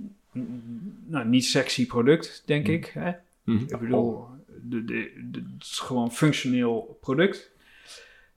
nou, 1.06 1.26
niet 1.28 1.46
sexy 1.46 1.88
product, 1.88 2.44
denk 2.46 2.66
Hmm. 2.66 2.76
ik. 2.76 2.92
Hè? 2.94 3.12
Mhm. 3.44 3.64
Ik 3.68 3.80
bedoel, 3.80 4.26
de, 4.64 4.84
de, 4.86 5.12
de- 5.32 5.44
het 5.58 5.64
is 5.64 5.80
gewoon 5.80 6.04
een 6.04 6.12
functioneel 6.12 6.98
product. 7.02 7.52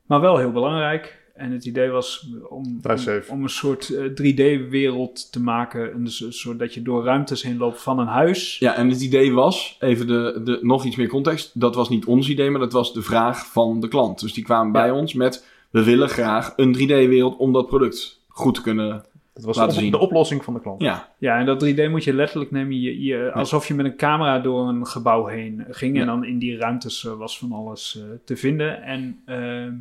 Maar 0.06 0.20
wel 0.20 0.36
heel 0.38 0.52
belangrijk. 0.52 1.24
En 1.34 1.50
het 1.52 1.64
idee 1.64 1.88
was 1.88 2.26
om, 2.48 2.80
om, 3.28 3.42
een 3.42 3.48
soort 3.48 3.90
eh, 3.90 4.04
3D-wereld 4.04 5.32
te 5.32 5.42
maken. 5.42 5.94
Een 5.94 6.10
s- 6.10 6.26
soort 6.28 6.58
dat 6.58 6.74
je 6.74 6.82
door 6.82 7.04
ruimtes 7.04 7.42
heen 7.42 7.56
loopt 7.56 7.82
van 7.82 7.98
een 7.98 8.06
huis. 8.06 8.58
Ja, 8.58 8.74
en 8.74 8.88
het 8.88 9.00
idee 9.00 9.32
was, 9.32 9.76
even 9.80 10.06
de, 10.06 10.40
de, 10.44 10.58
nog 10.62 10.84
iets 10.84 10.96
meer 10.96 11.08
context. 11.08 11.60
Dat 11.60 11.74
was 11.74 11.88
niet 11.88 12.04
ons 12.04 12.28
idee, 12.28 12.50
maar 12.50 12.60
dat 12.60 12.72
was 12.72 12.92
de 12.92 13.02
vraag 13.02 13.46
van 13.46 13.80
de 13.80 13.88
klant. 13.88 14.20
Dus 14.20 14.32
die 14.32 14.44
kwamen 14.44 14.72
bij 14.72 14.90
ons 14.90 15.14
met, 15.14 15.46
we 15.70 15.84
willen 15.84 16.08
graag 16.08 16.52
een 16.56 16.74
3D-wereld 16.76 17.36
om 17.36 17.52
dat 17.52 17.66
product 17.66 18.20
goed 18.28 18.54
te 18.54 18.62
kunnen... 18.62 19.04
Dat 19.36 19.44
was 19.44 19.56
Laten 19.56 19.70
de, 19.72 19.76
op- 19.78 19.82
zien. 19.82 19.92
de 19.92 19.98
oplossing 19.98 20.44
van 20.44 20.54
de 20.54 20.60
klant. 20.60 20.80
Ja, 20.80 21.12
Ja, 21.18 21.38
en 21.38 21.46
dat 21.46 21.64
3D 21.66 21.90
moet 21.90 22.04
je 22.04 22.14
letterlijk 22.14 22.50
nemen. 22.50 22.80
Je, 22.80 23.02
je, 23.02 23.32
alsof 23.32 23.68
je 23.68 23.74
met 23.74 23.86
een 23.86 23.96
camera 23.96 24.38
door 24.38 24.68
een 24.68 24.86
gebouw 24.86 25.26
heen 25.26 25.64
ging. 25.68 25.94
Ja. 25.94 26.00
En 26.00 26.06
dan 26.06 26.24
in 26.24 26.38
die 26.38 26.56
ruimtes 26.56 27.04
eh, 27.04 27.12
was 27.16 27.38
van 27.38 27.52
alles 27.52 27.96
eh, 27.98 28.04
te 28.24 28.36
vinden. 28.36 28.82
En, 28.82 29.22
ehm, 29.26 29.74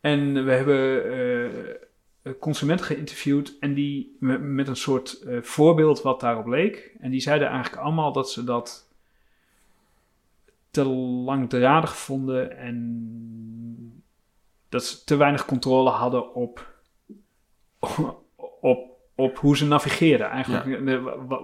en 0.00 0.44
we 0.44 0.50
hebben 0.52 1.04
eh, 2.22 2.32
consumenten 2.40 2.86
geïnterviewd. 2.86 3.56
En 3.60 3.74
die 3.74 4.16
met, 4.20 4.40
met 4.42 4.68
een 4.68 4.76
soort 4.76 5.20
eh, 5.22 5.38
voorbeeld 5.42 6.02
wat 6.02 6.20
daarop 6.20 6.46
leek. 6.46 6.94
En 7.00 7.10
die 7.10 7.20
zeiden 7.20 7.48
eigenlijk 7.48 7.82
allemaal 7.82 8.12
dat 8.12 8.30
ze 8.30 8.44
dat 8.44 8.88
te 10.70 10.84
langdradig 10.84 11.96
vonden. 11.96 12.56
En 12.58 14.02
dat 14.68 14.84
ze 14.84 15.04
te 15.04 15.16
weinig 15.16 15.44
controle 15.44 15.90
hadden 15.90 16.34
op 16.34 16.67
op, 18.60 18.98
op 19.14 19.38
hoe 19.38 19.56
ze 19.56 19.66
navigeerden 19.66 20.28
eigenlijk. 20.30 20.80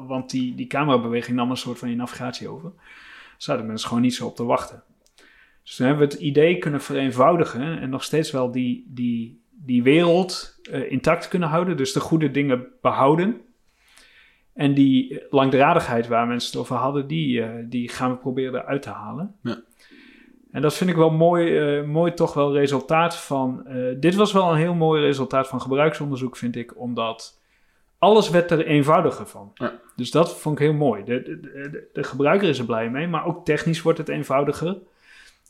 Want 0.07 0.31
die, 0.31 0.55
die 0.55 0.67
camerabeweging 0.67 1.37
nam 1.37 1.51
een 1.51 1.57
soort 1.57 1.79
van 1.79 1.91
je 1.91 1.97
navigatie 1.97 2.49
over. 2.49 2.73
Zouden 3.37 3.67
mensen 3.67 3.89
gewoon 3.89 4.03
niet 4.03 4.15
zo 4.15 4.27
op 4.27 4.37
te 4.37 4.45
wachten. 4.45 4.83
Dus 5.63 5.77
toen 5.77 5.87
hebben 5.87 6.09
we 6.09 6.15
het 6.15 6.23
idee 6.23 6.59
kunnen 6.59 6.81
vereenvoudigen 6.81 7.81
en 7.81 7.91
nog 7.91 8.05
steeds 8.05 8.31
wel 8.31 8.51
die, 8.51 8.85
die, 8.89 9.43
die 9.51 9.83
wereld 9.83 10.59
eh, 10.71 10.91
intact 10.93 11.29
kunnen 11.29 11.49
houden. 11.49 11.77
Dus 11.77 11.93
de 11.93 12.01
goede 12.01 12.31
dingen 12.31 12.67
behouden. 12.81 13.41
En 14.53 14.75
die 14.75 15.23
langdradigheid 15.31 16.07
waar 16.09 16.27
mensen 16.27 16.51
het 16.51 16.61
over 16.61 16.77
hadden, 16.77 17.07
die, 17.07 17.43
eh, 17.43 17.65
die 17.69 17.89
gaan 17.89 18.11
we 18.11 18.17
proberen 18.17 18.61
eruit 18.61 18.83
te 18.83 18.91
halen. 18.91 19.35
Ja. 19.43 19.63
En 20.55 20.63
dat 20.63 20.75
vind 20.75 20.91
ik 20.91 20.97
wel 20.97 21.11
mooi, 21.11 21.59
eh, 21.59 21.85
mooi 21.85 22.15
toch 22.15 22.35
wel 22.35 22.53
resultaat 22.53 23.17
van... 23.17 23.67
eh, 23.67 23.77
dit 23.97 24.15
was 24.15 24.33
wel 24.33 24.51
een 24.51 24.57
heel 24.57 24.75
mooi 24.75 25.03
resultaat 25.03 25.49
van 25.49 25.61
gebruiksonderzoek, 25.61 26.37
vind 26.37 26.57
ik. 26.57 26.81
Omdat 26.81 27.41
alles 27.99 28.31
werd 28.31 28.51
er 28.51 28.67
eenvoudiger 28.67 29.27
van. 29.27 29.51
Ja. 29.55 29.81
Dus 29.97 30.11
dat 30.11 30.37
vond 30.39 30.59
ik 30.59 30.65
heel 30.65 30.75
mooi. 30.75 31.05
De, 31.05 31.23
de, 31.23 31.41
de, 31.41 31.89
de 31.93 32.03
gebruiker 32.03 32.49
is 32.49 32.59
er 32.59 32.65
blij 32.65 32.91
mee, 32.91 33.09
maar 33.09 33.27
ook 33.27 33.45
technisch 33.45 33.83
wordt 33.83 33.99
het 33.99 34.09
eenvoudiger. 34.09 34.77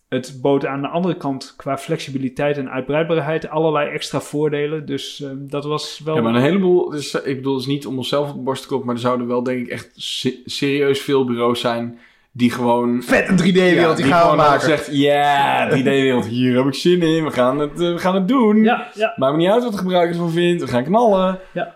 Het 0.08 0.38
bood 0.42 0.66
aan 0.66 0.80
de 0.80 0.88
andere 0.88 1.16
kant 1.16 1.54
qua 1.56 1.78
flexibiliteit 1.78 2.56
en 2.56 2.70
uitbreidbaarheid 2.70 3.48
allerlei 3.48 3.90
extra 3.90 4.20
voordelen. 4.20 4.86
Dus 4.86 5.20
eh, 5.22 5.30
dat 5.34 5.64
was 5.64 6.00
wel... 6.04 6.14
ja 6.14 6.22
maar 6.22 6.34
een 6.34 6.42
heleboel... 6.42 6.90
Dus, 6.90 7.14
ik 7.14 7.36
bedoel, 7.36 7.52
het 7.52 7.62
is 7.62 7.68
niet 7.68 7.86
om 7.86 7.96
onszelf 7.96 8.28
op 8.28 8.36
de 8.36 8.42
borst 8.42 8.62
te 8.62 8.68
kloppen... 8.68 8.88
maar 8.88 8.96
er 8.96 9.02
zouden 9.02 9.26
wel 9.26 9.42
denk 9.42 9.60
ik 9.60 9.68
echt 9.68 9.90
se- 9.94 10.42
serieus 10.44 11.00
veel 11.00 11.24
bureaus 11.24 11.60
zijn... 11.60 11.98
die 12.36 12.50
gewoon... 12.50 13.02
Vet 13.02 13.28
een 13.28 13.38
3D-wereld, 13.38 13.98
Ja, 13.98 14.04
die 14.04 14.04
gaan 14.04 14.18
we 14.18 14.22
gewoon 14.22 14.36
maken. 14.36 14.60
gezegd, 14.60 14.88
ja, 14.92 15.68
3D-wereld, 15.70 16.26
hier 16.26 16.56
heb 16.56 16.66
ik 16.66 16.74
zin 16.74 17.02
in. 17.02 17.24
We 17.24 17.30
gaan 17.30 17.58
het, 17.58 17.72
eh, 17.72 17.92
we 17.92 17.98
gaan 17.98 18.14
het 18.14 18.28
doen. 18.28 18.62
Ja, 18.62 18.86
ja. 18.94 19.12
Maakt 19.16 19.32
me 19.32 19.38
niet 19.38 19.50
uit 19.50 19.62
wat 19.62 19.72
de 19.72 19.78
gebruiker 19.78 20.14
ervan 20.14 20.30
vindt. 20.30 20.62
We 20.62 20.68
gaan 20.68 20.84
knallen. 20.84 21.38
Ja. 21.52 21.74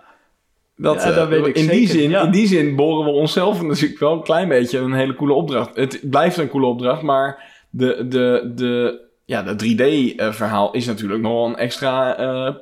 Dat, 0.76 1.02
Ja, 1.02 1.10
eh, 1.10 1.16
dat 1.16 1.28
weet 1.28 1.46
ik 1.46 1.56
in, 1.56 1.62
zeker, 1.64 1.76
die 1.76 1.88
zin, 1.88 2.10
ja. 2.10 2.22
in 2.22 2.30
die 2.30 2.46
zin 2.46 2.76
boren 2.76 3.04
we 3.04 3.10
onszelf 3.10 3.62
natuurlijk 3.62 4.00
wel 4.00 4.12
een 4.12 4.22
klein 4.22 4.48
beetje 4.48 4.78
een 4.78 4.92
hele 4.92 5.14
coole 5.14 5.32
opdracht. 5.32 5.76
Het 5.76 6.00
blijft 6.02 6.36
een 6.36 6.48
coole 6.48 6.66
opdracht, 6.66 7.02
maar 7.02 7.44
de, 7.70 8.06
de, 8.08 8.52
de, 8.54 9.00
ja, 9.24 9.42
de 9.42 9.74
3D-verhaal 10.14 10.72
is 10.72 10.86
natuurlijk 10.86 11.22
nog 11.22 11.32
wel 11.32 11.46
een 11.46 11.56
extra 11.56 12.16
eh 12.16 12.54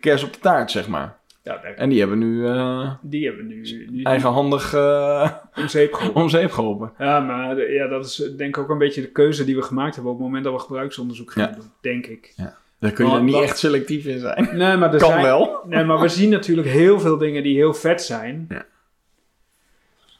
kers 0.00 0.24
op 0.24 0.32
de 0.32 0.38
taart, 0.38 0.70
zeg 0.70 0.88
maar. 0.88 1.18
Ja, 1.44 1.62
En 1.62 1.88
die 1.88 1.98
hebben 1.98 2.18
nu 2.18 2.46
eh, 2.46 2.92
die 3.02 3.26
hebben 3.26 3.46
nu, 3.46 3.86
nu 3.90 4.02
eigenhandig 4.02 4.74
eh 4.74 5.30
om 5.56 5.68
zeep 5.68 5.92
geholpen. 5.92 6.22
om 6.22 6.28
zeep 6.28 6.50
geholpen. 6.50 6.92
Ja, 6.98 7.20
maar 7.20 7.54
de- 7.54 7.68
ja, 7.72 7.86
dat 7.88 8.04
is 8.04 8.22
eh, 8.22 8.36
denk 8.36 8.56
ik 8.56 8.62
ook 8.62 8.68
een 8.70 8.78
beetje 8.78 9.00
de 9.00 9.10
keuze 9.10 9.44
die 9.44 9.56
we 9.56 9.62
gemaakt 9.62 9.94
hebben 9.94 10.12
op 10.12 10.18
het 10.18 10.26
moment 10.26 10.44
dat 10.44 10.52
we 10.52 10.58
gebruiksonderzoek 10.58 11.32
gaan 11.32 11.48
Ja. 11.48 11.54
doen, 11.54 11.70
denk 11.80 12.06
ik. 12.06 12.32
Het 12.36 12.54
Daar 12.78 12.92
kun 12.92 13.10
je 13.10 13.20
niet 13.20 13.34
echt 13.42 13.58
selectief 13.58 14.04
in 14.06 14.18
zijn. 14.18 14.48
Nee, 14.52 14.76
maar 14.76 14.92
er 14.94 14.98
Kan 15.00 15.08
zijn, 15.08 15.22
wel. 15.22 15.60
Nee, 15.66 15.84
maar 15.84 16.00
we 16.00 16.08
zien 16.08 16.30
natuurlijk 16.30 16.68
heel 16.68 17.00
veel 17.00 17.18
dingen 17.18 17.42
die 17.42 17.54
heel 17.56 17.74
vet 17.74 18.02
zijn. 18.02 18.46
Ja. 18.48 18.64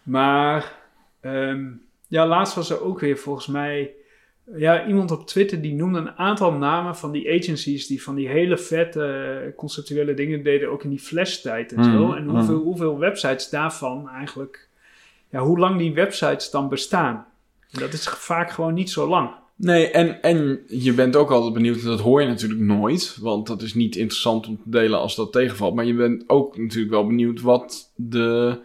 Maar 0.02 0.72
ehm, 1.20 1.64
ja, 2.08 2.26
laatst 2.26 2.54
was 2.54 2.70
er 2.70 2.82
ook 2.82 3.00
weer 3.00 3.16
volgens 3.18 3.46
mij 3.46 3.90
ja, 4.56 4.86
iemand 4.86 5.10
op 5.10 5.26
Twitter 5.26 5.60
die 5.60 5.74
noemde 5.74 5.98
een 5.98 6.16
aantal 6.16 6.52
namen 6.52 6.96
van 6.96 7.12
die 7.12 7.40
agencies 7.40 7.86
die 7.86 8.02
van 8.02 8.14
die 8.14 8.28
hele 8.28 8.58
vette 8.58 9.52
conceptuele 9.56 10.14
dingen 10.14 10.42
deden, 10.42 10.70
ook 10.70 10.84
in 10.84 10.90
die 10.90 10.98
flash-tijd 10.98 11.72
en 11.72 11.84
zo. 11.84 12.06
Mhm, 12.06 12.16
En 12.16 12.24
mhm. 12.24 12.36
hoeveel, 12.36 12.58
hoeveel 12.58 12.98
websites 12.98 13.48
daarvan 13.48 14.08
eigenlijk, 14.08 14.68
ja, 15.30 15.40
hoe 15.40 15.58
lang 15.58 15.78
die 15.78 15.94
websites 15.94 16.50
dan 16.50 16.68
bestaan. 16.68 17.26
Dat 17.70 17.92
is 17.92 18.08
vaak 18.08 18.50
gewoon 18.50 18.74
niet 18.74 18.90
zo 18.90 19.08
lang. 19.08 19.30
Nee, 19.56 19.90
en, 19.90 20.22
en 20.22 20.60
je 20.68 20.92
bent 20.92 21.16
ook 21.16 21.30
altijd 21.30 21.52
benieuwd, 21.52 21.82
dat 21.82 22.00
hoor 22.00 22.20
je 22.20 22.28
natuurlijk 22.28 22.60
nooit, 22.60 23.16
want 23.20 23.46
dat 23.46 23.62
is 23.62 23.74
niet 23.74 23.96
interessant 23.96 24.46
om 24.46 24.56
te 24.56 24.70
delen 24.70 24.98
als 24.98 25.16
dat 25.16 25.32
tegenvalt. 25.32 25.74
Maar 25.74 25.84
je 25.84 25.94
bent 25.94 26.28
ook 26.28 26.58
natuurlijk 26.58 26.92
wel 26.92 27.06
benieuwd 27.06 27.40
wat 27.40 27.92
de. 27.94 28.58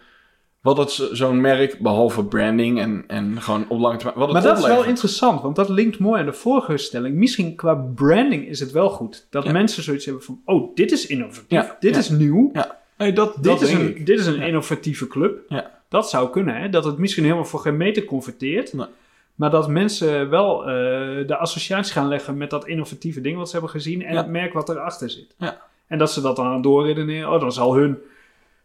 Wat 0.61 0.77
het 0.77 0.91
zo- 0.91 1.13
zo'n 1.15 1.41
merk, 1.41 1.79
behalve 1.79 2.23
branding 2.25 2.79
en, 2.79 3.03
en 3.07 3.41
gewoon 3.41 3.65
op 3.69 3.79
lange 3.79 3.97
termijn. 3.97 4.17
Wat 4.19 4.27
het 4.27 4.33
Maar 4.43 4.53
dat 4.53 4.57
is 4.63 4.67
wel 4.67 4.83
interessant, 4.83 5.41
want 5.41 5.55
dat 5.55 5.69
linkt 5.69 5.99
mooi 5.99 6.19
aan 6.19 6.25
de 6.25 6.33
vorige 6.33 6.77
stelling. 6.77 7.15
Misschien 7.15 7.55
qua 7.55 7.73
branding 7.95 8.47
is 8.47 8.59
het 8.59 8.71
wel 8.71 8.89
goed. 8.89 9.27
Dat 9.29 9.43
Ja. 9.43 9.51
mensen 9.51 9.83
zoiets 9.83 10.05
hebben 10.05 10.23
van, 10.23 10.41
oh, 10.45 10.75
dit 10.75 10.91
is 10.91 11.07
innovatief, 11.07 11.45
Ja, 11.49 11.77
dit 11.79 11.93
ja. 11.93 11.99
is 11.99 12.09
nieuw, 12.09 12.51
dat, 12.51 13.13
dit, 13.35 13.43
dat 13.43 13.61
is 13.61 13.67
denk 13.69 13.79
een, 13.81 13.87
ik. 13.95 14.05
dit 14.05 14.19
is 14.19 14.25
een 14.25 14.35
Ja. 14.39 14.45
innovatieve 14.45 15.07
club. 15.07 15.39
Ja. 15.47 15.71
Dat 15.89 16.09
zou 16.09 16.29
kunnen, 16.29 16.55
hè? 16.55 16.69
dat 16.69 16.83
het 16.85 16.97
misschien 16.97 17.23
helemaal 17.23 17.45
voor 17.45 17.59
geen 17.59 17.77
meter 17.77 18.05
converteert. 18.05 18.73
Nee. 18.73 18.85
Maar 19.35 19.49
dat 19.49 19.67
mensen 19.69 20.29
wel 20.29 20.61
eh, 20.61 20.67
de 21.27 21.37
associatie 21.37 21.93
gaan 21.93 22.07
leggen 22.07 22.37
met 22.37 22.49
dat 22.49 22.67
innovatieve 22.67 23.21
ding 23.21 23.37
wat 23.37 23.45
ze 23.47 23.51
hebben 23.51 23.71
gezien 23.71 24.03
en 24.05 24.13
Ja. 24.13 24.17
het 24.21 24.29
merk 24.29 24.53
wat 24.53 24.69
erachter 24.69 25.09
zit. 25.09 25.35
Ja. 25.37 25.61
En 25.87 25.97
dat 25.97 26.11
ze 26.11 26.21
dat 26.21 26.35
dan 26.35 26.61
doorredeneren, 26.61 27.33
oh, 27.33 27.39
dan 27.39 27.51
zal 27.51 27.75
hun 27.75 27.97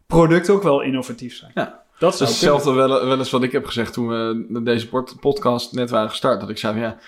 product 0.07 0.51
ook 0.51 0.63
wel 0.63 0.81
innovatief 0.81 1.35
zijn. 1.37 1.51
Ja. 1.55 1.83
Dat 1.99 2.11
Dat 2.11 2.17
zou 2.19 2.31
is 2.31 2.37
hetzelfde 2.37 2.73
wel, 2.73 3.07
wel 3.07 3.19
eens 3.19 3.31
wat 3.31 3.43
ik 3.43 3.53
heb 3.53 3.67
gezegd 3.67 3.93
toen 3.93 4.09
we 4.09 4.63
deze 4.63 4.89
pod- 4.89 5.17
podcast 5.21 5.73
net 5.73 5.91
waren 5.91 6.09
gestart. 6.11 6.41
Dat 6.41 6.49
ik 6.51 6.59
zei, 6.59 6.73
van, 6.73 6.83
ja, 6.83 6.99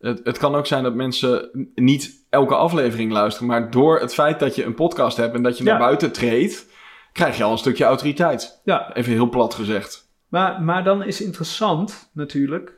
het, 0.00 0.20
het 0.24 0.38
kan 0.38 0.54
ook 0.54 0.66
zijn 0.66 0.82
dat 0.82 0.94
mensen 0.94 1.50
niet 1.74 2.24
elke 2.30 2.54
aflevering 2.54 3.12
luisteren. 3.12 3.48
Maar 3.48 3.70
door 3.70 4.00
het 4.00 4.14
feit 4.14 4.38
dat 4.38 4.54
je 4.54 4.64
een 4.64 4.74
podcast 4.74 5.16
hebt 5.16 5.34
en 5.34 5.42
dat 5.42 5.58
je 5.58 5.64
Ja. 5.64 5.70
naar 5.70 5.78
buiten 5.78 6.12
treedt, 6.12 6.66
krijg 7.12 7.36
je 7.36 7.42
al 7.44 7.52
een 7.52 7.58
stukje 7.58 7.84
autoriteit. 7.84 8.60
Ja, 8.64 8.94
Even 8.94 9.12
heel 9.12 9.28
plat 9.28 9.54
gezegd. 9.54 10.08
Maar, 10.28 10.62
maar 10.62 10.84
dan 10.84 11.02
is 11.02 11.20
interessant 11.20 12.10
natuurlijk. 12.12 12.72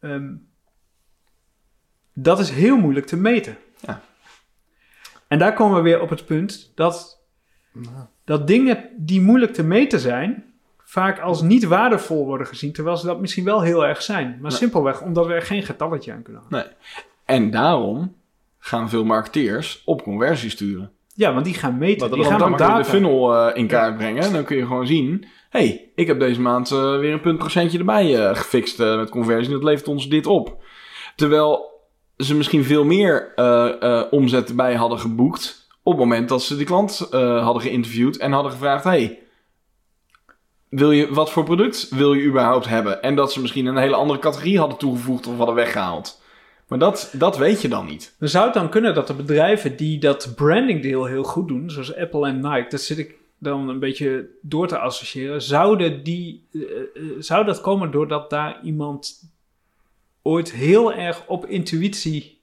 ehm, 0.00 0.32
dat 2.12 2.38
is 2.38 2.50
heel 2.50 2.76
moeilijk 2.76 3.06
te 3.06 3.16
meten. 3.16 3.56
Ja. 3.80 4.00
En 5.28 5.38
daar 5.38 5.52
komen 5.54 5.76
we 5.76 5.82
weer 5.82 6.00
op 6.00 6.10
het 6.10 6.26
punt 6.26 6.72
dat, 6.74 7.22
dat 8.24 8.46
dingen 8.46 8.88
die 8.96 9.20
moeilijk 9.20 9.52
te 9.54 9.62
meten 9.62 10.00
zijn, 10.00 10.47
vaak 10.90 11.20
als 11.20 11.42
niet 11.42 11.64
waardevol 11.64 12.24
worden 12.26 12.46
gezien, 12.46 12.72
terwijl 12.72 12.96
ze 12.96 13.06
dat 13.06 13.20
misschien 13.20 13.44
wel 13.44 13.60
heel 13.62 13.86
erg 13.86 14.02
zijn. 14.02 14.38
Maar 14.42 14.52
simpelweg 14.52 15.02
omdat 15.02 15.26
we 15.26 15.32
er 15.34 15.42
geen 15.42 15.62
getalletje 15.62 16.12
aan 16.12 16.22
kunnen 16.22 16.42
hangen. 16.48 16.66
En 17.24 17.50
daarom 17.50 18.14
gaan 18.58 18.88
veel 18.88 19.04
marketeers 19.04 19.82
op 19.84 20.02
conversie 20.02 20.50
sturen. 20.50 20.90
Ja, 21.14 21.32
want 21.32 21.44
die 21.44 21.54
gaan 21.54 21.78
meten. 21.78 22.00
Want 22.00 22.12
Die 22.12 22.24
gaan 22.30 22.38
Dan 22.38 22.50
je 22.50 22.56
de 22.56 22.62
data. 22.62 22.84
funnel 22.84 23.34
eh, 23.34 23.56
in 23.56 23.66
kaart 23.66 23.96
brengen. 23.96 24.22
En 24.22 24.32
dan 24.32 24.44
kun 24.44 24.56
je 24.56 24.66
gewoon 24.66 24.86
zien... 24.86 25.26
hey, 25.50 25.90
ik 25.94 26.06
heb 26.06 26.20
deze 26.20 26.40
maand 26.40 26.70
eh, 26.70 26.98
weer 26.98 27.12
een 27.12 27.20
puntprocentje 27.20 27.78
erbij 27.78 28.16
eh, 28.28 28.36
gefixt 28.36 28.80
eh, 28.80 28.96
met 28.96 29.10
conversie. 29.10 29.52
Dat 29.52 29.62
levert 29.62 29.88
ons 29.88 30.08
dit 30.08 30.26
op. 30.26 30.62
Terwijl 31.16 31.66
ze 32.16 32.34
misschien 32.34 32.64
veel 32.64 32.84
meer 32.84 33.32
eh, 33.34 33.82
eh, 33.82 34.02
omzet 34.10 34.48
erbij 34.48 34.74
hadden 34.74 34.98
geboekt... 34.98 35.66
op 35.82 35.92
het 35.92 36.00
moment 36.00 36.28
dat 36.28 36.42
ze 36.42 36.56
die 36.56 36.66
klant 36.66 37.08
eh, 37.10 37.42
hadden 37.44 37.62
geïnterviewd... 37.62 38.16
en 38.16 38.32
hadden 38.32 38.52
gevraagd... 38.52 38.84
hey, 38.84 39.18
wil 40.68 40.90
je, 40.90 41.14
wat 41.14 41.30
voor 41.30 41.44
product 41.44 41.88
wil 41.88 42.12
je 42.12 42.24
überhaupt 42.24 42.66
hebben? 42.66 43.02
En 43.02 43.14
dat 43.14 43.32
ze 43.32 43.40
misschien 43.40 43.66
een 43.66 43.76
hele 43.76 43.94
andere 43.94 44.18
categorie 44.18 44.58
hadden 44.58 44.78
toegevoegd... 44.78 45.26
of 45.26 45.36
hadden 45.36 45.54
weggehaald. 45.54 46.20
Maar 46.68 46.78
dat, 46.78 47.10
dat 47.12 47.36
weet 47.36 47.62
je 47.62 47.68
dan 47.68 47.86
niet. 47.86 48.14
Zou 48.18 48.44
het 48.44 48.54
dan 48.54 48.68
kunnen 48.68 48.94
dat 48.94 49.06
de 49.06 49.14
bedrijven 49.14 49.76
die 49.76 49.98
dat 49.98 50.32
brandingdeel 50.34 51.04
heel 51.04 51.22
goed 51.24 51.48
doen, 51.48 51.70
zoals 51.70 51.96
Apple 51.96 52.26
en 52.26 52.40
Nike, 52.40 52.66
dat 52.68 52.80
zit 52.80 52.98
ik 52.98 53.14
dan 53.38 53.68
een 53.68 53.78
beetje 53.78 54.28
door 54.42 54.68
te 54.68 54.78
associëren, 54.78 55.42
zouden 55.42 56.02
die, 56.02 56.48
eh, 56.52 56.60
eh, 56.60 57.02
zou 57.18 57.44
dat 57.44 57.60
komen 57.60 57.90
doordat 57.90 58.30
daar 58.30 58.60
iemand 58.62 59.30
ooit 60.22 60.52
heel 60.52 60.92
erg 60.92 61.26
op 61.26 61.46
intuïtie 61.46 62.40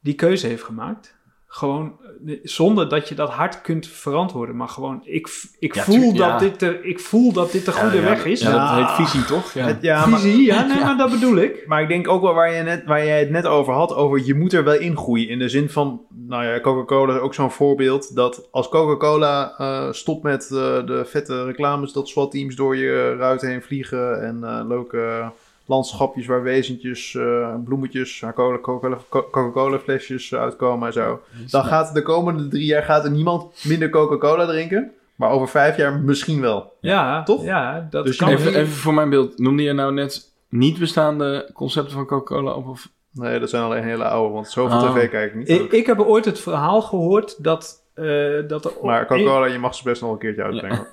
die 0.00 0.14
keuze 0.14 0.46
heeft 0.46 0.62
gemaakt? 0.62 1.16
Gewoon 1.54 1.96
eh, 2.26 2.38
zonder 2.42 2.88
dat 2.88 3.08
je 3.08 3.14
dat 3.14 3.30
hard 3.30 3.60
kunt 3.60 3.86
verantwoorden, 3.86 4.56
maar 4.56 4.68
gewoon 4.68 5.00
ik, 5.04 5.28
ik, 5.58 5.74
Ja, 5.74 5.82
voel, 5.82 6.08
dat 6.08 6.16
ja. 6.26 6.38
dit 6.38 6.60
de, 6.60 6.78
ik 6.82 7.00
voel 7.00 7.32
dat 7.32 7.52
dit 7.52 7.64
de 7.64 7.72
goede 7.72 7.96
Ja, 7.96 8.02
ja, 8.02 8.08
weg 8.08 8.24
is. 8.24 8.40
Ja, 8.40 8.50
Ja. 8.50 8.76
dat 8.78 8.86
heet 8.96 9.06
visie, 9.06 9.24
toch? 9.24 9.52
Ja. 9.52 9.66
Het- 9.66 9.82
ja, 9.82 10.06
maar, 10.06 10.18
Visie, 10.20 10.44
ja, 10.46 10.66
nee, 10.66 10.78
Ja. 10.78 10.84
maar 10.84 10.96
dat 10.96 11.10
bedoel 11.10 11.36
ik. 11.36 11.64
maar 11.66 11.82
ik 11.82 11.88
denk 11.88 12.08
ook 12.08 12.22
wel 12.22 12.34
waar, 12.34 12.52
je 12.54 12.62
net, 12.62 12.84
waar 12.84 13.04
jij 13.04 13.18
het 13.20 13.30
net 13.30 13.46
over 13.46 13.72
had, 13.72 13.94
over 13.94 14.22
je 14.26 14.34
moet 14.34 14.52
er 14.52 14.64
wel 14.64 14.78
in 14.78 14.96
groeien. 14.96 15.28
In 15.28 15.38
de 15.38 15.48
zin 15.48 15.70
van, 15.70 16.00
nou 16.28 16.44
ja, 16.44 16.60
Coca-Cola 16.60 17.14
is 17.14 17.20
ook 17.20 17.34
zo'n 17.34 17.50
voorbeeld. 17.50 18.14
Dat 18.16 18.48
als 18.50 18.68
Coca-Cola 18.68 19.54
eh, 19.58 19.92
stopt 19.92 20.22
met 20.22 20.42
eh, 20.42 20.86
de 20.86 21.02
vette 21.06 21.44
reclames, 21.44 21.92
dat 21.92 22.08
SWAT-teams 22.08 22.54
door 22.56 22.76
je 22.76 23.16
ruit 23.16 23.40
heen 23.40 23.62
vliegen. 23.62 24.22
En 24.22 24.44
eh, 24.44 24.60
leuke 24.68 25.30
landschapjes 25.72 26.26
waar 26.26 26.42
wezentjes, 26.42 27.14
eh, 27.14 27.54
bloemetjes, 27.64 28.24
Coca- 28.34 28.98
Coca-Cola 29.08 29.78
flesjes 29.78 30.34
uitkomen 30.34 30.86
en 30.86 30.92
zo. 30.92 31.20
Dan 31.50 31.64
gaat 31.64 31.94
de 31.94 32.02
komende 32.02 32.48
drie 32.48 32.64
jaar 32.66 32.82
gaat 32.82 33.04
er 33.04 33.10
niemand 33.10 33.64
minder 33.64 33.88
Coca-Cola 33.90 34.46
drinken. 34.46 34.92
Maar 35.16 35.30
over 35.30 35.48
vijf 35.48 35.76
jaar 35.76 35.98
misschien 36.00 36.40
wel. 36.40 36.72
Ja, 36.80 37.22
Toch? 37.22 37.44
Ja, 37.44 37.86
dat 37.90 38.04
Dus 38.06 38.16
kan. 38.16 38.28
Even, 38.28 38.54
even 38.54 38.72
voor 38.72 38.94
mijn 38.94 39.10
beeld, 39.10 39.38
noemde 39.38 39.62
je 39.62 39.72
nou 39.72 39.92
net 39.92 40.30
niet 40.48 40.78
bestaande 40.78 41.50
concepten 41.54 41.92
van 41.92 42.06
Coca-Cola 42.06 42.52
op? 42.52 42.66
Of... 42.68 42.88
Nee, 43.12 43.38
dat 43.38 43.50
zijn 43.50 43.62
alleen 43.62 43.82
hele 43.82 44.04
oude, 44.04 44.34
want 44.34 44.48
zoveel 44.50 44.78
Oh. 44.78 44.94
tv 44.94 45.10
kijk 45.10 45.30
ik 45.32 45.38
niet. 45.38 45.48
Ik, 45.48 45.72
ik 45.72 45.86
heb 45.86 46.00
ooit 46.00 46.24
het 46.24 46.40
verhaal 46.40 46.82
gehoord 46.82 47.44
dat, 47.44 47.81
eh, 47.94 48.48
dat 48.48 48.64
er... 48.64 48.72
maar 48.82 49.06
Coca-Cola, 49.06 49.46
je 49.46 49.58
mag 49.58 49.74
ze 49.74 49.82
best 49.84 50.02
nog 50.02 50.12
een 50.12 50.18
keertje 50.18 50.42
uitbrengen. 50.42 50.86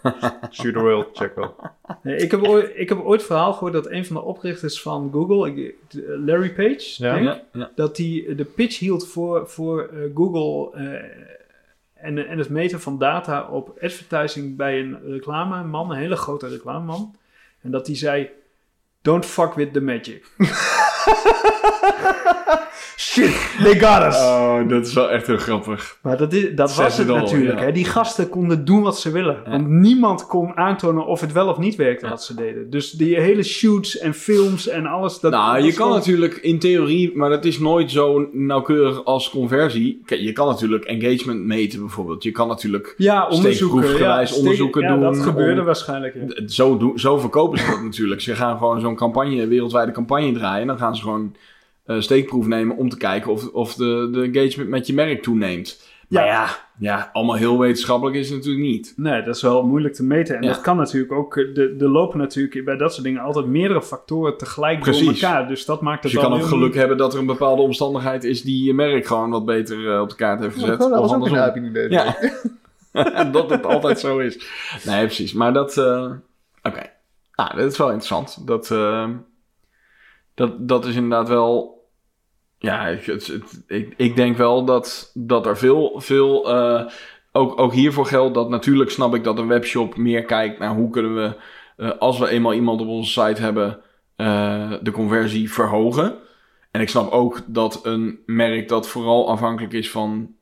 Stuur 0.50 0.74
de 0.74 0.80
world, 0.90 1.10
check 1.18 1.36
wel. 1.36 1.56
Nee, 2.04 2.16
ik, 2.16 2.32
heb 2.32 2.44
ooit, 2.48 2.72
ik 2.76 2.90
heb 2.90 3.00
ooit 3.00 3.20
het 3.20 3.30
verhaal 3.30 3.54
gehoord 3.54 3.74
dat 3.74 3.90
een 3.90 4.06
van 4.06 4.16
de 4.16 4.22
oprichters 4.22 4.82
van 4.82 5.10
Google, 5.14 5.52
ik- 5.56 5.76
Larry 6.26 6.54
Page, 6.54 7.04
Ja? 7.04 7.14
denk, 7.14 7.26
Ja, 7.26 7.42
ja. 7.52 7.72
dat 7.76 7.98
hij 7.98 8.34
de 8.36 8.46
pitch 8.56 8.80
hield 8.80 9.08
voor, 9.08 9.48
voor 9.50 9.82
eh, 9.82 10.00
Google 10.16 10.78
eh, 10.80 12.06
en, 12.06 12.28
en 12.28 12.38
het 12.38 12.50
meten 12.50 12.80
van 12.82 12.98
data 12.98 13.48
op 13.50 13.78
advertising 13.82 14.56
bij 14.58 14.80
een 14.80 15.00
reclameman, 15.12 15.92
een 15.92 15.98
hele 15.98 16.16
grote 16.16 16.48
reclameman. 16.48 17.16
En 17.62 17.72
dat 17.72 17.88
hij 17.88 17.96
zei, 17.96 18.30
don't 19.02 19.26
fuck 19.26 19.54
with 19.54 19.74
the 19.74 19.82
magic. 19.82 20.26
Shit, 22.98 23.32
they 23.64 23.80
got 23.80 24.02
us! 24.08 24.16
Oh, 24.22 24.70
dat 24.70 24.86
is 24.88 24.94
wel 24.94 25.10
echt 25.12 25.28
heel 25.28 25.38
grappig. 25.38 25.98
Maar 26.02 26.18
dat, 26.18 26.34
is, 26.34 26.56
dat 26.56 26.76
was 26.76 26.98
het 26.98 27.08
natuurlijk. 27.08 27.60
ja. 27.60 27.66
Hè? 27.66 27.72
Die 27.72 27.86
gasten 27.86 28.30
konden 28.30 28.66
doen 28.66 28.82
wat 28.82 29.00
ze 29.00 29.12
willen. 29.12 29.38
Ja. 29.46 29.52
Want 29.52 29.68
niemand 29.68 30.28
kon 30.28 30.58
aantonen 30.58 31.06
of 31.06 31.22
het 31.22 31.32
wel 31.32 31.48
of 31.48 31.58
niet 31.58 31.76
werkte 31.76 32.06
Ja. 32.06 32.12
wat 32.12 32.24
ze 32.24 32.36
deden. 32.36 32.70
Dus 32.70 32.92
die 32.92 33.20
hele 33.20 33.44
shoots 33.44 33.98
en 33.98 34.14
films 34.14 34.68
en 34.68 34.86
alles. 34.86 35.20
Dat, 35.20 35.32
nou, 35.32 35.58
je 35.58 35.64
kan 35.64 35.72
gewoon- 35.74 35.92
natuurlijk 35.98 36.36
in 36.36 36.60
theorie, 36.60 37.18
maar 37.18 37.30
dat 37.30 37.46
is 37.46 37.60
nooit 37.60 37.92
zo 37.92 38.28
nauwkeurig 38.32 39.06
als 39.06 39.30
conversie. 39.30 40.02
Kijk, 40.06 40.22
je 40.22 40.32
kan 40.32 40.48
natuurlijk 40.48 40.84
engagement 40.86 41.46
meten 41.46 41.80
bijvoorbeeld. 41.80 42.24
Je 42.24 42.32
kan 42.32 42.48
natuurlijk 42.48 42.94
Ja, 42.98 43.28
onderzoeken. 43.28 43.98
ja, 44.00 44.26
onderzoeken 44.38 44.82
ja, 44.82 44.98
dat 44.98 45.14
doen 45.14 45.24
gebeurde 45.24 45.60
om- 45.60 45.66
waarschijnlijk. 45.66 46.16
Zo, 46.46 46.78
doen, 46.78 47.00
zo 47.00 47.18
verkopen 47.18 47.60
ze 47.60 47.66
dat 47.66 47.84
natuurlijk. 47.92 48.22
Ze 48.22 48.36
gaan 48.36 48.58
gewoon 48.58 48.80
zo'n 48.82 48.96
campagne, 48.96 49.48
wereldwijde 49.48 49.92
campagne 49.92 50.32
draaien. 50.32 50.62
En 50.62 50.68
dan 50.68 50.78
gaan 50.78 50.89
ze 50.96 51.02
gewoon 51.02 51.36
eh, 51.86 52.00
steekproef 52.00 52.48
nemen 52.48 52.78
om 52.78 52.90
te 52.90 52.98
kijken 52.98 53.32
of, 53.32 53.48
of 53.48 53.74
de, 53.76 54.10
de 54.12 54.22
engagement 54.22 54.70
met 54.70 54.88
je 54.88 54.94
merk 54.94 55.24
toeneemt. 55.24 55.88
Maar 56.08 56.26
ja, 56.26 56.48
ja, 56.80 57.10
allemaal 57.14 57.36
heel 57.36 57.60
wetenschappelijk 57.60 58.18
is 58.18 58.28
het 58.30 58.38
natuurlijk 58.38 58.66
niet. 58.66 58.94
Nee, 58.96 59.22
dat 59.24 59.36
is 59.36 59.42
wel 59.42 59.64
moeilijk 59.66 59.94
te 59.94 60.04
meten. 60.04 60.36
En 60.36 60.42
Ja. 60.44 60.48
dat 60.50 60.62
kan 60.62 60.78
natuurlijk 60.78 61.12
ook. 61.12 61.38
eh, 61.38 61.54
De, 61.54 61.76
de 61.76 61.90
lopen 61.90 62.18
natuurlijk 62.20 62.66
bij 62.66 62.78
dat 62.78 62.92
soort 62.94 63.04
dingen 63.04 63.22
altijd 63.22 63.46
meerdere 63.46 63.82
factoren 63.82 64.38
tegelijk 64.38 64.84
door 64.84 64.94
elkaar. 64.94 65.48
Dus 65.48 65.66
dat 65.66 65.82
maakt 65.82 66.02
Dus 66.02 66.12
het 66.12 66.22
je 66.22 66.28
kan 66.28 66.38
ook 66.38 66.46
geluk 66.46 66.76
hebben 66.76 66.98
dat 66.98 67.14
er 67.14 67.20
een 67.20 67.26
bepaalde 67.26 67.62
omstandigheid 67.62 68.24
is 68.24 68.42
die 68.42 68.64
je 68.64 68.74
merk 68.74 69.06
gewoon 69.08 69.30
wat 69.30 69.46
beter 69.46 69.94
eh, 69.94 70.02
op 70.02 70.10
de 70.10 70.16
kaart 70.16 70.40
heeft 70.40 70.54
gezet. 70.54 70.80
dat 70.80 70.92
of 70.92 71.00
was 71.00 71.14
ook 71.14 71.28
een 71.28 71.38
uiting. 71.38 71.88
Ja, 71.90 72.16
dat 73.32 73.50
het 73.50 73.66
altijd 73.66 74.00
zo 74.00 74.18
is. 74.18 74.48
Nee, 74.86 75.06
precies. 75.06 75.34
Maar 75.34 75.54
dat... 75.54 75.78
eh, 75.78 76.12
Oké. 76.64 76.82
Nou, 77.36 77.56
dat 77.56 77.72
is 77.72 77.78
wel 77.78 77.88
interessant. 77.92 78.48
Dat, 78.48 78.72
eh, 78.72 79.10
dat, 80.40 80.68
dat 80.68 80.86
is 80.86 80.96
inderdaad 80.96 81.28
wel... 81.28 81.78
Ja, 82.58 82.86
het, 82.86 83.40
ik, 83.98 84.16
denk 84.16 84.38
wel 84.38 84.66
dat, 84.66 85.12
dat 85.14 85.46
er 85.46 85.58
veel... 85.58 85.94
veel 85.96 86.50
eh, 86.50 86.86
ook, 87.32 87.60
ook 87.60 87.74
hiervoor 87.74 88.06
geldt 88.06 88.34
dat 88.34 88.50
natuurlijk 88.50 88.90
snap 88.90 89.16
ik 89.16 89.24
dat 89.24 89.38
een 89.38 89.48
webshop 89.48 89.98
meer 89.98 90.24
kijkt 90.24 90.60
naar 90.60 90.76
hoe 90.76 90.90
kunnen 90.90 91.16
we... 91.16 91.36
eh, 91.78 91.92
als 91.98 92.20
we 92.20 92.30
eenmaal 92.30 92.54
iemand 92.54 92.82
op 92.82 92.88
onze 92.88 93.12
site 93.12 93.42
hebben, 93.42 93.80
eh, 94.16 94.74
de 94.82 94.92
conversie 94.92 95.52
verhogen. 95.52 96.16
En 96.72 96.82
ik 96.82 96.90
snap 96.90 97.12
ook 97.12 97.42
dat 97.46 97.86
een 97.86 98.20
merk 98.26 98.68
dat 98.68 98.88
vooral 98.88 99.30
afhankelijk 99.30 99.74
is 99.74 99.92
van 99.92 100.36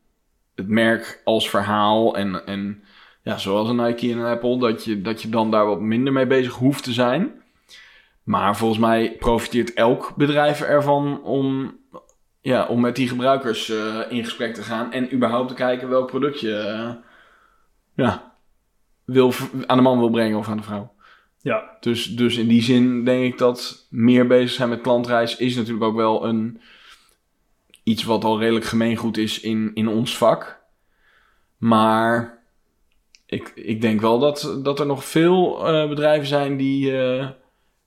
het 0.56 0.68
merk 0.68 1.22
als 1.24 1.50
verhaal 1.50 2.16
en, 2.16 2.46
en 2.46 2.84
ja, 3.24 3.38
zoals 3.38 3.70
een 3.70 3.76
Nike 3.76 4.12
en 4.12 4.18
een 4.18 4.32
Apple, 4.32 4.60
dat 4.60 4.84
je, 4.84 5.02
dat 5.02 5.22
je 5.22 5.30
dan 5.30 5.52
daar 5.52 5.66
wat 5.66 5.82
minder 5.82 6.14
mee 6.14 6.28
bezig 6.28 6.54
hoeft 6.54 6.84
te 6.84 6.94
zijn. 6.94 7.37
Maar 8.28 8.58
volgens 8.58 8.80
mij 8.80 9.16
profiteert 9.20 9.74
elk 9.74 10.14
bedrijf 10.16 10.62
ervan 10.62 11.24
om, 11.24 11.78
ja, 12.42 12.66
om 12.66 12.82
met 12.82 12.96
die 12.96 13.08
gebruikers 13.08 13.70
uh, 13.70 14.00
in 14.10 14.24
gesprek 14.24 14.54
te 14.54 14.62
gaan 14.62 14.92
en 14.92 15.14
überhaupt 15.14 15.48
te 15.48 15.54
kijken 15.54 15.90
welk 15.90 16.08
product 16.08 16.40
je 16.40 16.48
uh, 16.48 16.90
ja, 18.06 18.34
wil, 19.06 19.34
aan 19.66 19.78
de 19.78 19.84
man 19.84 20.00
wil 20.00 20.10
brengen 20.10 20.38
of 20.38 20.48
aan 20.48 20.58
de 20.58 20.64
vrouw. 20.64 20.94
Ja. 21.42 21.78
Dus, 21.80 22.16
dus 22.16 22.38
in 22.38 22.48
die 22.48 22.62
zin 22.62 23.06
denk 23.06 23.34
ik 23.34 23.38
dat 23.38 23.88
meer 23.90 24.28
bezig 24.28 24.52
zijn 24.52 24.70
met 24.70 24.82
klantreis 24.82 25.38
is 25.38 25.56
natuurlijk 25.56 25.86
ook 25.86 25.96
wel 25.96 26.26
een, 26.26 26.62
iets 27.84 28.04
wat 28.04 28.24
al 28.24 28.40
redelijk 28.40 28.66
gemeengoed 28.66 29.18
is 29.18 29.40
in, 29.40 29.72
in 29.74 29.88
ons 29.88 30.18
vak. 30.18 30.62
Maar 31.58 32.40
ik, 33.26 33.52
ik 33.56 33.82
denk 33.82 34.02
wel 34.02 34.20
dat, 34.20 34.60
dat 34.64 34.80
er 34.80 34.86
nog 34.86 35.06
veel 35.06 35.70
uh, 35.74 35.90
bedrijven 35.90 36.28
zijn 36.28 36.58
die, 36.58 36.92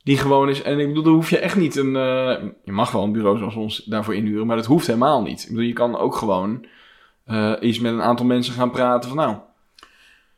die 0.02 0.18
gewoon 0.18 0.48
is. 0.48 0.62
En 0.62 0.78
ik 0.78 0.86
bedoel, 0.86 1.02
dan 1.02 1.12
hoef 1.12 1.30
je 1.30 1.38
echt 1.38 1.56
niet 1.56 1.76
een. 1.76 1.94
Uh, 1.94 2.34
je 2.64 2.72
mag 2.72 2.92
wel 2.92 3.02
een 3.02 3.12
bureau 3.12 3.38
zoals 3.38 3.54
ons 3.54 3.84
daarvoor 3.84 4.14
inhuren, 4.14 4.46
maar 4.46 4.56
dat 4.56 4.66
hoeft 4.66 4.86
helemaal 4.86 5.22
niet. 5.22 5.42
Ik 5.42 5.48
bedoel, 5.48 5.64
je 5.64 5.72
kan 5.72 5.98
ook 5.98 6.14
gewoon 6.14 6.64
eens 7.60 7.78
met 7.78 7.92
een 7.92 8.02
aantal 8.02 8.26
mensen 8.26 8.54
gaan 8.54 8.70
praten 8.70 9.08
van 9.08 9.18
nou. 9.18 9.36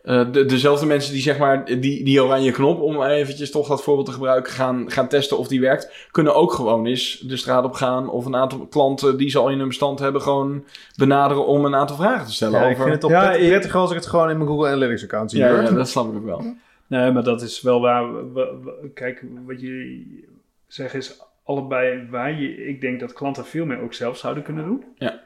Uh, 0.05 0.33
de, 0.33 0.45
dezelfde 0.45 0.87
mensen 0.87 1.13
die 1.13 1.23
zeg 1.23 1.39
maar 1.39 1.65
die, 1.65 2.05
die 2.05 2.23
oranje 2.23 2.51
knop, 2.51 2.81
om 2.81 3.03
eventjes 3.03 3.51
toch 3.51 3.69
dat 3.69 3.83
voorbeeld 3.83 4.07
te 4.07 4.13
gebruiken, 4.13 4.53
gaan, 4.53 4.85
gaan 4.91 5.09
testen 5.09 5.39
of 5.39 5.49
die 5.49 5.61
werkt, 5.61 6.09
kunnen 6.11 6.35
ook 6.35 6.53
gewoon 6.53 6.87
eens 6.87 7.19
de 7.27 7.37
straat 7.37 7.65
op 7.65 7.73
gaan 7.73 8.09
of 8.09 8.27
een 8.27 8.37
aantal 8.37 8.67
klanten 8.67 9.17
die 9.17 9.31
ze 9.31 9.39
al 9.39 9.49
in 9.49 9.59
hun 9.59 9.69
bestand 9.69 9.99
hebben, 9.99 10.23
gewoon 10.23 10.65
benaderen 10.97 11.47
om 11.47 11.65
een 11.65 11.75
aantal 11.75 11.97
vragen 11.97 12.27
te 12.27 12.33
stellen. 12.33 12.55
Ja, 12.55 12.59
over... 12.59 12.71
ik 12.71 12.77
vind 12.77 12.91
het 12.91 13.01
toch 13.01 13.11
Ja, 13.11 13.31
prettig, 13.31 13.75
als 13.75 13.91
ik 13.91 13.97
het 13.97 14.07
gewoon 14.07 14.31
in 14.31 14.37
mijn 14.37 14.49
Google 14.49 14.69
Analytics 14.69 15.03
account 15.03 15.31
zie. 15.31 15.41
ja, 15.41 15.61
ja, 15.61 15.71
dat 15.71 15.89
snap 15.89 16.11
ik 16.11 16.17
ook 16.17 16.25
wel. 16.25 16.55
Nee, 17.01 17.11
maar 17.13 17.23
dat 17.25 17.43
is 17.43 17.61
wel 17.61 17.81
waar. 17.81 18.15
we- 18.15 18.33
we- 18.33 18.59
we- 18.65 18.91
Kijk, 18.95 19.25
wat 19.47 19.61
je 19.61 20.05
zegt 20.67 20.95
is 20.95 21.21
allebei 21.45 22.07
waar. 22.11 22.41
Je, 22.41 22.67
ik 22.67 22.81
denk 22.81 23.01
dat 23.01 23.13
klanten 23.13 23.47
veel 23.47 23.67
meer 23.67 23.81
ook 23.81 23.95
zelf 23.95 24.17
zouden 24.19 24.43
kunnen 24.43 24.65
doen. 24.65 24.85
Ja. 24.99 25.21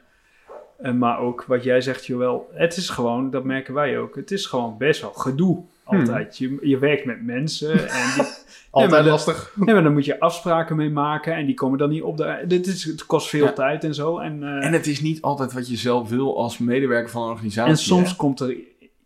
En 0.77 0.97
maar 0.97 1.19
ook 1.19 1.43
wat 1.43 1.63
jij 1.63 1.81
zegt, 1.81 2.05
Joël, 2.05 2.49
het 2.53 2.77
is 2.77 2.89
gewoon, 2.89 3.29
dat 3.31 3.43
merken 3.43 3.73
wij 3.73 3.99
ook, 3.99 4.15
het 4.15 4.31
is 4.31 4.45
gewoon 4.45 4.77
best 4.77 5.01
wel 5.01 5.11
gedoe 5.13 5.63
Hmm. 5.83 5.99
altijd. 5.99 6.37
Je, 6.37 6.57
je 6.61 6.77
werkt 6.77 7.05
met 7.05 7.23
mensen 7.25 7.71
en 7.89 8.13
die, 8.15 8.25
Altijd 8.71 9.05
lastig. 9.05 9.53
nee, 9.55 9.73
maar 9.73 9.83
dan 9.83 9.93
moet 9.93 10.05
je 10.05 10.19
afspraken 10.19 10.75
mee 10.75 10.89
maken 10.89 11.33
en 11.35 11.45
die 11.45 11.55
komen 11.55 11.77
dan 11.77 11.89
niet 11.89 12.01
op 12.01 12.17
de... 12.17 12.43
Dit 12.47 12.67
is, 12.67 12.83
het 12.83 13.05
kost 13.05 13.29
veel 13.29 13.45
Ja. 13.45 13.53
tijd 13.53 13.83
en 13.83 13.93
zo. 13.93 14.17
En, 14.17 14.43
eh, 14.43 14.65
En 14.65 14.73
het 14.73 14.87
is 14.87 15.01
niet 15.01 15.21
altijd 15.21 15.53
wat 15.53 15.69
je 15.69 15.75
zelf 15.75 16.09
wil 16.09 16.37
als 16.37 16.57
medewerker 16.57 17.09
van 17.09 17.23
een 17.23 17.29
organisatie. 17.29 17.71
en 17.71 17.77
soms 17.77 18.09
hè? 18.09 18.15
komt 18.15 18.39
er 18.39 18.55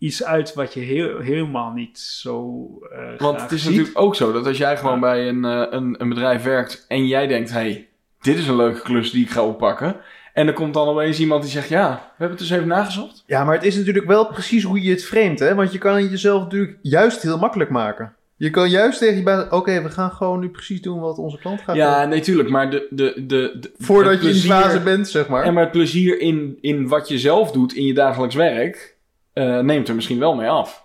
iets 0.02 0.24
uit 0.24 0.54
wat 0.54 0.74
je 0.74 0.80
heel, 0.80 1.20
helemaal 1.20 1.72
niet 1.72 2.00
zo 2.00 2.68
eh 2.92 2.98
Want 3.18 3.20
graag 3.38 3.42
het 3.42 3.52
is 3.52 3.62
ziet. 3.62 3.70
natuurlijk 3.72 4.00
ook 4.00 4.16
zo 4.16 4.32
dat 4.32 4.46
als 4.48 4.58
jij 4.58 4.78
gewoon 4.78 4.94
Ja. 4.94 5.00
bij 5.00 5.28
een, 5.28 5.46
eh, 5.46 5.66
een, 5.70 5.96
een 5.98 6.10
bedrijf 6.10 6.44
werkt 6.44 6.86
en 6.88 7.08
jij 7.08 7.28
denkt, 7.28 7.52
hey, 7.52 7.88
dit 8.22 8.38
is 8.38 8.48
een 8.48 8.56
leuke 8.56 8.82
klus 8.82 9.12
die 9.12 9.24
ik 9.24 9.30
ga 9.32 9.44
oppakken. 9.46 9.96
En 10.34 10.48
er 10.48 10.54
komt 10.54 10.74
dan 10.74 10.88
opeens 10.88 11.20
iemand 11.20 11.42
die 11.42 11.52
zegt, 11.52 11.70
ja, 11.70 11.90
we 11.90 12.10
hebben 12.18 12.38
het 12.38 12.48
dus 12.48 12.50
even 12.58 12.68
nagezocht. 12.68 13.24
Ja, 13.28 13.44
maar 13.44 13.56
het 13.56 13.64
is 13.64 13.76
natuurlijk 13.76 14.06
wel 14.08 14.28
precies 14.28 14.64
hoe 14.64 14.82
je 14.82 14.90
het 14.92 15.06
framet, 15.06 15.40
hè? 15.40 15.56
Want 15.56 15.72
je 15.72 15.78
kan 15.78 15.96
het 15.96 16.10
jezelf 16.12 16.44
natuurlijk 16.44 16.78
juist 16.82 17.22
heel 17.22 17.38
makkelijk 17.38 17.70
maken. 17.70 18.14
Je 18.36 18.50
kan 18.50 18.70
juist 18.70 19.00
tegen 19.00 19.16
je 19.18 19.24
baas... 19.24 19.50
Oké, 19.50 19.82
we 19.82 19.90
gaan 19.90 20.12
gewoon 20.12 20.40
nu 20.40 20.50
precies 20.50 20.82
doen 20.82 21.00
wat 21.00 21.18
onze 21.18 21.38
klant 21.40 21.62
gaat 21.62 21.76
Ja, 21.76 22.02
doen. 22.02 22.10
nee, 22.10 22.20
tuurlijk. 22.20 22.50
Maar 22.50 22.70
de, 22.70 22.88
de, 22.90 23.14
de, 23.28 23.58
de- 23.60 23.72
Voordat 23.78 24.12
je 24.22 24.28
in 24.28 24.34
die 24.34 24.42
plezier- 24.42 24.52
fase 24.62 24.80
bent, 24.80 25.08
zeg 25.10 25.28
maar. 25.28 25.44
En 25.44 25.54
maar 25.54 25.64
het 25.64 25.72
plezier 25.72 26.20
in, 26.20 26.58
in 26.62 26.88
wat 26.88 27.08
je 27.08 27.20
zelf 27.20 27.52
doet 27.52 27.74
in 27.74 27.86
je 27.86 27.94
dagelijks 27.94 28.36
werk, 28.36 28.96
eh, 29.34 29.60
neemt 29.60 29.88
er 29.88 29.96
misschien 29.96 30.20
wel 30.20 30.36
mee 30.36 30.50
af. 30.50 30.84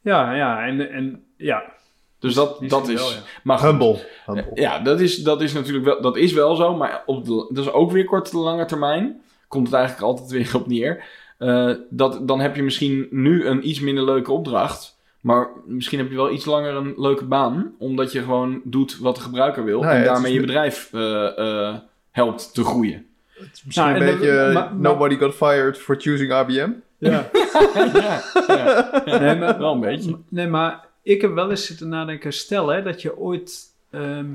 Ja, 0.00 0.32
ja, 0.34 0.66
en, 0.66 0.90
en 0.92 1.24
ja. 1.36 1.62
Dus 2.18 2.34
dat, 2.34 2.58
Die 2.60 2.68
dat 2.68 2.88
is... 2.88 2.94
wel, 2.94 3.10
ja. 3.10 3.16
Maar 3.42 3.58
goed, 3.58 3.68
Humble. 3.68 4.06
Humble. 4.26 4.50
Ja, 4.54 4.78
dat 4.78 5.00
is, 5.00 5.16
dat 5.16 5.40
is 5.42 5.52
natuurlijk 5.52 5.84
wel, 5.84 6.00
dat 6.00 6.16
is 6.16 6.32
wel 6.32 6.56
zo, 6.56 6.74
maar 6.76 7.02
op 7.06 7.24
de, 7.24 7.50
dat 7.54 7.64
is 7.64 7.72
ook 7.72 7.90
weer 7.92 8.04
korte 8.04 8.30
de 8.30 8.36
lange 8.36 8.64
termijn. 8.64 9.20
Komt 9.48 9.66
het 9.66 9.74
eigenlijk 9.76 10.06
altijd 10.06 10.30
weer 10.30 10.50
op 10.54 10.66
neer. 10.66 11.04
Eh, 11.38 11.70
dat, 11.90 12.28
dan 12.28 12.40
heb 12.40 12.56
je 12.56 12.62
misschien 12.62 13.06
nu 13.10 13.46
een 13.46 13.68
iets 13.68 13.80
minder 13.80 14.04
leuke 14.04 14.32
opdracht. 14.32 14.96
Maar 15.20 15.48
misschien 15.66 15.98
heb 15.98 16.10
je 16.10 16.16
wel 16.16 16.32
iets 16.32 16.44
langer 16.44 16.74
een 16.74 16.94
leuke 16.96 17.24
baan. 17.24 17.74
Omdat 17.78 18.12
je 18.12 18.20
gewoon 18.20 18.60
doet 18.64 18.98
wat 18.98 19.14
de 19.14 19.20
gebruiker 19.20 19.64
wil. 19.64 19.80
Nou 19.80 19.92
ja, 19.92 19.98
en 19.98 20.04
daarmee 20.04 20.30
is 20.32 20.34
je 20.40 20.46
bedrijf 20.46 20.88
eh, 20.92 21.38
eh, 21.38 21.74
helpt 22.10 22.54
te 22.54 22.64
groeien. 22.64 23.06
Het 23.34 23.48
is 23.54 23.64
misschien 23.64 23.86
Nou, 23.88 24.00
een 24.04 24.18
beetje... 24.18 24.32
maar- 24.32 24.52
maar- 24.52 24.74
nobody 24.76 25.16
got 25.16 25.34
fired 25.34 25.78
for 25.78 25.96
choosing 25.98 26.32
IBM. 26.40 26.70
ja. 27.10 27.30
ja, 27.74 28.22
ja. 28.46 29.02
Nee, 29.04 29.36
maar, 29.36 29.58
Wel 29.58 29.72
een 29.72 29.80
beetje. 29.80 30.18
Nee, 30.28 30.46
maar 30.46 30.86
ik 31.02 31.20
heb 31.20 31.34
wel 31.34 31.50
eens 31.50 31.66
zitten 31.66 31.88
nadenken. 31.88 32.32
Stel 32.32 32.68
hè, 32.68 32.82
dat 32.82 33.02
je 33.02 33.18
ooit. 33.18 33.74
ehm, 33.90 34.26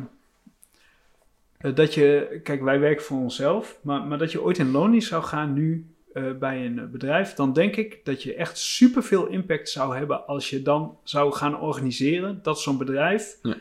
eh, 1.57 1.75
dat 1.75 1.93
je. 1.93 2.39
Kijk, 2.43 2.61
wij 2.61 2.79
werken 2.79 3.05
voor 3.05 3.17
onszelf. 3.17 3.79
Maar, 3.81 4.01
maar 4.01 4.17
dat 4.17 4.31
je 4.31 4.41
ooit 4.43 4.57
in 4.57 4.71
loondienst 4.71 5.07
zou 5.07 5.23
gaan 5.23 5.53
nu 5.53 5.85
eh, 6.13 6.23
bij 6.39 6.65
een 6.65 6.79
eh, 6.79 6.85
bedrijf. 6.85 7.33
Dan 7.33 7.53
denk 7.53 7.75
ik 7.75 7.99
dat 8.03 8.23
je 8.23 8.35
echt 8.35 8.57
superveel 8.57 9.27
impact 9.27 9.69
zou 9.69 9.97
hebben. 9.97 10.27
als 10.27 10.49
je 10.49 10.61
dan 10.61 10.97
zou 11.03 11.33
gaan 11.33 11.59
organiseren. 11.59 12.39
dat 12.43 12.59
zo'n 12.59 12.77
bedrijf. 12.77 13.37
Ja. 13.41 13.55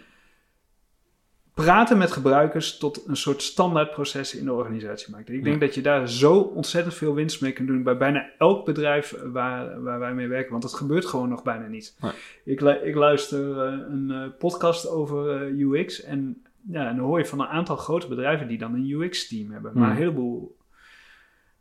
Praten 1.55 1.99
met 1.99 2.13
gebruikers 2.13 2.79
tot 2.79 3.09
een 3.09 3.17
soort 3.17 3.43
standaardproces 3.43 4.35
in 4.35 4.45
de 4.45 4.53
organisatie 4.53 5.11
maakt. 5.11 5.29
Ik 5.29 5.45
denk 5.45 5.61
dat 5.61 5.75
je 5.75 5.83
daar 5.83 6.09
zo 6.09 6.39
ontzettend 6.39 6.95
veel 6.95 7.15
winst 7.15 7.41
mee 7.41 7.53
kunt 7.53 7.69
doen 7.69 7.83
bij 7.83 7.97
bijna 7.97 8.31
elk 8.39 8.65
bedrijf 8.65 9.15
waar, 9.25 9.83
waar 9.83 9.99
wij 9.99 10.15
mee 10.15 10.29
werken. 10.29 10.51
Want 10.51 10.63
dat 10.63 10.75
gebeurt 10.75 11.07
gewoon 11.07 11.29
nog 11.29 11.43
bijna 11.43 11.67
niet. 11.67 11.97
Ik, 12.45 12.61
ik 12.61 12.95
luister 12.95 13.67
eh, 13.67 13.79
een 13.89 14.11
eh, 14.11 14.39
podcast 14.39 14.89
over 14.89 15.43
eh, 15.43 15.59
UX 15.59 16.03
en, 16.03 16.43
ja, 16.71 16.89
en 16.89 16.97
dan 16.97 17.05
hoor 17.05 17.19
je 17.19 17.27
van 17.27 17.41
een 17.41 17.47
aantal 17.47 17.77
grote 17.77 18.09
bedrijven 18.09 18.49
die 18.49 18.59
dan 18.59 18.75
een 18.75 18.91
UX-team 18.91 19.51
hebben. 19.51 19.73
Maar 19.75 19.91
een 19.91 19.97
heleboel 19.97 20.57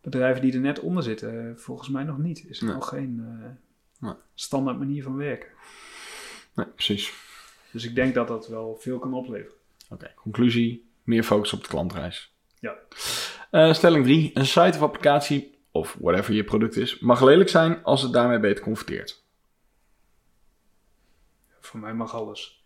bedrijven 0.01 0.41
die 0.41 0.53
er 0.53 0.59
net 0.59 0.79
onder 0.79 1.03
zitten, 1.03 1.59
volgens 1.59 1.89
mij 1.89 2.03
nog 2.03 2.17
niet. 2.17 2.45
Is 2.49 2.61
er 2.61 2.73
nog 2.73 2.87
geen 2.87 3.25
standaard 4.33 4.77
manier 4.77 5.03
van 5.03 5.15
werken. 5.15 5.49
Nee, 6.55 6.65
precies. 6.65 7.13
Dus 7.71 7.85
ik 7.85 7.95
denk 7.95 8.13
dat 8.13 8.27
dat 8.27 8.47
wel 8.47 8.77
veel 8.79 8.99
kan 8.99 9.13
opleveren. 9.13 9.59
Oké, 9.91 10.11
conclusie. 10.15 10.89
Meer 11.03 11.23
focus 11.23 11.53
op 11.53 11.61
de 11.61 11.67
klantreis. 11.67 12.33
Ja. 12.59 12.75
Eh, 13.51 13.73
stelling 13.73 14.03
3. 14.03 14.31
Een 14.33 14.45
site 14.45 14.77
of 14.77 14.81
applicatie, 14.81 15.57
of 15.71 15.97
whatever 15.99 16.33
je 16.33 16.43
product 16.43 16.75
is, 16.77 16.99
mag 16.99 17.21
lelijk 17.21 17.49
zijn 17.49 17.83
als 17.83 18.01
het 18.01 18.13
daarmee 18.13 18.39
beter 18.39 18.63
converteert. 18.63 19.23
Voor 21.59 21.79
mij 21.79 21.93
mag 21.93 22.13
alles. 22.15 22.63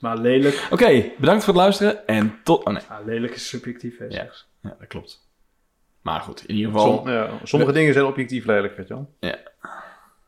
Maar 0.00 0.16
lelijk, 0.18 0.66
Oké, 0.70 1.10
bedankt 1.18 1.44
voor 1.44 1.52
het 1.54 1.62
luisteren 1.62 2.06
en 2.06 2.40
tot... 2.42 2.64
Oh 2.64 2.72
nee, 2.72 2.82
ah, 2.88 3.04
lelijk 3.06 3.34
is 3.34 3.48
subjectief. 3.48 3.98
Hè, 3.98 4.04
Ja. 4.04 4.30
ja, 4.60 4.76
dat 4.78 4.88
klopt. 4.88 5.28
Maar 6.02 6.20
goed, 6.20 6.44
in 6.46 6.54
ieder 6.54 6.72
geval... 6.72 6.96
Som- 6.96 7.08
ja, 7.10 7.38
sommige 7.42 7.72
dingen 7.72 7.92
zijn 7.92 8.04
objectief 8.04 8.44
lelijk, 8.44 8.76
weet 8.76 8.88
je 8.88 8.94
wel. 8.94 9.14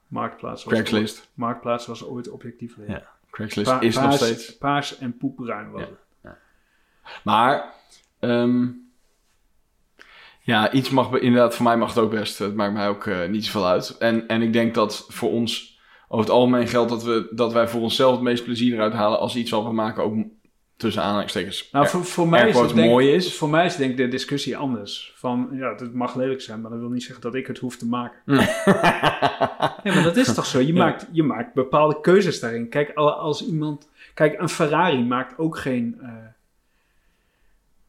Marktplaats 0.09 0.65
was, 0.65 0.73
Craigslist. 0.73 1.29
Marktplaats 1.35 1.87
was 1.87 2.05
ooit 2.05 2.29
objectief 2.29 2.77
lelijk. 2.77 2.99
Ja, 3.01 3.09
Craigslist 3.31 3.71
Pa- 3.71 3.81
is 3.81 3.97
nog 3.97 4.13
steeds... 4.15 4.57
Paars 4.57 4.99
en 4.99 5.17
poepbruin 5.17 5.71
was 5.71 5.81
Ja. 5.83 5.87
het. 5.89 5.99
Maar, 7.25 7.73
ehm, 8.21 8.67
ja, 10.43 10.73
iets 10.73 10.91
mag 10.91 11.13
inderdaad, 11.13 11.55
voor 11.55 11.65
mij 11.65 11.77
mag 11.77 11.89
het 11.95 11.99
ook 12.05 12.11
best. 12.11 12.39
Het 12.39 12.55
maakt 12.55 12.73
mij 12.73 12.89
ook 12.89 13.07
eh, 13.07 13.29
niet 13.29 13.45
zoveel 13.45 13.67
uit. 13.67 13.97
En, 13.99 14.29
en 14.29 14.43
ik 14.43 14.53
denk 14.53 14.75
dat 14.75 15.07
voor 15.09 15.31
ons 15.31 15.81
over 16.09 16.25
het 16.25 16.35
algemeen 16.35 16.69
geldt 16.69 16.91
dat, 16.91 17.03
we, 17.03 17.29
dat 17.31 17.53
wij 17.53 17.69
voor 17.69 17.81
onszelf 17.81 18.13
het 18.13 18.23
meest 18.23 18.45
plezier 18.45 18.75
eruit 18.75 18.93
halen 18.93 19.19
als 19.19 19.37
iets 19.37 19.51
wat 19.51 19.65
we 19.65 19.73
maken 19.73 20.03
ook 20.03 20.15
tussen 20.77 21.03
aanhalingstekens. 21.03 21.69
Nou, 21.73 21.89
voor, 21.89 22.05
voor, 22.05 22.29
mij 22.29 22.49
is 22.49 22.59
het 22.59 22.75
denk, 22.75 22.91
mooi 22.91 23.11
is. 23.13 23.35
voor 23.35 23.49
mij 23.49 23.67
is 23.67 23.77
denk 23.77 23.91
ik 23.91 23.97
de 23.97 24.09
discussie 24.09 24.57
anders. 24.57 25.13
Van, 25.17 25.49
ja, 25.53 25.75
het 25.75 25.95
mag 25.95 26.15
lelijk 26.15 26.41
zijn, 26.41 26.61
maar 26.61 26.71
dat 26.71 26.81
wil 26.81 26.89
niet 26.89 27.03
zeggen 27.03 27.23
dat 27.23 27.35
ik 27.35 27.47
het 27.47 27.59
hoef 27.59 27.77
te 27.77 27.87
maken. 27.87 28.19
Nee, 28.25 28.47
maar 29.95 30.03
dat 30.03 30.17
is 30.17 30.35
toch 30.35 30.47
zo? 30.47 30.59
Je, 30.61 30.67
Ja. 30.73 30.85
maakt, 30.85 31.09
je 31.13 31.23
maakt 31.23 31.55
bepaalde 31.55 32.01
keuzes 32.01 32.41
daarin. 32.41 32.69
Kijk, 32.69 32.91
al- 32.95 33.13
als 33.13 33.47
iemand... 33.47 33.89
Kijk, 34.15 34.41
een 34.41 34.49
Ferrari 34.49 35.05
maakt 35.05 35.39
ook 35.39 35.59
geen 35.59 35.97
eh, 36.03 36.09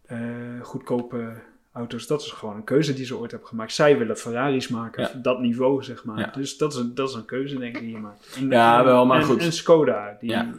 eh, 0.07 0.17
goedkope 0.61 1.33
auto's. 1.71 2.07
Dat 2.07 2.21
is 2.21 2.31
gewoon 2.31 2.55
een 2.55 2.63
keuze 2.63 2.93
die 2.93 3.05
ze 3.05 3.17
ooit 3.17 3.31
hebben 3.31 3.49
gemaakt. 3.49 3.73
Zij 3.73 3.97
willen 3.97 4.17
Ferraris 4.17 4.67
maken, 4.67 5.01
Ja. 5.03 5.19
dat 5.21 5.39
niveau, 5.39 5.83
zeg 5.83 6.03
maar. 6.03 6.19
Ja. 6.19 6.31
Dus 6.35 6.57
dat 6.57 6.73
is, 6.73 6.79
een, 6.79 6.95
dat 6.95 7.09
is 7.09 7.15
een 7.15 7.25
keuze, 7.25 7.57
denk 7.57 7.75
ik, 7.75 7.81
die 7.81 7.91
je 7.91 7.97
maakt. 7.97 8.35
En, 8.37 8.49
Ja, 8.49 8.83
wel, 8.83 9.05
maar 9.05 9.19
en- 9.19 9.25
goed. 9.25 9.41
En 9.41 9.53
Skoda, 9.53 10.17
die... 10.19 10.29
Ja. 10.29 10.49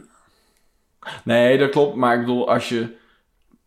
Nee, 1.23 1.57
dat 1.57 1.69
klopt. 1.69 1.95
Maar 1.95 2.13
ik 2.13 2.19
bedoel, 2.19 2.49
als 2.49 2.69
je, 2.69 2.95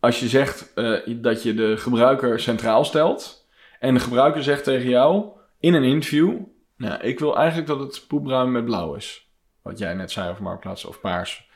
als 0.01 0.20
je 0.20 0.28
zegt 0.28 0.72
eh, 0.74 0.99
dat 1.16 1.43
je 1.43 1.55
de 1.55 1.76
gebruiker 1.76 2.41
centraal 2.41 2.85
stelt. 2.85 3.47
En 3.80 3.95
de 3.95 4.01
gebruiker 4.01 4.43
zegt 4.43 4.64
tegen 4.64 4.89
jou 4.89 5.26
in 5.61 5.74
een 5.74 5.85
interview. 5.85 6.39
Nou, 6.76 7.01
ik 7.03 7.18
wil 7.18 7.37
eigenlijk 7.37 7.68
dat 7.68 7.78
het 7.80 8.05
poepbruin 8.09 8.53
met 8.53 8.64
blauw 8.64 8.95
is. 8.95 9.28
Wat 9.62 9.78
jij 9.78 9.95
net 9.95 10.11
zei 10.11 10.30
over 10.30 10.43
marktplaats 10.43 10.85
of 10.85 11.01
paars. 11.01 11.51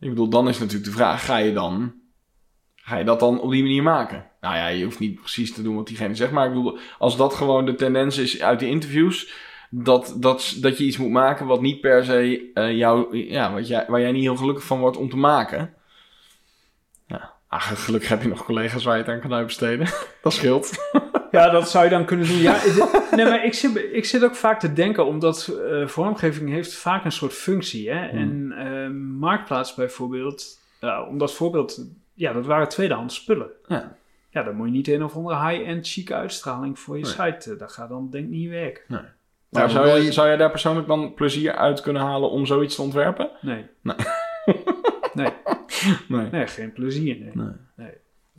Ik 0.00 0.08
bedoel, 0.08 0.28
dan 0.28 0.48
is 0.48 0.58
natuurlijk 0.58 0.84
de 0.86 0.96
vraag: 0.96 1.24
ga 1.24 1.36
je 1.36 1.52
dan, 1.52 1.94
Ga 2.86 2.96
je 2.96 3.04
dat 3.04 3.20
dan 3.20 3.40
op 3.40 3.50
die 3.50 3.62
manier 3.62 3.82
maken? 3.82 4.26
Nou 4.40 4.54
ja, 4.54 4.66
je 4.66 4.84
hoeft 4.84 4.98
niet 4.98 5.20
precies 5.20 5.54
te 5.54 5.62
doen 5.62 5.76
wat 5.76 5.86
diegene 5.86 6.14
zegt. 6.14 6.32
Maar 6.32 6.46
ik 6.46 6.52
bedoel, 6.52 6.78
als 6.98 7.16
dat 7.16 7.34
gewoon 7.34 7.66
de 7.66 7.74
tendens 7.74 8.18
is 8.18 8.42
uit 8.42 8.58
die 8.58 8.68
interviews. 8.68 9.32
Dat, 9.70 10.16
dat, 10.18 10.56
dat 10.60 10.78
je 10.78 10.84
iets 10.84 10.96
moet 10.96 11.10
maken 11.10 11.46
wat 11.46 11.60
niet 11.60 11.80
per 11.80 12.04
se 12.04 12.50
eh, 12.54 12.76
jou, 12.76 13.16
ja, 13.16 13.52
wat 13.52 13.68
jij, 13.68 13.84
waar 13.88 14.00
jij 14.00 14.12
niet 14.12 14.22
heel 14.22 14.36
gelukkig 14.36 14.64
van 14.64 14.78
wordt 14.78 14.96
om 14.96 15.10
te 15.10 15.16
maken. 15.16 15.74
Ja, 17.06 17.32
ah, 17.48 17.60
gelukkig 17.60 18.08
heb 18.08 18.22
je 18.22 18.28
nog 18.28 18.44
collega's 18.44 18.84
waar 18.84 18.96
je 18.96 19.02
het 19.02 19.12
aan 19.12 19.20
kan 19.20 19.32
uitbesteden. 19.32 19.88
dat 20.22 20.32
scheelt. 20.32 20.72
Ja, 21.30 21.50
dat 21.50 21.70
zou 21.70 21.84
je 21.84 21.90
dan 21.90 22.04
kunnen 22.04 22.26
doen. 22.26 22.38
Ja, 22.38 22.60
nee, 23.10 23.24
maar 23.24 23.44
ik 23.44 23.54
zit, 23.54 23.88
ik 23.92 24.04
zit 24.04 24.24
ook 24.24 24.34
vaak 24.34 24.60
te 24.60 24.72
denken, 24.72 25.06
omdat 25.06 25.48
eh, 25.70 25.86
vormgeving 25.86 26.50
heeft 26.50 26.74
vaak 26.74 27.04
een 27.04 27.12
soort 27.12 27.32
functie. 27.32 27.90
Hè? 27.90 28.06
En 28.06 28.52
eh, 28.52 28.90
Marktplaats 29.18 29.74
bijvoorbeeld, 29.74 30.58
ja, 30.80 31.06
om 31.06 31.18
dat 31.18 31.34
voorbeeld, 31.34 31.86
ja, 32.16 32.32
dat 32.32 32.46
waren 32.46 32.68
tweedehands 32.68 33.14
spullen. 33.14 33.50
Ja. 33.66 33.96
Ja, 34.30 34.42
dan 34.42 34.54
moet 34.54 34.66
je 34.66 34.72
niet 34.72 34.88
een 34.88 35.04
of 35.04 35.16
andere 35.16 35.48
high-end 35.48 35.88
chique 35.88 36.14
uitstraling 36.14 36.78
voor 36.78 36.96
je 36.98 37.02
Nee. 37.02 37.12
site. 37.12 37.52
eh, 37.52 37.58
Dat 37.58 37.72
gaat 37.72 37.88
dan 37.88 38.10
denk 38.10 38.24
ik 38.24 38.30
niet 38.30 38.50
werken. 38.50 38.82
Nou, 39.50 39.70
zou, 39.70 40.00
je- 40.00 40.12
zou 40.12 40.26
jij 40.28 40.36
daar 40.36 40.50
persoonlijk 40.50 40.86
dan 40.86 41.14
plezier 41.14 41.52
uit 41.54 41.80
kunnen 41.80 42.02
halen 42.02 42.30
om 42.30 42.46
zoiets 42.46 42.74
te 42.74 42.82
ontwerpen? 42.82 43.30
Nee. 43.40 43.66
Nee. 43.82 43.96
nee. 45.14 45.32
Nee. 46.08 46.30
Nee, 46.30 46.46
geen 46.46 46.72
plezier. 46.72 47.16
Nee. 47.34 47.46
Nee. 47.76 47.90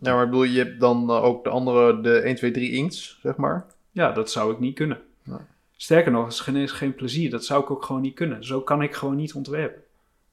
Ja, 0.01 0.13
maar 0.13 0.23
ik 0.23 0.29
bedoel, 0.29 0.43
je 0.43 0.57
hebt 0.63 0.79
dan 0.79 1.09
eh, 1.09 1.23
ook 1.23 1.43
de 1.43 1.49
andere, 1.49 2.01
de 2.01 2.19
1, 2.19 2.35
2, 2.35 2.51
3 2.51 2.71
inks, 2.71 3.19
zeg 3.21 3.35
maar. 3.35 3.65
Ja, 3.91 4.11
dat 4.11 4.31
zou 4.31 4.51
ik 4.53 4.59
niet 4.59 4.75
kunnen. 4.75 4.99
Nee. 5.23 5.37
Sterker 5.75 6.11
nog, 6.11 6.23
het 6.23 6.33
is 6.33 6.39
geen, 6.39 6.55
eens 6.55 6.71
geen 6.71 6.95
plezier. 6.95 7.29
Dat 7.29 7.45
zou 7.45 7.61
ik 7.63 7.71
ook 7.71 7.83
gewoon 7.83 8.01
niet 8.01 8.15
kunnen. 8.15 8.43
Zo 8.45 8.61
kan 8.61 8.81
ik 8.81 8.93
gewoon 8.93 9.15
niet 9.15 9.33
ontwerpen. 9.33 9.81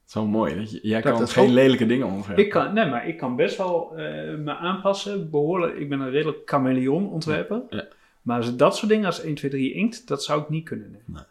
Zo 0.05 0.25
mooi. 0.25 0.55
Dat 0.55 0.71
je, 0.71 0.79
jij 0.81 1.01
Dat 1.01 1.17
kan 1.17 1.27
geen 1.27 1.53
lelijke 1.53 1.85
dingen 1.85 2.07
ontwerpen. 2.07 2.43
Ik 2.43 2.49
kan, 2.49 2.73
nee, 2.73 2.85
maar 2.85 3.07
ik 3.07 3.17
kan 3.17 3.35
best 3.35 3.57
wel 3.57 3.91
eh, 3.91 4.35
me 4.37 4.55
aanpassen. 4.55 5.29
Behoorlijk, 5.29 5.77
ik 5.77 5.89
ben 5.89 5.99
een 5.99 6.09
redelijk 6.09 6.41
chameleon 6.45 7.09
ontwerper. 7.09 7.61
Ja. 7.69 7.87
Maar 8.21 8.57
dat 8.57 8.77
soort 8.77 8.89
dingen 8.89 9.05
als 9.05 9.21
1, 9.21 9.35
2, 9.35 9.51
3 9.51 9.73
inkt, 9.73 10.07
dat 10.07 10.23
zou 10.23 10.41
ik 10.41 10.49
niet 10.49 10.65
kunnen. 10.65 10.91
nee. 10.91 11.01
Nee. 11.05 11.23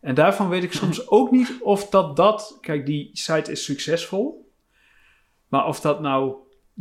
En 0.00 0.14
daarvan 0.14 0.48
weet 0.48 0.62
ik 0.62 0.72
soms 0.72 1.08
ook 1.08 1.30
niet 1.30 1.56
of 1.60 1.88
dat 1.88 2.16
dat... 2.16 2.58
Kijk, 2.60 2.86
die 2.86 3.10
site 3.12 3.50
is 3.50 3.64
succesvol. 3.64 4.50
Maar 5.48 5.66
of 5.66 5.80
dat 5.80 6.00
nou 6.00 6.34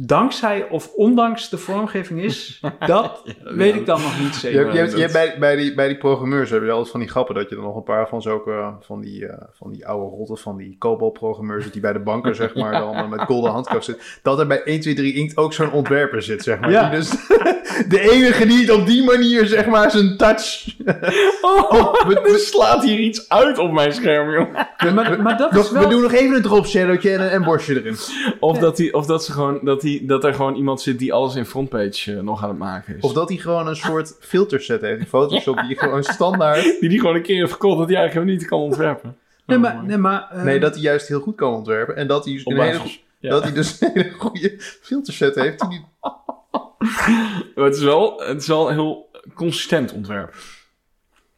dankzij 0.06 0.68
of 0.70 0.94
ondanks 0.96 1.50
de 1.50 1.58
vormgeving 1.58 2.22
is, 2.22 2.62
dat 2.86 3.22
weet 3.44 3.76
ik 3.76 3.86
dan 3.86 4.02
nog 4.02 4.20
niet 4.20 4.34
Je, 4.34 4.40
zeker. 4.40 4.60
hebt- 4.60 4.74
je, 4.74 4.80
hebt- 4.80 4.94
je 4.94 5.00
hebt 5.00 5.14
bij, 5.14 5.36
bij, 5.40 5.56
die, 5.56 5.74
bij 5.74 5.88
die 5.88 5.98
programmeurs 5.98 6.50
heb 6.50 6.64
je 6.64 6.72
altijd 6.72 6.90
van 6.92 7.00
die 7.00 7.10
grappen 7.10 7.36
dat 7.36 7.50
je 7.50 7.56
er 7.56 7.62
nog 7.62 7.76
een 7.76 7.84
paar 7.84 8.08
van 8.08 8.22
zulke 8.22 8.74
van 8.82 9.02
die, 9.02 9.26
eh, 9.28 9.38
van 9.54 9.72
die 9.72 9.88
oude 9.88 10.16
rotten, 10.16 10.38
van 10.38 10.58
die 10.58 10.76
COBOL-programmeurs 10.80 11.72
die 11.72 11.82
bij 11.82 11.94
de 11.94 12.00
banken 12.00 12.36
zeg 12.44 12.56
maar 12.56 12.72
dan 12.72 12.94
eh, 12.96 13.10
met 13.10 13.22
golden 13.22 13.52
handcuffs 13.52 13.86
zit. 13.86 14.20
Dat 14.24 14.40
er 14.40 14.48
bij 14.48 14.64
1, 14.64 14.80
2, 14.80 14.94
3 14.94 15.14
Inkt 15.14 15.38
ook 15.38 15.54
zo'n 15.54 15.72
ontwerper 15.72 16.22
zit 16.22 16.44
zeg 16.44 16.60
maar. 16.60 16.72
Ja. 16.72 16.90
Die 16.90 17.00
dus 17.00 17.10
de 17.94 18.10
enige 18.12 18.46
die 18.46 18.60
het 18.62 18.72
op 18.72 18.86
die 18.86 19.04
manier 19.04 19.46
zeg 19.46 19.66
maar 19.66 19.92
zijn 19.92 20.18
touch. 20.18 20.66
Oh, 21.42 22.10
er 22.24 22.40
slaat 22.40 22.84
hier 22.84 23.00
iets 23.00 23.30
uit 23.30 23.58
op 23.58 23.72
mijn 23.72 23.94
scherm, 23.94 24.32
joh. 24.32 24.48
Ja, 24.78 24.92
maar, 24.94 25.22
maar 25.22 25.38
dat 25.38 25.56
is 25.56 25.72
wel... 25.72 25.84
We 25.84 25.90
doen 25.90 26.02
nog 26.02 26.12
even 26.12 26.36
een 26.36 26.42
drop 26.42 26.66
shadowtje 26.66 27.12
en 27.12 27.22
een 27.22 27.30
embosje 27.30 27.76
erin. 27.80 27.96
Of, 28.40 28.58
dat, 28.58 28.78
die, 28.78 28.94
of 28.94 29.06
dat, 29.06 29.24
ze 29.26 29.32
gewoon, 29.32 29.60
dat, 29.64 29.82
die, 29.82 29.89
dat 29.98 30.24
er 30.24 30.34
gewoon 30.34 30.56
iemand 30.56 30.82
zit 30.82 31.00
die 31.00 31.14
alles 31.14 31.36
in 31.36 31.46
frontpage 31.46 32.16
eh, 32.16 32.22
nog 32.22 32.44
aan 32.44 32.50
het 32.50 32.58
maken 32.58 32.98
is. 32.98 33.04
Of 33.04 33.14
dat 33.14 33.30
hij 33.30 33.38
gewoon 33.38 33.68
een 33.68 33.76
soort 33.76 34.18
filterset 34.20 34.82
heeft 34.82 35.00
in 35.00 35.08
Photoshop 35.08 35.62
die 35.68 35.78
gewoon 35.78 36.04
standaard... 36.04 36.64
Die 36.80 36.90
die 36.90 37.00
gewoon 37.00 37.16
een 37.16 37.22
keer 37.22 37.40
heeft 37.40 37.52
gekocht 37.52 37.78
dat 37.78 37.88
hij 37.88 37.98
eigenlijk 37.98 38.30
niet 38.30 38.46
kan 38.46 38.60
ontwerpen. 38.60 39.18
Nee, 39.46 39.58
Oh, 39.58 39.64
maar... 39.64 39.84
Nee, 39.84 39.98
maar 39.98 40.32
eh, 40.32 40.44
Nee, 40.44 40.60
dat 40.60 40.74
hij 40.74 40.84
juist 40.84 41.08
heel 41.08 41.20
goed 41.20 41.36
kan 41.36 41.54
ontwerpen 41.54 41.96
en 41.96 42.08
dat 42.08 42.26
hij 42.26 42.42
een 42.44 42.62
hele, 42.62 42.80
ja. 43.20 43.30
dat 43.30 43.44
hij 43.44 43.54
dus 43.54 43.82
een 43.82 43.92
hele 43.94 44.12
goede 44.12 44.56
filterset 44.60 45.36
heeft 45.36 45.70
die 45.70 45.86
Maar 47.56 47.66
het, 47.66 47.76
is 47.76 47.84
wel, 47.84 48.20
het 48.20 48.42
is 48.42 48.48
wel 48.48 48.68
een 48.70 48.74
heel 48.74 49.10
consistent 49.34 49.94
ontwerp. 49.94 50.36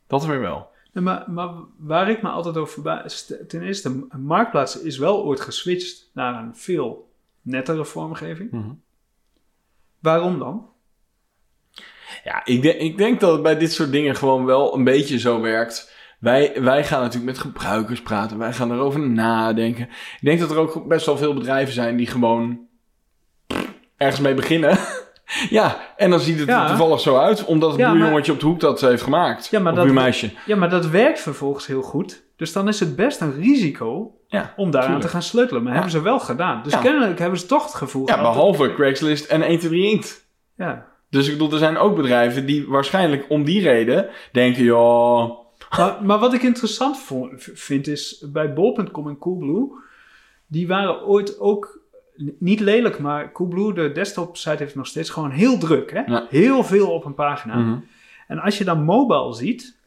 Dat 0.08 0.26
weer 0.26 0.39
wel. 0.39 0.70
Nee, 0.93 1.04
maar, 1.04 1.24
maar 1.28 1.49
waar 1.78 2.10
ik 2.10 2.22
me 2.22 2.30
altijd 2.30 2.58
over 2.58 2.74
verbaas... 2.74 3.34
Ten 3.47 3.62
eerste, 3.62 4.08
Marktplaats 4.18 4.82
is 4.82 4.97
wel 4.97 5.24
ooit 5.24 5.41
geswitcht 5.41 6.10
naar 6.14 6.43
een 6.43 6.56
veel 6.56 7.11
nettere 7.42 7.86
vormgeving. 7.86 8.52
Mhm. 8.52 8.70
Waarom 10.00 10.39
dan? 10.39 10.70
Ja, 12.24 12.46
ik, 12.46 12.62
denk 12.62 12.80
ik 12.80 12.98
denk 12.98 13.20
dat 13.20 13.32
het 13.34 13.42
bij 13.42 13.58
dit 13.58 13.72
soort 13.74 13.92
dingen 13.92 14.16
gewoon 14.16 14.46
wel 14.46 14.76
een 14.76 14.84
beetje 14.84 15.20
zo 15.20 15.42
werkt. 15.42 15.92
Wij, 16.20 16.62
wij 16.62 16.84
gaan 16.84 17.00
natuurlijk 17.02 17.32
met 17.32 17.39
gebruikers 17.42 18.02
praten. 18.02 18.38
Wij 18.38 18.54
gaan 18.54 18.72
erover 18.72 19.00
nadenken. 19.10 19.84
Ik 19.89 20.20
denk 20.22 20.39
dat 20.39 20.52
er 20.52 20.58
ook 20.58 20.88
best 20.88 21.06
wel 21.06 21.18
veel 21.18 21.34
bedrijven 21.34 21.74
zijn 21.74 21.98
die 21.98 22.08
gewoon 22.08 22.60
ergens 23.98 24.20
mee 24.22 24.34
beginnen. 24.34 24.78
ja, 25.50 25.94
en 25.98 26.10
dan 26.10 26.20
ziet 26.20 26.39
het 26.39 26.48
Ja. 26.48 26.62
er 26.64 26.68
toevallig 26.70 27.00
zo 27.00 27.18
uit. 27.18 27.46
Omdat 27.46 27.72
het 27.72 27.80
Ja, 27.80 27.88
maar- 27.88 27.98
buurjongetje 27.98 28.32
op 28.32 28.39
de 28.39 28.46
hoek 28.46 28.60
dat 28.60 28.82
heeft 28.82 29.04
gemaakt. 29.04 29.48
Ja, 29.48 29.60
maar 29.60 29.76
dat- 29.76 29.84
buurmeisje. 29.84 30.32
Ja, 30.46 30.56
maar 30.56 30.70
dat 30.70 30.88
werkt 30.88 31.20
vervolgens 31.20 31.66
heel 31.68 31.82
goed. 31.82 32.24
Dus 32.36 32.54
dan 32.54 32.68
is 32.68 32.80
het 32.80 32.96
best 32.96 33.22
een 33.22 33.34
risico 33.34 34.16
Ja, 34.32 34.54
om 34.56 34.72
daaraan 34.72 34.82
tuurlijk. 34.90 35.06
te 35.06 35.12
gaan 35.12 35.22
sleutelen. 35.24 35.62
Maar 35.64 35.72
Ja. 35.74 35.78
hebben 35.80 35.98
ze 35.98 36.04
wel 36.04 36.20
gedaan. 36.20 36.64
Dus 36.64 36.74
Ja. 36.74 36.80
kennelijk 36.80 37.20
hebben 37.20 37.40
ze 37.40 37.46
toch 37.46 37.64
het 37.64 37.74
gevoel 37.74 38.08
ja, 38.08 38.22
behalve 38.22 38.74
Craigslist 38.74 39.26
en 39.26 39.40
123 39.42 39.92
Inkt. 39.92 40.26
Ja. 40.56 40.86
Dus 41.10 41.26
ik 41.28 41.32
bedoel, 41.34 41.52
er 41.52 41.58
zijn 41.58 41.78
ook 41.78 41.96
bedrijven 41.96 42.46
die 42.46 42.68
waarschijnlijk 42.68 43.26
om 43.30 43.44
die 43.44 43.62
reden 43.62 44.10
denken, 44.32 44.64
ja, 44.64 45.32
Maar, 45.78 45.98
maar 46.04 46.20
wat 46.20 46.34
ik 46.34 46.42
interessant 46.44 46.98
vind 47.38 47.88
is 47.88 48.26
bij 48.32 48.54
bol.com 48.54 49.08
en 49.08 49.18
Coolblue, 49.18 49.70
die 50.48 50.68
waren 50.68 51.06
ooit 51.06 51.40
ook 51.40 51.80
niet 52.40 52.60
lelijk, 52.60 53.00
maar 53.00 53.32
Coolblue, 53.32 53.74
de 53.74 53.92
desktop 53.92 54.38
site, 54.38 54.64
heeft 54.64 54.76
nog 54.76 54.88
steeds 54.88 55.10
gewoon 55.10 55.32
heel 55.32 55.58
druk. 55.58 55.92
Hè? 55.92 56.02
Ja. 56.06 56.26
Heel 56.30 56.64
veel 56.64 56.92
op 56.92 57.06
een 57.06 57.14
pagina. 57.14 57.56
mhm. 57.56 57.78
En 58.28 58.40
als 58.40 58.58
je 58.58 58.64
dan 58.64 58.84
mobile 58.84 59.34
ziet, 59.34 59.78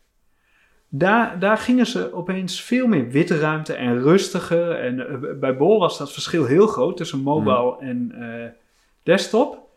daar, 0.97 1.38
daar 1.38 1.59
gingen 1.59 1.86
ze 1.86 2.12
opeens 2.12 2.62
veel 2.62 2.86
meer 2.86 3.09
witte 3.09 3.38
ruimte 3.38 3.72
en 3.72 4.03
rustiger. 4.03 4.70
En 4.70 5.09
eh, 5.09 5.38
bij 5.40 5.57
Bol 5.57 5.78
was 5.78 5.99
dat 5.99 6.12
verschil 6.12 6.45
heel 6.45 6.66
groot 6.66 6.97
tussen 6.97 7.18
mobile 7.18 7.76
en 7.80 8.12
eh, 8.20 8.51
desktop. 9.03 9.68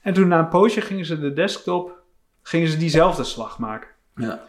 En 0.00 0.14
toen 0.14 0.28
na 0.28 0.38
een 0.38 0.48
poosje 0.48 0.80
gingen 0.80 1.04
ze 1.04 1.20
de 1.20 1.32
desktop, 1.32 1.98
gingen 2.42 2.68
ze 2.68 2.76
diezelfde 2.76 3.24
slag 3.24 3.58
maken. 3.58 3.88
ja. 4.16 4.44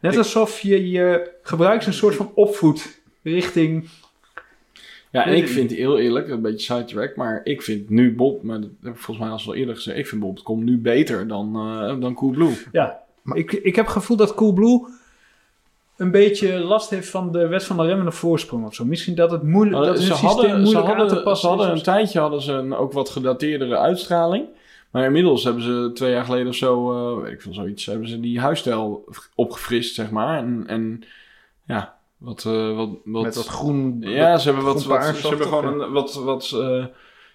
Net 0.00 0.16
alsof 0.16 0.60
je 0.60 0.90
je 0.90 1.32
gebruikers 1.42 1.86
een 1.86 1.92
soort 1.92 2.14
van 2.14 2.32
opvoedt 2.34 3.00
richting... 3.22 3.88
Ja, 5.10 5.26
en 5.26 5.36
ik 5.36 5.48
vind 5.48 5.70
heel 5.70 5.98
eerlijk, 5.98 6.28
een 6.28 6.42
beetje 6.42 6.74
sidetrack, 6.74 7.16
maar 7.16 7.40
ik 7.44 7.62
vind 7.62 7.90
nu 7.90 8.14
Bob, 8.14 8.42
maar 8.42 8.60
dat 8.60 8.70
heb 8.82 8.92
ik 8.92 8.98
volgens 8.98 9.26
mij 9.26 9.36
al 9.36 9.44
wel 9.44 9.54
eerder 9.54 9.74
gezegd, 9.74 9.98
ik 9.98 10.06
vind 10.06 10.20
Bob.com 10.20 10.64
nu 10.64 10.78
beter 10.78 11.28
dan, 11.28 11.56
eh 11.56 12.00
dan 12.00 12.14
Coolblue. 12.14 12.56
Ja, 12.72 13.02
ik, 13.32 13.52
ik 13.52 13.76
heb 13.76 13.84
het 13.84 13.94
gevoel 13.94 14.16
dat 14.16 14.34
Coolblue 14.34 14.86
een 15.96 16.10
beetje 16.10 16.58
last 16.58 16.90
heeft 16.90 17.08
van 17.08 17.32
de 17.32 17.46
wet 17.46 17.64
van 17.64 17.76
de 17.76 17.86
remmende 17.86 18.12
voorsprong 18.12 18.66
of 18.66 18.74
zo. 18.74 18.84
Misschien 18.84 19.14
dat 19.14 19.30
het 19.30 19.42
moeilijk, 19.42 19.84
dat 19.84 19.98
ze, 19.98 20.06
hun 20.06 20.16
systeem 20.16 20.28
hadden, 20.28 20.50
ze, 20.50 20.56
moeilijk 20.56 20.86
aan 20.86 20.92
te 20.92 20.98
hadden, 20.98 21.22
passen 21.22 21.48
ze 21.48 21.54
hadden 21.54 21.72
is 21.72 21.78
een 21.78 21.84
tijdje 21.84 22.20
hadden 22.20 22.42
ze 22.42 22.52
een 22.52 22.74
ook 22.74 22.92
wat 22.92 23.08
gedateerdere 23.08 23.76
uitstraling. 23.76 24.46
Maar 24.90 25.04
inmiddels 25.04 25.44
hebben 25.44 25.62
ze 25.62 25.90
twee 25.94 26.12
jaar 26.12 26.24
geleden 26.24 26.48
of 26.48 26.54
zo, 26.54 26.92
eh, 26.92 27.22
weet 27.22 27.32
ik 27.32 27.42
veel, 27.42 27.54
zoiets, 27.54 27.86
hebben 27.86 28.08
ze 28.08 28.20
die 28.20 28.40
huisstijl 28.40 29.04
opgefrist, 29.34 29.94
zeg 29.94 30.10
maar. 30.10 30.38
En, 30.38 30.64
en 30.66 31.02
ja, 31.66 31.96
wat, 32.18 32.44
eh, 32.44 32.76
wat, 32.76 32.88
wat... 33.04 33.22
met 33.22 33.36
groen... 33.36 33.96
Ja, 34.00 34.38
ze 34.38 34.48
hebben, 34.48 34.64
wat, 34.64 34.82
ze 34.82 35.28
hebben 35.28 35.46
gewoon 35.46 35.80
een, 35.80 35.92
wat, 35.92 36.14
wat 36.14 36.50
eh, 36.54 36.84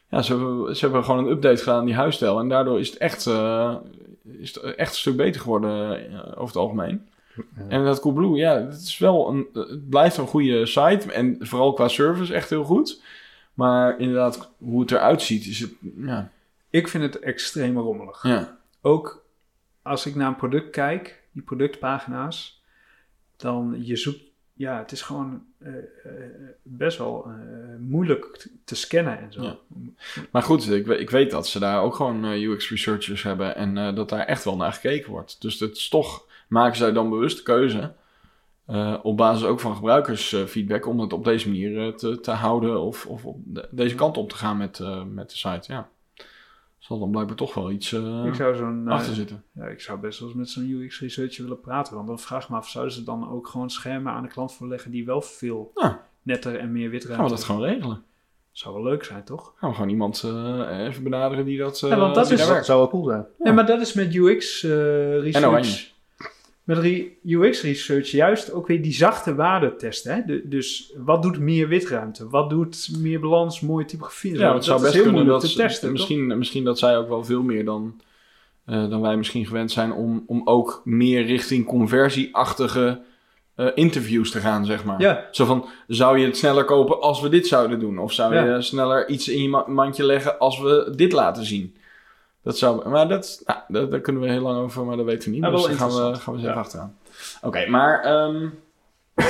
ja, 0.09 0.22
ze 0.22 0.36
hebben, 0.36 0.76
ze 0.76 0.86
hebben 0.86 1.03
gewoon 1.03 1.26
een 1.26 1.32
update 1.32 1.57
gedaan 1.57 1.80
aan 1.80 1.86
die 1.86 1.95
huisstijl. 1.95 2.39
En 2.39 2.49
daardoor 2.49 2.80
is 2.80 2.89
het 2.89 2.97
echt, 2.97 3.28
eh, 3.28 3.76
is 4.24 4.55
het 4.55 4.64
echt 4.64 4.91
een 4.91 4.97
stuk 4.97 5.16
beter 5.16 5.41
geworden 5.41 5.99
over 6.30 6.45
het 6.45 6.55
algemeen. 6.55 7.09
Ja. 7.36 7.63
En 7.67 7.84
dat 7.84 7.99
Coolblue, 7.99 8.36
ja, 8.38 8.65
het 8.65 8.82
is 8.82 8.97
wel 8.97 9.29
een, 9.29 9.47
het 9.53 9.89
blijft 9.89 10.17
een 10.17 10.27
goede 10.27 10.65
site. 10.65 11.11
En 11.11 11.38
vooral 11.39 11.73
qua 11.73 11.88
service 11.88 12.34
echt 12.34 12.49
heel 12.49 12.63
goed. 12.63 13.01
Maar 13.53 13.99
inderdaad, 13.99 14.51
hoe 14.57 14.82
het 14.82 14.91
eruit 14.91 15.21
ziet, 15.21 15.45
is 15.45 15.59
het, 15.59 15.71
ja, 15.97 16.32
Ik 16.69 16.88
vind 16.88 17.03
het 17.03 17.19
extreem 17.19 17.77
rommelig. 17.77 18.23
ja. 18.23 18.59
Ook 18.82 19.25
als 19.82 20.05
ik 20.05 20.15
naar 20.15 20.27
een 20.27 20.36
product 20.36 20.69
kijk, 20.69 21.23
die 21.32 21.43
productpagina's, 21.43 22.61
dan 23.38 23.75
je 23.79 23.95
zoekt... 23.95 24.19
Ja, 24.53 24.77
het 24.77 24.91
is 24.91 25.01
gewoon 25.01 25.43
eh, 25.57 25.75
eh, 25.75 25.82
best 26.63 26.97
wel 26.97 27.25
eh, 27.25 27.32
moeilijk 27.79 28.47
te 28.63 28.75
scannen 28.75 29.19
en 29.19 29.34
zo. 29.34 29.41
Ja. 29.43 29.57
Maar 30.32 30.41
goed, 30.43 30.69
ik, 30.71 30.88
ik 30.88 31.09
weet 31.09 31.32
dat 31.32 31.47
ze 31.47 31.59
daar 31.59 31.82
ook 31.82 31.95
gewoon 31.95 32.25
eh, 32.25 32.41
UX 32.43 32.69
researchers 32.69 33.23
hebben 33.23 33.55
en 33.55 33.95
dat 33.95 34.09
daar 34.09 34.25
echt 34.25 34.43
wel 34.43 34.55
naar 34.55 34.73
gekeken 34.73 35.11
wordt. 35.11 35.41
Dus 35.41 35.59
het 35.59 35.77
is 35.77 35.89
toch, 35.89 36.25
maken 36.52 36.78
zij 36.78 36.91
dan 36.91 37.10
bewust 37.10 37.38
de 37.38 37.43
keuze, 37.43 37.93
eh, 38.66 38.95
op 39.04 39.18
basis 39.18 39.45
ook 39.47 39.60
van 39.60 39.76
gebruikersfeedback, 39.76 40.88
om 40.88 40.99
het 40.99 41.14
op 41.14 41.24
deze 41.24 41.47
manier 41.49 41.88
eh, 41.88 41.93
te, 41.93 42.20
te 42.20 42.32
houden 42.32 42.80
of, 42.82 43.06
of 43.06 43.26
op 43.26 43.38
de- 43.43 43.68
deze 43.72 43.95
kant 43.95 44.18
op 44.18 44.30
te 44.30 44.36
gaan 44.36 44.58
met, 44.58 44.80
eh, 44.80 45.04
met 45.04 45.30
de 45.30 45.38
site. 45.38 45.72
Ja. 45.74 45.89
Zal 46.78 46.99
dan 46.99 47.12
blijkbaar 47.12 47.36
toch 47.36 47.54
wel 47.54 47.72
iets 47.72 47.93
eh, 47.93 48.26
Ik 48.26 48.34
zou 48.36 48.56
zo'n... 48.56 48.88
achter 48.88 49.14
zitten. 49.14 49.43
Ja, 49.52 49.66
ik 49.66 49.82
zou 49.82 49.99
best 49.99 50.20
wel 50.20 50.28
eens 50.30 50.38
met 50.38 50.49
zo'n 50.49 50.70
UX-researcher 50.70 51.43
willen 51.43 51.60
praten. 51.60 51.95
Want 51.95 52.08
dan 52.08 52.20
vraag 52.20 52.43
ik 52.43 52.49
me 52.49 52.56
af, 52.56 52.70
zouden 52.70 52.93
ze 52.93 53.04
dan 53.04 53.30
ook 53.32 53.47
gewoon 53.47 53.70
schermen 53.70 54.14
aan 54.14 54.24
de 54.24 54.30
klant 54.30 54.54
voorleggen 54.54 54.91
die 54.91 55.06
wel 55.06 55.22
veel 55.22 55.72
Ja. 55.76 56.04
netter 56.22 56.56
en 56.60 56.72
meer 56.72 56.89
wit 56.89 57.06
Gaan 57.06 57.24
we 57.24 57.30
dat 57.30 57.43
gewoon 57.43 57.62
regelen? 57.62 58.04
Zou 58.52 58.74
wel 58.74 58.84
leuk 58.84 59.04
zijn, 59.04 59.24
toch? 59.24 59.54
Gaan 59.56 59.70
we 59.70 59.76
gewoon 59.76 59.89
iemand 59.89 60.24
eh, 60.24 60.86
even 60.88 61.04
benaderen 61.04 61.45
die 61.45 61.58
dat, 61.58 61.82
eh 61.84 61.89
Ja, 61.89 61.97
want 61.97 62.16
dat 62.16 62.24
die 62.24 62.34
is- 62.34 62.38
daar 62.39 62.47
Dat 62.47 62.49
werkt. 62.56 62.66
zou 62.66 62.80
wel 62.80 62.89
cool 62.89 63.06
zijn. 63.06 63.26
Ja, 63.39 63.52
maar 63.52 63.66
dat 63.66 63.82
is 63.82 63.93
met 63.93 64.16
UX 64.16 64.64
eh, 64.64 64.70
research. 65.20 65.47
oranje. 65.47 65.89
Met 66.64 66.78
re- 66.78 67.07
UX 67.26 67.62
research 67.62 68.12
juist 68.12 68.51
ook 68.53 68.68
weer 68.68 68.82
die 68.82 68.93
zachte 68.93 69.36
waarden 69.36 69.78
testen. 69.78 70.14
Hè? 70.16 70.22
De- 70.26 70.47
dus 70.47 70.93
wat 70.97 71.22
doet 71.22 71.39
meer 71.39 71.68
witruimte? 71.68 72.30
Wat 72.30 72.49
doet 72.49 72.89
meer 72.99 73.20
balans, 73.20 73.59
mooie 73.62 73.86
typografie? 73.86 74.38
Ja, 74.38 74.53
het 74.53 74.64
zou 74.66 74.82
best 74.82 74.93
heel 74.93 75.03
kunnen 75.03 75.26
dat 75.26 75.41
te 75.41 75.53
testen. 75.53 75.82
toch? 75.82 75.91
misschien, 75.91 76.38
misschien 76.38 76.64
dat 76.64 76.80
zij 76.80 76.97
ook 76.97 77.07
wel 77.07 77.24
veel 77.24 77.41
meer 77.43 77.66
dan, 77.66 78.01
eh, 78.66 78.89
dan 78.89 79.01
wij 79.01 79.18
misschien 79.18 79.45
gewend 79.45 79.72
zijn 79.72 79.91
om, 79.93 80.24
om 80.28 80.41
ook 80.45 80.82
meer 80.86 81.26
richting 81.26 81.66
conversieachtige 81.66 83.01
eh, 83.55 83.68
interviews 83.76 84.32
te 84.32 84.39
gaan, 84.39 84.66
zeg 84.66 84.84
maar. 84.86 85.01
Ja, 85.01 85.28
Zo 85.32 85.45
van, 85.45 85.66
zou 85.88 86.18
je 86.20 86.26
het 86.26 86.38
sneller 86.38 86.66
kopen 86.66 87.01
als 87.01 87.22
we 87.22 87.30
dit 87.30 87.47
zouden 87.47 87.80
doen? 87.80 87.97
Of 87.99 88.14
zou 88.14 88.36
Ja. 88.36 88.55
je 88.55 88.62
sneller 88.62 89.09
iets 89.09 89.28
in 89.30 89.41
je 89.41 89.49
ma- 89.49 89.66
mandje 89.68 90.03
leggen 90.05 90.39
als 90.39 90.59
we 90.59 90.93
dit 90.95 91.12
laten 91.12 91.45
zien? 91.45 91.76
Dat 92.44 92.58
zou, 92.58 92.89
maar 92.89 93.08
dat, 93.08 93.42
nou, 93.46 93.60
dat, 93.68 93.92
daar 93.92 94.00
kunnen 94.00 94.22
we 94.22 94.30
heel 94.30 94.42
lang 94.42 94.60
over, 94.60 94.86
maar 94.86 94.98
dat 94.98 95.06
weten 95.06 95.30
we 95.30 95.36
niet. 95.36 95.44
Ja, 95.44 95.52
dus 95.52 95.66
daar 95.66 95.76
gaan 95.76 95.89
we, 95.89 95.96
gaan 95.96 96.34
we 96.34 96.39
eens 96.39 96.42
even 96.42 96.54
Ja. 96.54 96.60
achteraan. 96.60 96.98
Oké, 97.42 97.66
maar 97.68 98.02
ehm, 98.04 98.50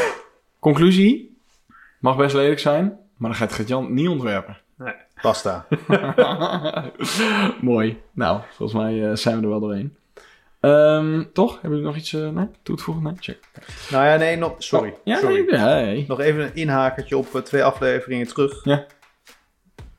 conclusie. 0.59 1.37
Mag 1.99 2.17
best 2.17 2.35
lelijk 2.35 2.59
zijn, 2.59 2.85
maar 3.17 3.29
dan 3.29 3.39
gaat 3.39 3.53
Gert-Jan 3.53 3.93
niet 3.93 4.07
ontwerpen. 4.07 4.57
Basta. 5.21 5.65
Mooi. 7.61 8.01
Nou, 8.11 8.41
volgens 8.55 8.81
mij 8.81 9.09
eh, 9.09 9.15
zijn 9.15 9.37
we 9.37 9.43
er 9.43 9.49
wel 9.49 9.59
doorheen. 9.59 9.95
Ehm, 10.59 11.23
toch? 11.33 11.51
Hebben 11.51 11.69
jullie 11.69 11.85
nog 11.85 11.95
iets 11.95 12.13
eh, 12.13 12.29
nee? 12.29 12.47
toe 12.63 12.75
te 12.75 12.83
voegen? 12.83 13.03
Nee? 13.03 13.13
Check. 13.19 13.39
Nou 13.91 14.05
ja, 14.05 14.15
nee, 14.15 14.35
nog, 14.37 14.55
sorry. 14.57 14.89
Oh, 14.89 14.95
ja, 15.03 15.17
sorry. 15.19 15.45
nee. 15.55 16.05
Nog 16.07 16.19
even 16.19 16.43
een 16.43 16.55
inhakertje 16.55 17.17
op 17.17 17.35
eh, 17.35 17.41
twee 17.41 17.63
afleveringen 17.63 18.27
terug. 18.27 18.63
Ja. 18.63 18.85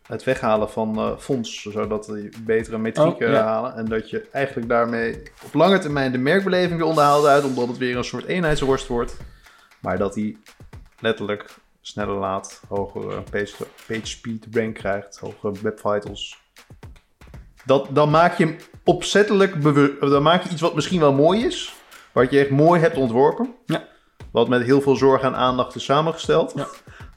Het 0.07 0.24
weghalen 0.24 0.70
van 0.70 0.96
eh, 0.96 1.18
fonds, 1.18 1.62
zodat 1.62 2.05
die 2.07 2.28
betere 2.44 2.78
metrieken 2.78 3.26
Oh, 3.26 3.32
ja. 3.32 3.42
halen. 3.42 3.74
En 3.74 3.84
dat 3.84 4.11
je 4.11 4.28
eigenlijk 4.32 4.68
daarmee 4.68 5.22
op 5.44 5.55
lange 5.55 5.78
termijn 5.78 6.12
de 6.12 6.18
merkbeleving 6.18 6.78
weer 6.78 6.88
onderhaalt 6.88 7.26
uit, 7.26 7.44
omdat 7.44 7.68
het 7.68 7.78
weer 7.78 7.96
een 7.96 8.05
soort 8.05 8.24
eenheidsworst 8.24 8.86
wordt. 8.86 9.16
Maar 9.80 9.98
dat 9.98 10.14
die 10.14 10.38
letterlijk 11.00 11.55
sneller 11.80 12.14
laat, 12.16 12.61
hogere 12.68 13.22
page, 13.30 13.55
page 13.86 14.07
speed 14.07 14.46
rank 14.53 14.74
krijgt, 14.74 15.18
hogere 15.18 15.53
web 15.62 15.80
vitals. 15.80 16.40
Dat, 17.64 17.88
dan 17.90 18.11
maak 18.11 18.38
je 18.38 18.44
hem 18.44 18.57
opzettelijk 18.84 19.61
bewust. 19.61 20.00
Dan 20.00 20.22
maak 20.22 20.42
je 20.42 20.48
iets 20.50 20.61
wat 20.61 20.74
misschien 20.74 21.00
wel 21.00 21.12
mooi 21.12 21.44
is, 21.44 21.74
wat 22.12 22.30
je 22.30 22.38
echt 22.38 22.50
mooi 22.50 22.80
hebt 22.80 22.96
ontworpen. 22.96 23.55
Ja. 23.66 23.84
Wat 24.32 24.48
met 24.48 24.62
heel 24.62 24.80
veel 24.80 24.96
zorg 24.96 25.22
en 25.22 25.34
aandacht 25.36 25.74
is 25.74 25.84
samengesteld. 25.84 26.53
Ja. 26.57 26.66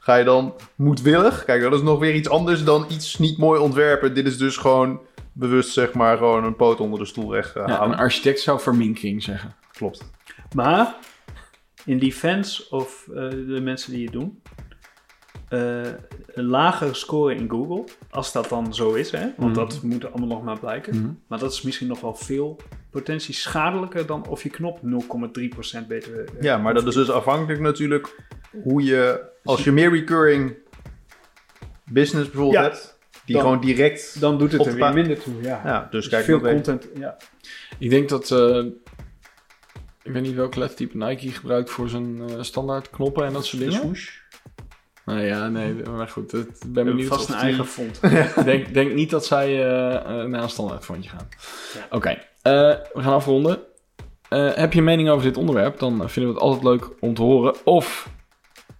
Ga 0.06 0.16
je 0.16 0.24
dan 0.24 0.54
moedwillig? 0.74 1.44
Kijk, 1.44 1.62
dat 1.62 1.72
is 1.72 1.82
nog 1.82 1.98
weer 1.98 2.14
iets 2.14 2.28
anders 2.28 2.64
dan 2.64 2.86
iets 2.88 3.18
niet 3.18 3.38
mooi 3.38 3.60
ontwerpen. 3.60 4.14
Dit 4.14 4.26
is 4.26 4.38
dus 4.38 4.56
gewoon 4.56 5.00
bewust, 5.32 5.72
zeg 5.72 5.92
maar, 5.92 6.16
gewoon 6.16 6.44
een 6.44 6.56
poot 6.56 6.80
onder 6.80 6.98
de 6.98 7.04
stoel 7.04 7.30
weg 7.30 7.54
eh, 7.56 7.66
Ja, 7.66 7.82
een 7.82 7.94
architect 7.94 8.40
zou 8.40 8.60
verminkering 8.60 9.22
zeggen. 9.22 9.54
Klopt. 9.72 10.10
maar 10.54 10.94
in 11.84 11.98
defense 11.98 12.70
of 12.70 13.06
eh, 13.08 13.14
de 13.30 13.60
mensen 13.62 13.92
die 13.92 14.04
het 14.04 14.12
doen, 14.12 14.42
eh, 15.48 15.82
een 16.26 16.44
lagere 16.46 16.94
score 16.94 17.34
in 17.34 17.50
Google, 17.50 17.84
als 18.10 18.32
dat 18.32 18.48
dan 18.48 18.74
zo 18.74 18.92
is, 18.94 19.10
hè? 19.10 19.26
want 19.36 19.56
Mhm. 19.56 19.60
dat 19.66 19.82
moet 19.82 20.12
allemaal 20.12 20.28
nog 20.36 20.42
maar 20.42 20.58
blijken. 20.58 20.96
Mhm. 20.96 21.10
Maar 21.26 21.38
dat 21.38 21.52
is 21.52 21.62
misschien 21.62 21.88
nog 21.88 22.00
wel 22.00 22.14
veel 22.14 22.56
potentie 22.96 23.34
schadelijker 23.34 24.06
dan 24.06 24.26
of 24.28 24.42
je 24.42 24.50
knop 24.50 24.80
0,3% 24.82 25.86
beter. 25.88 26.18
eh, 26.24 26.40
Ja, 26.40 26.58
maar 26.58 26.74
dat 26.74 26.86
is 26.86 26.94
dus 26.94 27.10
afhankelijk 27.10 27.60
natuurlijk 27.60 28.20
hoe 28.62 28.82
je, 28.84 29.20
als 29.44 29.64
je 29.64 29.72
meer 29.72 29.90
recurring 29.90 30.54
business 31.84 32.30
bijvoorbeeld 32.30 32.54
Ja, 32.64 32.70
hebt, 32.70 32.98
die 33.24 33.34
dan- 33.34 33.44
gewoon 33.44 33.60
direct. 33.60 34.20
Dan 34.20 34.38
doet 34.38 34.52
het 34.52 34.66
er 34.66 34.74
weer 34.74 34.92
minder 34.94 35.18
toe. 35.22 35.42
Ja, 35.42 35.60
Ja, 35.64 35.80
dus 35.80 35.90
Dus 35.90 36.08
kijk, 36.08 36.24
veel 36.24 36.40
content. 36.40 36.88
Ja. 36.98 37.16
Ik 37.78 37.90
denk 37.90 38.08
dat... 38.08 38.30
eh, 38.30 38.64
ik 40.02 40.12
weet 40.12 40.22
niet 40.22 40.34
welk 40.34 40.54
lettertype 40.54 40.96
Nike 40.96 41.28
gebruikt 41.28 41.70
voor 41.70 41.88
zijn 41.88 42.20
eh, 42.28 42.42
standaard 42.42 42.90
knoppen 42.90 43.24
en 43.26 43.32
dat 43.32 43.44
soort 43.46 43.62
dingen. 43.62 43.74
swoosh. 43.78 44.10
Nou 45.04 45.20
ja, 45.20 45.48
nee, 45.48 45.72
maar 45.74 46.08
goed. 46.08 46.32
Het, 46.32 46.46
ik 46.46 46.72
ben 46.72 46.84
benieuwd 46.84 47.08
vast 47.08 47.20
of 47.22 47.28
een 47.28 47.34
die- 47.34 47.44
eigen 47.44 47.66
font. 47.66 48.00
denk, 48.44 48.74
denk 48.74 48.92
niet 48.94 49.10
dat 49.10 49.26
zij 49.26 49.56
naar 50.26 50.42
een 50.42 50.48
standaard 50.50 50.84
fondje 50.84 51.10
gaan. 51.10 51.28
Ja. 51.74 51.86
Oké, 51.96 52.18
we 52.92 53.02
gaan 53.02 53.12
afronden. 53.12 53.58
Eh, 54.28 54.54
heb 54.54 54.72
je 54.72 54.78
een 54.78 54.84
mening 54.84 55.08
over 55.08 55.24
dit 55.24 55.36
onderwerp? 55.36 55.78
Dan 55.78 56.10
vinden 56.10 56.32
we 56.32 56.38
het 56.38 56.48
altijd 56.48 56.62
leuk 56.64 56.88
om 57.00 57.14
te 57.14 57.22
horen. 57.22 57.54
Of 57.64 58.08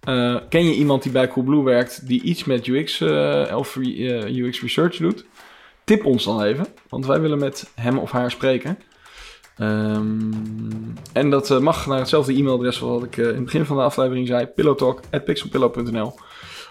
eh, 0.03 0.35
ken 0.49 0.65
je 0.65 0.73
iemand 0.73 1.03
die 1.03 1.11
bij 1.11 1.27
Coolblue 1.27 1.63
werkt 1.63 2.07
die 2.07 2.21
iets 2.21 2.43
met 2.43 2.67
UX 2.67 3.01
eh, 3.01 3.55
of 3.55 3.77
eh, 3.77 4.37
UX 4.37 4.61
research 4.61 4.97
doet? 4.97 5.25
Tip 5.83 6.05
ons 6.05 6.23
dan 6.23 6.41
even, 6.41 6.65
want 6.89 7.05
wij 7.05 7.21
willen 7.21 7.39
met 7.39 7.71
hem 7.75 7.97
of 7.97 8.11
haar 8.11 8.31
spreken. 8.31 8.77
Ehm, 9.57 10.31
en 11.13 11.29
dat 11.29 11.51
eh, 11.51 11.59
mag 11.59 11.85
naar 11.85 11.99
hetzelfde 11.99 12.33
e-mailadres 12.33 12.79
wat 12.79 13.03
ik 13.03 13.17
eh, 13.17 13.27
in 13.27 13.33
het 13.33 13.43
begin 13.43 13.65
van 13.65 13.77
de 13.77 13.83
aflevering 13.83 14.27
zei: 14.27 14.45
pillowtalk@pixelpillow.nl. 14.45 16.13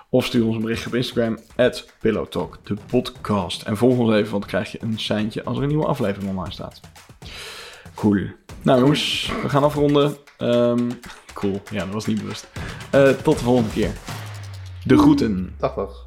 Of 0.08 0.24
stuur 0.24 0.46
ons 0.46 0.54
een 0.54 0.62
berichtje 0.62 0.86
op 0.86 0.94
Instagram, 0.94 1.38
at 1.56 1.86
Pillowtalk, 2.00 2.58
de 2.62 2.76
podcast. 2.86 3.62
En 3.62 3.76
volg 3.76 3.98
ons 3.98 4.12
even, 4.12 4.30
want 4.30 4.42
dan 4.42 4.50
krijg 4.50 4.72
je 4.72 4.82
een 4.82 4.98
seintje 4.98 5.44
als 5.44 5.56
er 5.56 5.62
een 5.62 5.68
nieuwe 5.68 5.86
aflevering 5.86 6.30
online 6.30 6.52
staat. 6.52 6.80
Cool. 7.94 8.26
Nou 8.62 8.80
jongens, 8.80 9.32
we 9.42 9.48
gaan 9.48 9.64
afronden. 9.64 10.16
Ehm, 10.38 10.90
cool, 11.34 11.60
ja, 11.70 11.84
dat 11.84 11.92
was 11.92 12.06
niet 12.06 12.20
bewust. 12.20 12.46
Eh, 12.90 13.08
tot 13.08 13.38
de 13.38 13.44
volgende 13.44 13.70
keer. 13.70 13.92
De 14.84 14.98
groeten. 14.98 15.54
Dag, 15.58 15.74
dag. 15.74 16.05